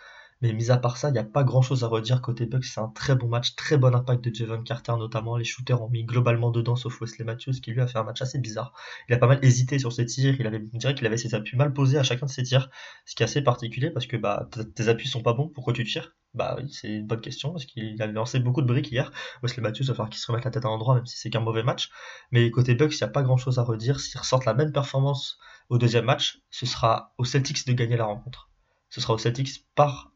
Mais 0.43 0.53
mis 0.53 0.73
à 0.73 0.77
part 0.77 0.97
ça, 0.97 1.09
il 1.09 1.13
n'y 1.13 1.21
a 1.21 1.25
pas 1.25 1.45
grand 1.45 1.63
chose 1.63 1.85
à 1.85 1.87
redire 1.87 2.21
côté 2.21 2.47
Bucks. 2.47 2.65
C'est 2.65 2.81
un 2.81 2.89
très 2.89 3.15
bon 3.15 3.29
match, 3.29 3.55
très 3.55 3.79
bon 3.79 3.95
impact 3.95 4.25
de 4.25 4.35
Javon 4.35 4.65
Carter 4.65 4.93
notamment. 4.99 5.37
Les 5.37 5.45
shooters 5.45 5.81
ont 5.81 5.89
mis 5.89 6.05
globalement 6.05 6.51
dedans, 6.51 6.75
sauf 6.75 7.01
Wesley 7.01 7.25
Matthews 7.25 7.61
qui 7.63 7.71
lui 7.71 7.81
a 7.81 7.87
fait 7.87 7.99
un 7.99 8.03
match 8.03 8.21
assez 8.23 8.41
bizarre. 8.41 8.73
Il 9.09 9.15
a 9.15 9.19
pas 9.19 9.29
mal 9.29 9.39
hésité 9.43 9.79
sur 9.79 9.93
ses 9.93 10.05
tirs. 10.05 10.35
Il 10.41 10.47
avait, 10.49 10.61
on 10.75 10.79
dirait 10.79 10.97
qu'il 10.97 11.07
avait 11.07 11.17
ses 11.17 11.37
appuis 11.37 11.57
mal 11.57 11.73
posés 11.73 11.97
à 11.97 12.03
chacun 12.03 12.27
de 12.27 12.31
ses 12.31 12.43
tirs, 12.43 12.71
ce 13.07 13.15
qui 13.15 13.23
est 13.23 13.27
assez 13.27 13.41
particulier 13.43 13.91
parce 13.91 14.07
que 14.07 14.17
bah 14.17 14.49
tes 14.75 14.89
appuis 14.89 15.09
sont 15.09 15.23
pas 15.23 15.33
bons. 15.33 15.49
Pourquoi 15.49 15.73
tu 15.75 15.85
tires? 15.85 16.17
Bah 16.35 16.57
oui, 16.59 16.69
c'est 16.73 16.89
une 16.89 17.07
bonne 17.07 17.21
question 17.21 17.53
parce 17.53 17.65
qu'il 17.65 18.03
avait 18.03 18.13
lancé 18.13 18.41
beaucoup 18.41 18.63
de 18.63 18.67
briques 18.67 18.91
hier. 18.91 19.13
Wesley 19.45 19.63
Matthews 19.63 19.85
va 19.85 19.95
falloir 19.95 20.11
qu'il 20.11 20.21
se 20.21 20.27
remette 20.27 20.45
la 20.45 20.51
tête 20.51 20.65
à 20.65 20.69
l'endroit 20.69 20.97
même 20.97 21.07
si 21.07 21.19
c'est 21.19 21.31
qu'un 21.31 21.41
mauvais 21.41 21.63
match. 21.63 21.89
Mais 22.33 22.51
côté 22.51 22.75
Bucks, 22.75 22.95
il 22.95 23.05
n'y 23.05 23.09
a 23.09 23.13
pas 23.13 23.23
grand 23.23 23.37
chose 23.37 23.61
à 23.61 23.63
redire. 23.63 24.01
S'ils 24.01 24.19
ressortent 24.19 24.47
la 24.47 24.55
même 24.55 24.73
performance 24.73 25.39
au 25.73 25.79
deuxième 25.79 26.05
match, 26.05 26.43
ce 26.51 26.67
sera 26.67 27.15
aux 27.17 27.25
Celtics 27.25 27.67
de 27.67 27.73
gagner 27.73 27.97
la 27.97 28.05
rencontre. 28.05 28.51
Ce 28.91 29.01
sera 29.01 29.15
aux 29.15 29.19
Celtics 29.19 29.65
par 29.75 30.13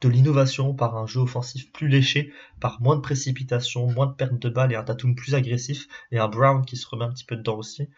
de 0.00 0.08
l'innovation, 0.08 0.74
par 0.74 0.96
un 0.96 1.06
jeu 1.06 1.20
offensif 1.20 1.70
plus 1.70 1.86
léché, 1.86 2.32
par 2.60 2.82
moins 2.82 2.96
de 2.96 3.00
précipitation, 3.00 3.88
moins 3.92 4.06
de 4.06 4.14
perte 4.14 4.34
de 4.40 4.48
balles 4.48 4.72
et 4.72 4.74
un 4.74 4.82
Tatum 4.82 5.14
plus 5.14 5.36
agressif 5.36 5.86
et 6.10 6.18
un 6.18 6.26
Brown 6.26 6.66
qui 6.66 6.76
se 6.76 6.88
remet 6.88 7.04
un 7.04 7.12
petit 7.12 7.24
peu 7.24 7.36
dedans 7.36 7.58
aussi. 7.58 7.88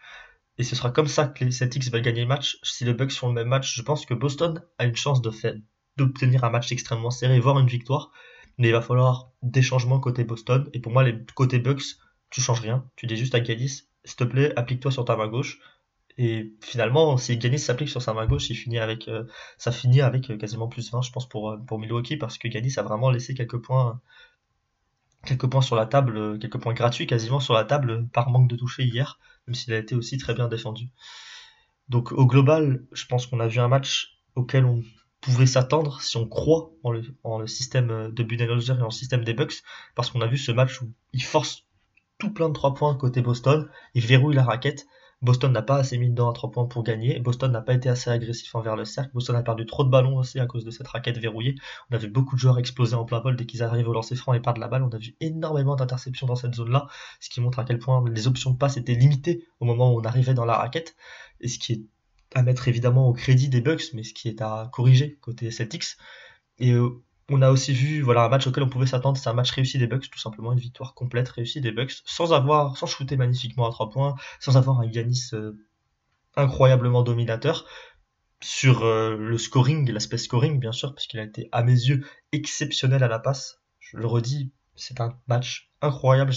Et 0.59 0.63
ce 0.63 0.75
sera 0.75 0.91
comme 0.91 1.07
ça 1.07 1.25
que 1.25 1.43
les 1.43 1.49
Celtics 1.49 1.91
veulent 1.91 2.03
gagner 2.03 2.21
le 2.21 2.27
match. 2.27 2.59
Si 2.61 2.85
les 2.85 2.93
Bucks 2.93 3.13
font 3.13 3.29
le 3.29 3.33
même 3.33 3.47
match, 3.47 3.75
je 3.75 3.81
pense 3.81 4.05
que 4.05 4.13
Boston 4.13 4.61
a 4.77 4.85
une 4.85 4.95
chance 4.95 5.23
de 5.23 5.31
fait 5.31 5.55
d'obtenir 5.97 6.43
un 6.43 6.51
match 6.51 6.71
extrêmement 6.71 7.09
serré, 7.09 7.39
voire 7.39 7.57
une 7.57 7.65
victoire. 7.65 8.11
Mais 8.59 8.67
il 8.67 8.73
va 8.73 8.81
falloir 8.81 9.31
des 9.41 9.63
changements 9.63 9.99
côté 9.99 10.23
Boston. 10.23 10.69
Et 10.73 10.79
pour 10.79 10.91
moi, 10.91 11.03
les 11.03 11.17
côté 11.33 11.57
Bucks, 11.57 11.97
tu 12.29 12.41
changes 12.41 12.61
rien. 12.61 12.87
Tu 12.95 13.07
dis 13.07 13.17
juste 13.17 13.33
à 13.33 13.39
Gaddis, 13.39 13.87
s'il 14.03 14.17
te 14.17 14.23
plaît, 14.23 14.53
applique-toi 14.55 14.91
sur 14.91 15.03
ta 15.03 15.15
main 15.15 15.27
gauche. 15.27 15.59
Et 16.17 16.53
finalement, 16.61 17.17
si 17.17 17.37
Ganis 17.37 17.59
s'applique 17.59 17.89
sur 17.89 18.01
sa 18.01 18.13
main 18.13 18.25
gauche, 18.25 18.49
il 18.49 18.55
finit 18.55 18.79
avec, 18.79 19.07
euh, 19.07 19.25
ça 19.57 19.71
finit 19.71 20.01
avec 20.01 20.29
euh, 20.29 20.37
quasiment 20.37 20.67
plus 20.67 20.91
20, 20.91 21.01
je 21.01 21.11
pense, 21.11 21.27
pour, 21.27 21.51
euh, 21.51 21.57
pour 21.57 21.77
Milwaukee, 21.77 22.15
parce 22.15 22.37
que 22.37 22.47
Ganis 22.47 22.73
a 22.77 22.83
vraiment 22.83 23.09
laissé 23.09 23.33
quelques 23.33 23.57
points, 23.57 23.99
quelques 25.25 25.49
points 25.49 25.61
sur 25.61 25.75
la 25.75 25.85
table, 25.85 26.39
quelques 26.39 26.57
points 26.57 26.73
gratuits 26.73 27.07
quasiment 27.07 27.41
sur 27.41 27.53
la 27.53 27.65
table 27.65 28.07
par 28.13 28.29
manque 28.29 28.49
de 28.49 28.55
toucher 28.55 28.83
hier, 28.83 29.19
même 29.47 29.55
s'il 29.55 29.73
a 29.73 29.77
été 29.77 29.93
aussi 29.93 30.17
très 30.17 30.33
bien 30.33 30.47
défendu. 30.47 30.89
Donc 31.89 32.11
au 32.13 32.25
global, 32.25 32.85
je 32.93 33.05
pense 33.07 33.27
qu'on 33.27 33.39
a 33.39 33.47
vu 33.47 33.59
un 33.59 33.67
match 33.67 34.17
auquel 34.35 34.65
on 34.65 34.83
pouvait 35.19 35.45
s'attendre 35.45 36.01
si 36.01 36.17
on 36.17 36.27
croit 36.27 36.71
en 36.83 36.91
le, 36.91 37.03
en 37.23 37.39
le 37.39 37.47
système 37.47 38.11
de 38.11 38.23
Budenholzer 38.23 38.79
et 38.79 38.81
en 38.81 38.85
le 38.85 38.91
système 38.91 39.23
des 39.23 39.33
Bucks, 39.33 39.63
parce 39.95 40.11
qu'on 40.11 40.21
a 40.21 40.27
vu 40.27 40.37
ce 40.37 40.51
match 40.51 40.81
où 40.81 40.93
il 41.13 41.23
force 41.23 41.65
tout 42.19 42.31
plein 42.31 42.47
de 42.47 42.53
3 42.53 42.73
points 42.73 42.95
côté 42.95 43.21
Boston, 43.21 43.67
il 43.93 44.05
verrouille 44.05 44.35
la 44.35 44.43
raquette, 44.43 44.85
Boston 45.25 45.51
n'a 45.51 45.63
pas 45.63 45.77
assez 45.77 45.97
mis 45.97 46.09
dedans 46.09 46.29
à 46.29 46.33
3 46.33 46.51
points 46.51 46.65
pour 46.65 46.83
gagner. 46.83 47.19
Boston 47.19 47.51
n'a 47.51 47.61
pas 47.61 47.73
été 47.73 47.89
assez 47.89 48.11
agressif 48.11 48.53
envers 48.53 48.75
le 48.75 48.85
cercle. 48.85 49.11
Boston 49.13 49.35
a 49.35 49.41
perdu 49.41 49.65
trop 49.65 49.83
de 49.83 49.89
ballons 49.89 50.17
aussi 50.17 50.39
à 50.39 50.45
cause 50.45 50.63
de 50.63 50.69
cette 50.71 50.87
raquette 50.87 51.17
verrouillée. 51.17 51.55
On 51.89 51.95
a 51.95 51.97
vu 51.97 52.07
beaucoup 52.07 52.35
de 52.35 52.39
joueurs 52.39 52.59
exploser 52.59 52.95
en 52.95 53.05
plein 53.05 53.19
vol 53.19 53.35
dès 53.35 53.45
qu'ils 53.47 53.63
arrivent 53.63 53.89
au 53.89 53.93
lancer 53.93 54.15
franc 54.15 54.33
et 54.33 54.39
perdent 54.39 54.59
la 54.59 54.67
balle. 54.67 54.83
On 54.83 54.89
a 54.89 54.97
vu 54.97 55.15
énormément 55.19 55.75
d'interceptions 55.75 56.27
dans 56.27 56.35
cette 56.35 56.53
zone-là, 56.53 56.87
ce 57.19 57.29
qui 57.29 57.41
montre 57.41 57.57
à 57.57 57.65
quel 57.65 57.79
point 57.79 58.03
les 58.07 58.27
options 58.27 58.51
de 58.51 58.57
passe 58.57 58.77
étaient 58.77 58.93
limitées 58.93 59.47
au 59.59 59.65
moment 59.65 59.91
où 59.91 59.99
on 59.99 60.03
arrivait 60.03 60.35
dans 60.35 60.45
la 60.45 60.57
raquette. 60.57 60.95
Et 61.41 61.47
ce 61.47 61.57
qui 61.57 61.73
est 61.73 61.81
à 62.35 62.43
mettre 62.43 62.67
évidemment 62.67 63.07
au 63.09 63.13
crédit 63.13 63.49
des 63.49 63.61
Bucks, 63.61 63.93
mais 63.93 64.03
ce 64.03 64.13
qui 64.13 64.27
est 64.29 64.41
à 64.41 64.69
corriger 64.71 65.17
côté 65.21 65.49
Celtics. 65.49 65.97
Et 66.59 66.71
euh, 66.71 67.03
on 67.29 67.41
a 67.41 67.49
aussi 67.49 67.73
vu 67.73 68.01
voilà 68.01 68.23
un 68.23 68.29
match 68.29 68.45
auquel 68.47 68.63
on 68.63 68.69
pouvait 68.69 68.85
s'attendre, 68.85 69.17
c'est 69.17 69.29
un 69.29 69.33
match 69.33 69.51
réussi 69.51 69.77
des 69.77 69.87
Bucks, 69.87 70.09
tout 70.09 70.19
simplement 70.19 70.53
une 70.53 70.59
victoire 70.59 70.93
complète 70.93 71.29
réussie 71.29 71.61
des 71.61 71.71
Bucks, 71.71 71.93
sans 72.05 72.33
avoir, 72.33 72.77
sans 72.77 72.85
shooter 72.85 73.17
magnifiquement 73.17 73.67
à 73.67 73.71
trois 73.71 73.89
points, 73.89 74.15
sans 74.39 74.57
avoir 74.57 74.79
un 74.79 74.85
Yanis 74.85 75.29
euh, 75.33 75.53
incroyablement 76.35 77.01
dominateur 77.01 77.65
sur 78.41 78.83
euh, 78.83 79.15
le 79.17 79.37
scoring, 79.37 79.89
l'aspect 79.91 80.17
scoring 80.17 80.59
bien 80.59 80.71
sûr, 80.71 80.93
parce 80.93 81.07
qu'il 81.07 81.19
a 81.19 81.23
été 81.23 81.49
à 81.51 81.63
mes 81.63 81.73
yeux 81.73 82.05
exceptionnel 82.31 83.03
à 83.03 83.07
la 83.07 83.19
passe. 83.19 83.61
Je 83.79 83.97
le 83.97 84.05
redis, 84.05 84.51
c'est 84.75 85.01
un 85.01 85.17
match 85.27 85.71
incroyable. 85.81 86.33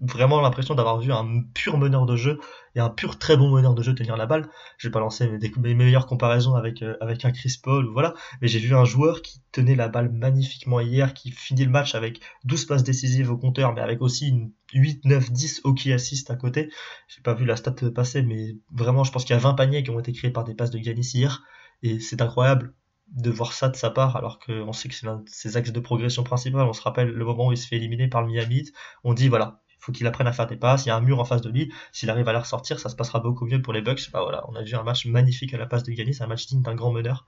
Vraiment 0.00 0.40
l'impression 0.40 0.74
d'avoir 0.74 0.98
vu 0.98 1.12
un 1.12 1.42
pur 1.54 1.76
meneur 1.78 2.06
de 2.06 2.16
jeu 2.16 2.40
et 2.74 2.80
un 2.80 2.88
pur 2.88 3.18
très 3.18 3.36
bon 3.36 3.50
meneur 3.50 3.74
de 3.74 3.82
jeu 3.82 3.94
tenir 3.94 4.16
la 4.16 4.26
balle. 4.26 4.48
Je 4.78 4.88
vais 4.88 4.92
pas 4.92 5.00
lancer 5.00 5.28
mes, 5.28 5.74
meilleures 5.74 6.06
comparaisons 6.06 6.54
avec, 6.54 6.82
euh, 6.82 6.96
avec 7.00 7.24
un 7.24 7.32
Chris 7.32 7.58
Paul, 7.62 7.86
voilà, 7.92 8.14
mais 8.40 8.48
j'ai 8.48 8.58
vu 8.58 8.74
un 8.74 8.84
joueur 8.84 9.22
qui 9.22 9.42
tenait 9.52 9.74
la 9.74 9.88
balle 9.88 10.10
magnifiquement 10.10 10.80
hier, 10.80 11.12
qui 11.14 11.30
finit 11.30 11.64
le 11.64 11.70
match 11.70 11.94
avec 11.94 12.20
12 12.44 12.64
passes 12.64 12.82
décisives 12.82 13.30
au 13.30 13.36
compteur, 13.36 13.74
mais 13.74 13.80
avec 13.80 14.00
aussi 14.00 14.28
une 14.28 14.52
8, 14.72 15.04
9, 15.04 15.30
10 15.30 15.60
hockey 15.64 15.92
assist 15.92 16.30
à 16.30 16.36
côté. 16.36 16.70
J'ai 17.08 17.22
pas 17.22 17.34
vu 17.34 17.44
la 17.44 17.56
stat 17.56 17.74
passer, 17.94 18.22
mais 18.22 18.56
vraiment, 18.72 19.04
je 19.04 19.12
pense 19.12 19.24
qu'il 19.24 19.34
y 19.34 19.38
a 19.38 19.42
20 19.42 19.54
paniers 19.54 19.82
qui 19.82 19.90
ont 19.90 20.00
été 20.00 20.12
créés 20.12 20.30
par 20.30 20.44
des 20.44 20.54
passes 20.54 20.70
de 20.70 20.78
Giannis 20.78 21.10
hier, 21.14 21.42
et 21.82 22.00
c'est 22.00 22.22
incroyable 22.22 22.74
de 23.10 23.30
voir 23.30 23.52
ça 23.52 23.68
de 23.68 23.76
sa 23.76 23.90
part, 23.90 24.16
alors 24.16 24.38
qu'on 24.38 24.72
sait 24.72 24.88
que 24.88 24.94
c'est 24.94 25.06
l'un 25.06 25.16
de 25.16 25.28
ses 25.28 25.56
axes 25.56 25.72
de 25.72 25.80
progression 25.80 26.22
principal. 26.22 26.62
On 26.62 26.72
se 26.72 26.82
rappelle 26.82 27.08
le 27.08 27.24
moment 27.24 27.48
où 27.48 27.52
il 27.52 27.58
se 27.58 27.66
fait 27.66 27.76
éliminer 27.76 28.08
par 28.08 28.22
le 28.22 28.28
Miami 28.28 28.70
On 29.02 29.14
dit, 29.14 29.28
voilà, 29.28 29.60
faut 29.80 29.92
qu'il 29.92 30.06
apprenne 30.06 30.26
à 30.26 30.32
faire 30.32 30.46
des 30.46 30.56
passes, 30.56 30.84
il 30.86 30.88
y 30.88 30.90
a 30.92 30.96
un 30.96 31.00
mur 31.00 31.18
en 31.18 31.24
face 31.24 31.42
de 31.42 31.50
lui, 31.50 31.72
s'il 31.92 32.10
arrive 32.10 32.28
à 32.28 32.32
la 32.32 32.40
ressortir, 32.40 32.78
ça 32.78 32.88
se 32.88 32.96
passera 32.96 33.20
beaucoup 33.20 33.46
mieux 33.46 33.62
pour 33.62 33.72
les 33.72 33.82
Bucks. 33.82 34.10
Bah 34.12 34.44
on 34.48 34.54
a 34.54 34.62
vu 34.62 34.74
un 34.74 34.82
match 34.82 35.06
magnifique 35.06 35.54
à 35.54 35.58
la 35.58 35.66
passe 35.66 35.82
de 35.82 35.92
Giannis, 35.92 36.18
un 36.20 36.26
match 36.26 36.46
digne 36.46 36.62
d'un 36.62 36.74
grand 36.74 36.92
meneur, 36.92 37.26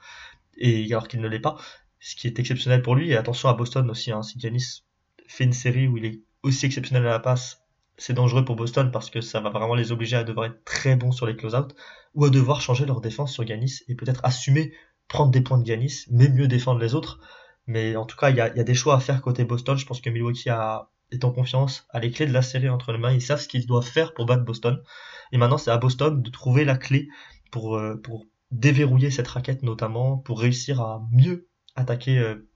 et 0.56 0.86
alors 0.90 1.08
qu'il 1.08 1.20
ne 1.20 1.28
l'est 1.28 1.40
pas, 1.40 1.56
ce 2.00 2.16
qui 2.16 2.26
est 2.26 2.38
exceptionnel 2.38 2.82
pour 2.82 2.94
lui, 2.94 3.10
et 3.10 3.16
attention 3.16 3.48
à 3.48 3.54
Boston 3.54 3.90
aussi, 3.90 4.12
hein, 4.12 4.22
si 4.22 4.38
Giannis 4.38 4.84
fait 5.26 5.44
une 5.44 5.52
série 5.52 5.88
où 5.88 5.96
il 5.96 6.04
est 6.04 6.20
aussi 6.42 6.66
exceptionnel 6.66 7.06
à 7.06 7.10
la 7.10 7.20
passe, 7.20 7.62
c'est 7.98 8.14
dangereux 8.14 8.44
pour 8.44 8.56
Boston 8.56 8.90
parce 8.90 9.10
que 9.10 9.20
ça 9.20 9.40
va 9.40 9.50
vraiment 9.50 9.74
les 9.74 9.92
obliger 9.92 10.16
à 10.16 10.24
devoir 10.24 10.46
être 10.46 10.64
très 10.64 10.96
bons 10.96 11.12
sur 11.12 11.26
les 11.26 11.36
close-out, 11.36 11.74
ou 12.14 12.24
à 12.24 12.30
devoir 12.30 12.60
changer 12.60 12.86
leur 12.86 13.00
défense 13.00 13.32
sur 13.32 13.46
Giannis, 13.46 13.80
et 13.88 13.94
peut-être 13.94 14.20
assumer 14.24 14.72
prendre 15.08 15.30
des 15.30 15.42
points 15.42 15.58
de 15.58 15.66
Giannis, 15.66 16.06
mais 16.10 16.28
mieux 16.28 16.48
défendre 16.48 16.80
les 16.80 16.94
autres, 16.94 17.20
Mais 17.66 17.94
en 17.96 18.06
tout 18.06 18.16
cas, 18.16 18.30
il 18.30 18.36
y 18.36 18.40
a, 18.40 18.50
des 18.50 18.74
choix 18.74 18.96
à 18.96 19.00
faire 19.00 19.22
côté 19.22 19.44
Boston. 19.44 19.76
Je 19.78 19.86
pense 19.86 20.00
que 20.00 20.10
Milwaukee 20.10 20.50
a, 20.50 20.90
est 21.12 21.24
en 21.24 21.32
confiance, 21.32 21.86
a 21.90 22.00
les 22.00 22.10
clés 22.10 22.26
de 22.26 22.32
la 22.32 22.42
série 22.42 22.68
entre 22.68 22.92
les 22.92 22.98
mains. 22.98 23.12
Ils 23.12 23.22
savent 23.22 23.40
ce 23.40 23.48
qu'ils 23.48 23.66
doivent 23.66 23.86
faire 23.86 24.14
pour 24.14 24.26
battre 24.26 24.44
Boston. 24.44 24.82
Et 25.30 25.38
maintenant, 25.38 25.58
c'est 25.58 25.70
à 25.70 25.78
Boston 25.78 26.22
de 26.22 26.30
trouver 26.30 26.64
la 26.64 26.76
clé 26.76 27.08
pour, 27.50 27.76
euh, 27.76 27.96
pour 27.96 28.26
déverrouiller 28.50 29.10
cette 29.10 29.28
raquette, 29.28 29.62
notamment 29.62 30.18
pour 30.18 30.40
réussir 30.40 30.80
à 30.80 31.06
mieux 31.12 31.48
attaquer 31.76 32.18
euh, 32.18 32.48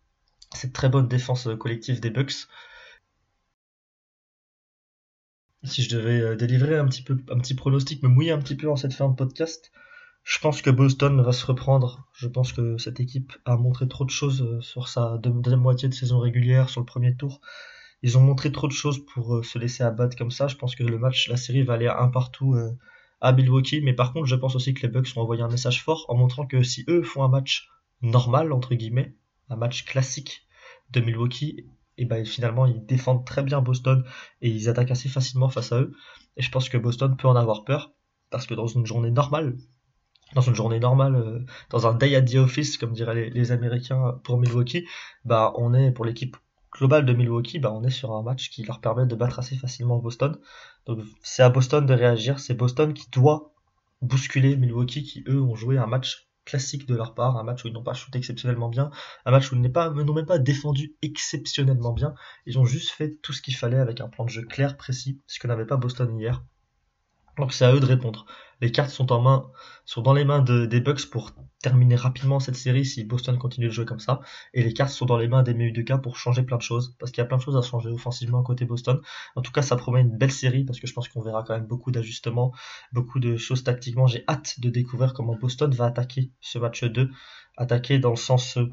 cette 0.55 0.73
très 0.73 0.89
bonne 0.89 1.09
défense 1.09 1.49
collective 1.59 2.01
des 2.01 2.11
Bucks. 2.11 2.49
Si 5.65 5.83
je 5.83 5.97
devais 5.97 6.37
délivrer 6.37 6.77
un 6.77 6.87
petit 6.87 7.03
peu 7.03 7.19
un 7.31 7.39
petit 7.39 7.55
pronostic, 7.55 8.03
me 8.03 8.09
mouiller 8.09 8.31
un 8.31 8.39
petit 8.39 8.57
peu 8.57 8.71
en 8.71 8.77
cette 8.77 8.93
fin 8.93 9.09
de 9.09 9.17
podcast, 9.17 9.73
je 10.27 10.41
pense 10.41 10.61
que 10.61 10.71
Boston 10.71 11.23
va 11.23 11.31
se 11.31 11.47
reprendre. 11.47 12.05
Je 12.13 12.27
pense 12.27 12.53
que 12.53 12.79
cette 12.79 12.99
équipe 12.99 13.33
a 13.45 13.57
montré 13.57 13.87
trop 13.87 14.05
de 14.05 14.11
choses 14.11 14.43
euh, 14.43 14.61
sur 14.61 14.89
sa 14.89 15.19
deuxième 15.19 15.61
moitié 15.61 15.89
de 15.89 15.95
saison 15.95 16.19
régulière, 16.19 16.69
sur 16.69 16.81
le 16.81 16.85
premier 16.85 17.15
tour. 17.15 17.41
Ils 18.07 18.17
ont 18.17 18.21
montré 18.21 18.53
trop 18.53 18.69
de 18.69 18.73
choses 18.73 19.05
pour 19.05 19.35
euh, 19.35 19.43
se 19.43 19.59
laisser 19.59 19.83
abattre 19.83 20.17
comme 20.17 20.31
ça. 20.31 20.47
Je 20.47 20.55
pense 20.55 20.77
que 20.77 20.85
le 20.85 20.97
match, 20.97 21.29
la 21.29 21.37
série 21.37 21.65
va 21.65 21.75
aller 21.75 21.89
un 21.89 22.07
partout 22.07 22.55
euh, 22.55 22.71
à 23.21 23.33
Milwaukee. 23.33 23.81
Mais 23.81 23.95
par 23.95 24.13
contre, 24.13 24.27
je 24.27 24.37
pense 24.37 24.55
aussi 24.55 24.75
que 24.75 24.83
les 24.83 24.89
Bucks 24.89 25.09
ont 25.17 25.23
envoyé 25.23 25.43
un 25.43 25.49
message 25.49 25.83
fort 25.83 26.05
en 26.09 26.15
montrant 26.15 26.47
que 26.47 26.63
si 26.63 26.85
eux 26.87 27.03
font 27.03 27.25
un 27.25 27.29
match 27.29 27.69
normal, 28.03 28.53
entre 28.53 28.77
guillemets, 28.77 29.17
un 29.49 29.57
match 29.57 29.85
classique 29.85 30.47
de 30.91 31.01
Milwaukee, 31.01 31.67
et 31.99 32.05
ben 32.05 32.25
finalement 32.25 32.67
ils 32.67 32.87
défendent 32.87 33.25
très 33.27 33.43
bien 33.43 33.61
Boston 33.61 34.05
et 34.41 34.51
ils 34.51 34.69
attaquent 34.69 34.93
assez 34.93 35.09
facilement 35.09 35.49
face 35.49 35.73
à 35.73 35.81
eux. 35.81 35.93
Et 36.37 36.43
je 36.43 36.51
pense 36.53 36.69
que 36.69 36.79
Boston 36.79 37.17
peut 37.17 37.27
en 37.27 37.35
avoir 37.35 37.65
peur 37.65 37.93
parce 38.31 38.47
que 38.47 38.55
dans 38.55 38.69
une 38.69 38.87
journée 38.87 39.11
normale, 39.11 39.57
dans 40.35 40.43
une 40.43 40.55
journée 40.55 40.79
normale, 40.79 41.17
euh, 41.17 41.45
dans 41.71 41.89
un 41.89 41.95
day 41.95 42.15
at 42.15 42.23
the 42.23 42.37
office, 42.37 42.79
comme 42.79 42.93
diraient 42.93 43.31
les, 43.31 43.51
Américains 43.51 44.21
pour 44.23 44.39
Milwaukee, 44.39 44.87
bah 45.25 45.53
on 45.57 45.75
est 45.75 45.91
pour 45.91 46.05
l'équipe 46.05 46.37
globale 46.77 47.05
de 47.07 47.13
Milwaukee, 47.13 47.59
bah 47.59 47.73
on 47.73 47.83
est 47.85 47.91
sur 47.91 48.13
un 48.13 48.23
match 48.23 48.51
qui 48.51 48.63
leur 48.65 48.81
permet 48.81 49.07
de 49.07 49.15
battre 49.15 49.39
assez 49.39 49.57
facilement 49.57 49.99
Boston. 49.99 50.39
Donc 50.87 51.01
c'est 51.23 51.43
à 51.43 51.51
Boston 51.51 51.87
de 51.87 51.95
réagir, 51.95 52.39
c'est 52.39 52.55
Boston 52.55 52.93
qui 52.95 53.09
doit 53.11 53.53
bousculer 54.03 54.57
Milwaukee, 54.57 55.03
qui 55.03 55.25
eux 55.29 55.41
ont 55.41 55.55
joué 55.55 55.79
un 55.79 55.87
match 55.87 56.29
classique 56.45 56.87
de 56.87 56.95
leur 56.95 57.15
part, 57.15 57.37
un 57.37 57.43
match 57.43 57.65
où 57.65 57.69
ils 57.69 57.75
n'ont 57.75 57.83
pas 57.83 57.95
shooté 57.95 58.19
exceptionnellement 58.19 58.69
bien, 58.69 58.91
un 59.25 59.31
match 59.31 59.51
où 59.51 59.57
ils 59.57 59.61
n'ont 59.61 60.15
même 60.15 60.27
pas 60.27 60.39
défendu 60.39 60.97
exceptionnellement 61.03 61.93
bien. 61.93 62.15
Ils 62.47 62.59
ont 62.59 62.65
juste 62.65 62.91
fait 62.91 63.17
tout 63.21 63.33
ce 63.33 63.43
qu'il 63.43 63.57
fallait 63.57 63.79
avec 63.79 64.01
un 64.01 64.09
plan 64.09 64.25
de 64.25 64.31
jeu 64.31 64.43
clair, 64.43 64.77
précis, 64.77 65.21
ce 65.27 65.39
que 65.39 65.49
n'avait 65.49 65.67
pas 65.67 65.77
Boston 65.77 66.19
hier. 66.19 66.43
Donc 67.39 67.53
c'est 67.53 67.65
à 67.65 67.73
eux 67.75 67.81
de 67.81 67.87
répondre. 67.87 68.27
Les 68.63 68.73
cartes 68.73 68.91
sont 68.91 69.13
en 69.13 69.21
main, 69.21 69.51
sont 69.85 70.01
dans 70.01 70.15
les 70.15 70.25
mains 70.25 70.41
des 70.41 70.81
Bucks 70.81 71.11
pour 71.11 71.33
terminer 71.63 71.97
rapidement 71.97 72.41
cette 72.41 72.57
série 72.57 72.87
si 72.87 73.05
Boston 73.05 73.37
continue 73.39 73.67
de 73.67 73.73
jouer 73.73 73.85
comme 73.85 74.01
ça. 74.01 74.21
Et 74.55 74.63
les 74.63 74.73
cartes 74.73 74.93
sont 74.93 75.05
dans 75.05 75.19
les 75.19 75.29
mains 75.29 75.43
des 75.43 75.53
MU2K 75.53 76.01
pour 76.01 76.17
changer 76.17 76.43
plein 76.43 76.57
de 76.57 76.63
choses. 76.63 76.97
Parce 76.99 77.13
qu'il 77.13 77.21
y 77.21 77.25
a 77.25 77.27
plein 77.27 77.37
de 77.37 77.43
choses 77.43 77.57
à 77.57 77.63
changer 77.63 77.91
offensivement 77.91 78.43
côté 78.43 78.65
Boston. 78.65 79.01
En 79.35 79.43
tout 79.43 79.53
cas, 79.53 79.61
ça 79.61 79.77
promet 79.77 80.01
une 80.01 80.17
belle 80.17 80.33
série 80.33 80.65
parce 80.65 80.81
que 80.81 80.87
je 80.87 80.95
pense 80.95 81.09
qu'on 81.09 81.21
verra 81.21 81.43
quand 81.43 81.55
même 81.55 81.67
beaucoup 81.67 81.91
d'ajustements, 81.91 82.53
beaucoup 82.93 83.21
de 83.21 83.37
choses 83.37 83.63
tactiquement. 83.63 84.07
J'ai 84.07 84.25
hâte 84.27 84.59
de 84.61 84.71
découvrir 84.71 85.13
comment 85.13 85.35
Boston 85.35 85.71
va 85.75 85.87
attaquer 85.87 86.31
ce 86.41 86.59
match 86.59 86.85
2. 86.85 87.11
Attaquer 87.59 87.99
dans 87.99 88.11
le 88.11 88.17
sens 88.17 88.57
euh, 88.57 88.73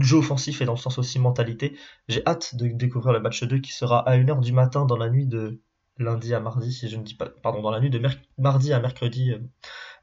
jeu 0.00 0.16
offensif 0.16 0.62
et 0.62 0.64
dans 0.64 0.72
le 0.72 0.78
sens 0.78 0.96
aussi 0.98 1.18
mentalité. 1.18 1.76
J'ai 2.08 2.26
hâte 2.26 2.54
de 2.54 2.68
découvrir 2.68 3.12
le 3.12 3.20
match 3.20 3.44
2 3.44 3.58
qui 3.58 3.72
sera 3.72 3.98
à 4.08 4.16
1h 4.16 4.40
du 4.40 4.52
matin 4.52 4.86
dans 4.86 4.96
la 4.96 5.10
nuit 5.10 5.26
de 5.26 5.60
lundi 5.98 6.34
à 6.34 6.40
mardi, 6.40 6.72
si 6.72 6.88
je 6.88 6.96
ne 6.96 7.02
dis 7.02 7.14
pas, 7.14 7.28
pardon, 7.28 7.62
dans 7.62 7.70
la 7.70 7.80
nuit 7.80 7.90
de 7.90 8.00
mardi 8.38 8.72
à 8.72 8.80
mercredi, 8.80 9.32
euh, 9.32 9.38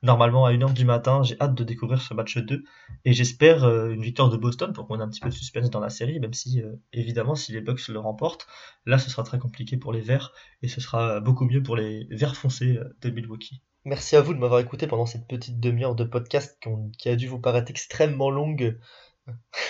normalement 0.01 0.45
à 0.45 0.53
1h 0.53 0.73
du 0.73 0.85
matin. 0.85 1.23
J'ai 1.23 1.35
hâte 1.39 1.55
de 1.55 1.63
découvrir 1.63 2.01
ce 2.01 2.13
match 2.13 2.37
2 2.37 2.63
et 3.05 3.13
j'espère 3.13 3.63
euh, 3.63 3.89
une 3.89 4.01
victoire 4.01 4.29
de 4.29 4.37
Boston 4.37 4.73
pour 4.73 4.87
qu'on 4.87 4.99
ait 4.99 5.03
un 5.03 5.09
petit 5.09 5.19
peu 5.19 5.29
de 5.29 5.33
suspense 5.33 5.69
dans 5.69 5.79
la 5.79 5.89
série, 5.89 6.19
même 6.19 6.33
si, 6.33 6.61
euh, 6.61 6.75
évidemment, 6.93 7.35
si 7.35 7.51
les 7.51 7.61
Bucks 7.61 7.87
le 7.87 7.99
remportent, 7.99 8.47
là 8.85 8.97
ce 8.97 9.09
sera 9.09 9.23
très 9.23 9.39
compliqué 9.39 9.77
pour 9.77 9.93
les 9.93 10.01
Verts 10.01 10.31
et 10.61 10.67
ce 10.67 10.81
sera 10.81 11.19
beaucoup 11.19 11.45
mieux 11.45 11.63
pour 11.63 11.75
les 11.75 12.07
Verts 12.11 12.35
foncés 12.35 12.79
de 13.01 13.09
Milwaukee. 13.09 13.61
Merci 13.85 14.15
à 14.15 14.21
vous 14.21 14.33
de 14.33 14.39
m'avoir 14.39 14.59
écouté 14.59 14.87
pendant 14.87 15.05
cette 15.05 15.27
petite 15.27 15.59
demi-heure 15.59 15.95
de 15.95 16.03
podcast 16.03 16.59
qui 16.97 17.09
a 17.09 17.15
dû 17.15 17.27
vous 17.27 17.39
paraître 17.39 17.71
extrêmement 17.71 18.29
longue 18.29 18.77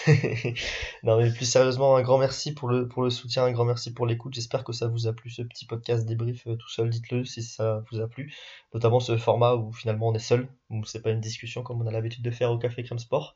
non 1.04 1.18
mais 1.18 1.32
plus 1.32 1.46
sérieusement, 1.46 1.96
un 1.96 2.02
grand 2.02 2.18
merci 2.18 2.54
pour 2.54 2.70
le, 2.70 2.88
soutien, 3.10 3.46
un 3.46 3.52
grand 3.52 3.66
merci 3.66 3.94
pour 3.94 4.06
l'écoute. 4.06 4.34
J'espère 4.34 4.64
que 4.64 4.74
ça 4.74 4.88
vous 4.88 5.08
a 5.08 5.14
plu 5.14 5.30
ce 5.30 5.42
petit 5.42 5.66
podcast 5.66 6.06
débrief 6.06 6.48
euh, 6.48 6.56
tout 6.56 6.70
seul. 6.70 6.90
Dites-le 6.90 7.26
si 7.26 7.44
ça 7.44 7.84
vous 7.92 8.00
a 8.00 8.08
plu. 8.08 8.34
Notamment 8.74 9.00
ce 9.00 9.18
format 9.18 9.56
où 9.56 9.72
finalement 9.72 10.10
on 10.10 10.14
est 10.14 10.20
seul, 10.20 10.48
où 10.70 10.84
c'est 10.86 11.02
pas 11.02 11.12
une 11.12 11.20
discussion 11.20 11.64
comme 11.64 11.82
on 11.82 11.88
a 11.88 11.92
l'habitude 11.92 12.24
de 12.24 12.32
faire 12.32 12.52
au 12.52 12.58
Café 12.58 12.84
Crème 12.84 13.00
Sport. 13.00 13.36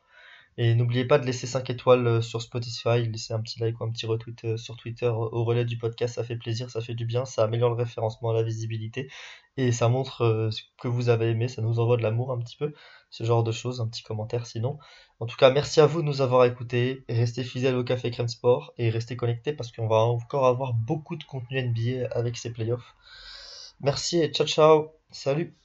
Et 0.58 0.76
n'oubliez 0.76 1.06
pas 1.06 1.18
de 1.18 1.26
laisser 1.26 1.48
5 1.48 1.70
étoiles 1.72 2.06
euh, 2.06 2.22
sur 2.22 2.42
Spotify, 2.42 3.04
laisser 3.04 3.34
un 3.34 3.42
petit 3.42 3.60
like 3.60 3.80
ou 3.82 3.86
un 3.86 3.92
petit 3.92 4.06
retweet 4.06 4.46
euh, 4.46 4.58
sur 4.58 4.78
Twitter 4.78 5.08
au 5.08 5.44
relais 5.44 5.66
du 5.66 5.78
podcast, 5.78 6.16
ça 6.16 6.24
fait 6.24 6.36
plaisir, 6.36 6.70
ça 6.70 6.80
fait 6.82 6.94
du 6.94 7.06
bien, 7.06 7.26
ça 7.26 7.44
améliore 7.44 7.72
le 7.72 7.76
référencement, 7.76 8.32
la 8.34 8.44
visibilité, 8.44 9.10
et 9.58 9.72
ça 9.72 9.90
montre 9.90 10.50
ce 10.52 10.62
que 10.80 10.88
vous 10.88 11.10
avez 11.10 11.32
aimé, 11.32 11.48
ça 11.48 11.64
nous 11.64 11.80
envoie 11.80 11.98
de 11.98 12.04
l'amour 12.04 12.32
un 12.32 12.38
petit 12.38 12.56
peu, 12.56 12.72
ce 13.14 13.24
genre 13.24 13.44
de 13.44 13.52
choses, 13.52 13.80
un 13.80 13.88
petit 13.88 14.02
commentaire 14.02 14.48
sinon. 14.48 14.80
En 15.20 15.28
tout 15.28 15.38
cas, 15.38 15.52
merci 15.52 15.80
à 15.80 15.86
vous 15.86 16.02
de 16.02 16.08
nous 16.08 16.22
avoir 16.22 16.46
écoutés. 16.46 17.06
Restez 17.08 17.44
fidèles 17.44 17.76
au 17.76 17.84
Café 17.84 18.10
Crème 18.10 18.28
Sport 18.28 18.74
et 18.80 18.90
restez 18.90 19.16
connectés 19.16 19.54
parce 19.54 19.72
qu'on 19.72 19.88
va 19.88 19.98
encore 19.98 20.48
avoir 20.48 20.74
beaucoup 20.74 21.16
de 21.16 21.24
contenu 21.24 21.62
NBA 21.62 22.08
avec 22.12 22.38
ces 22.38 22.52
playoffs. 22.52 22.96
Merci 23.82 24.18
et 24.20 24.30
ciao 24.32 24.48
ciao. 24.48 24.94
Salut 25.12 25.56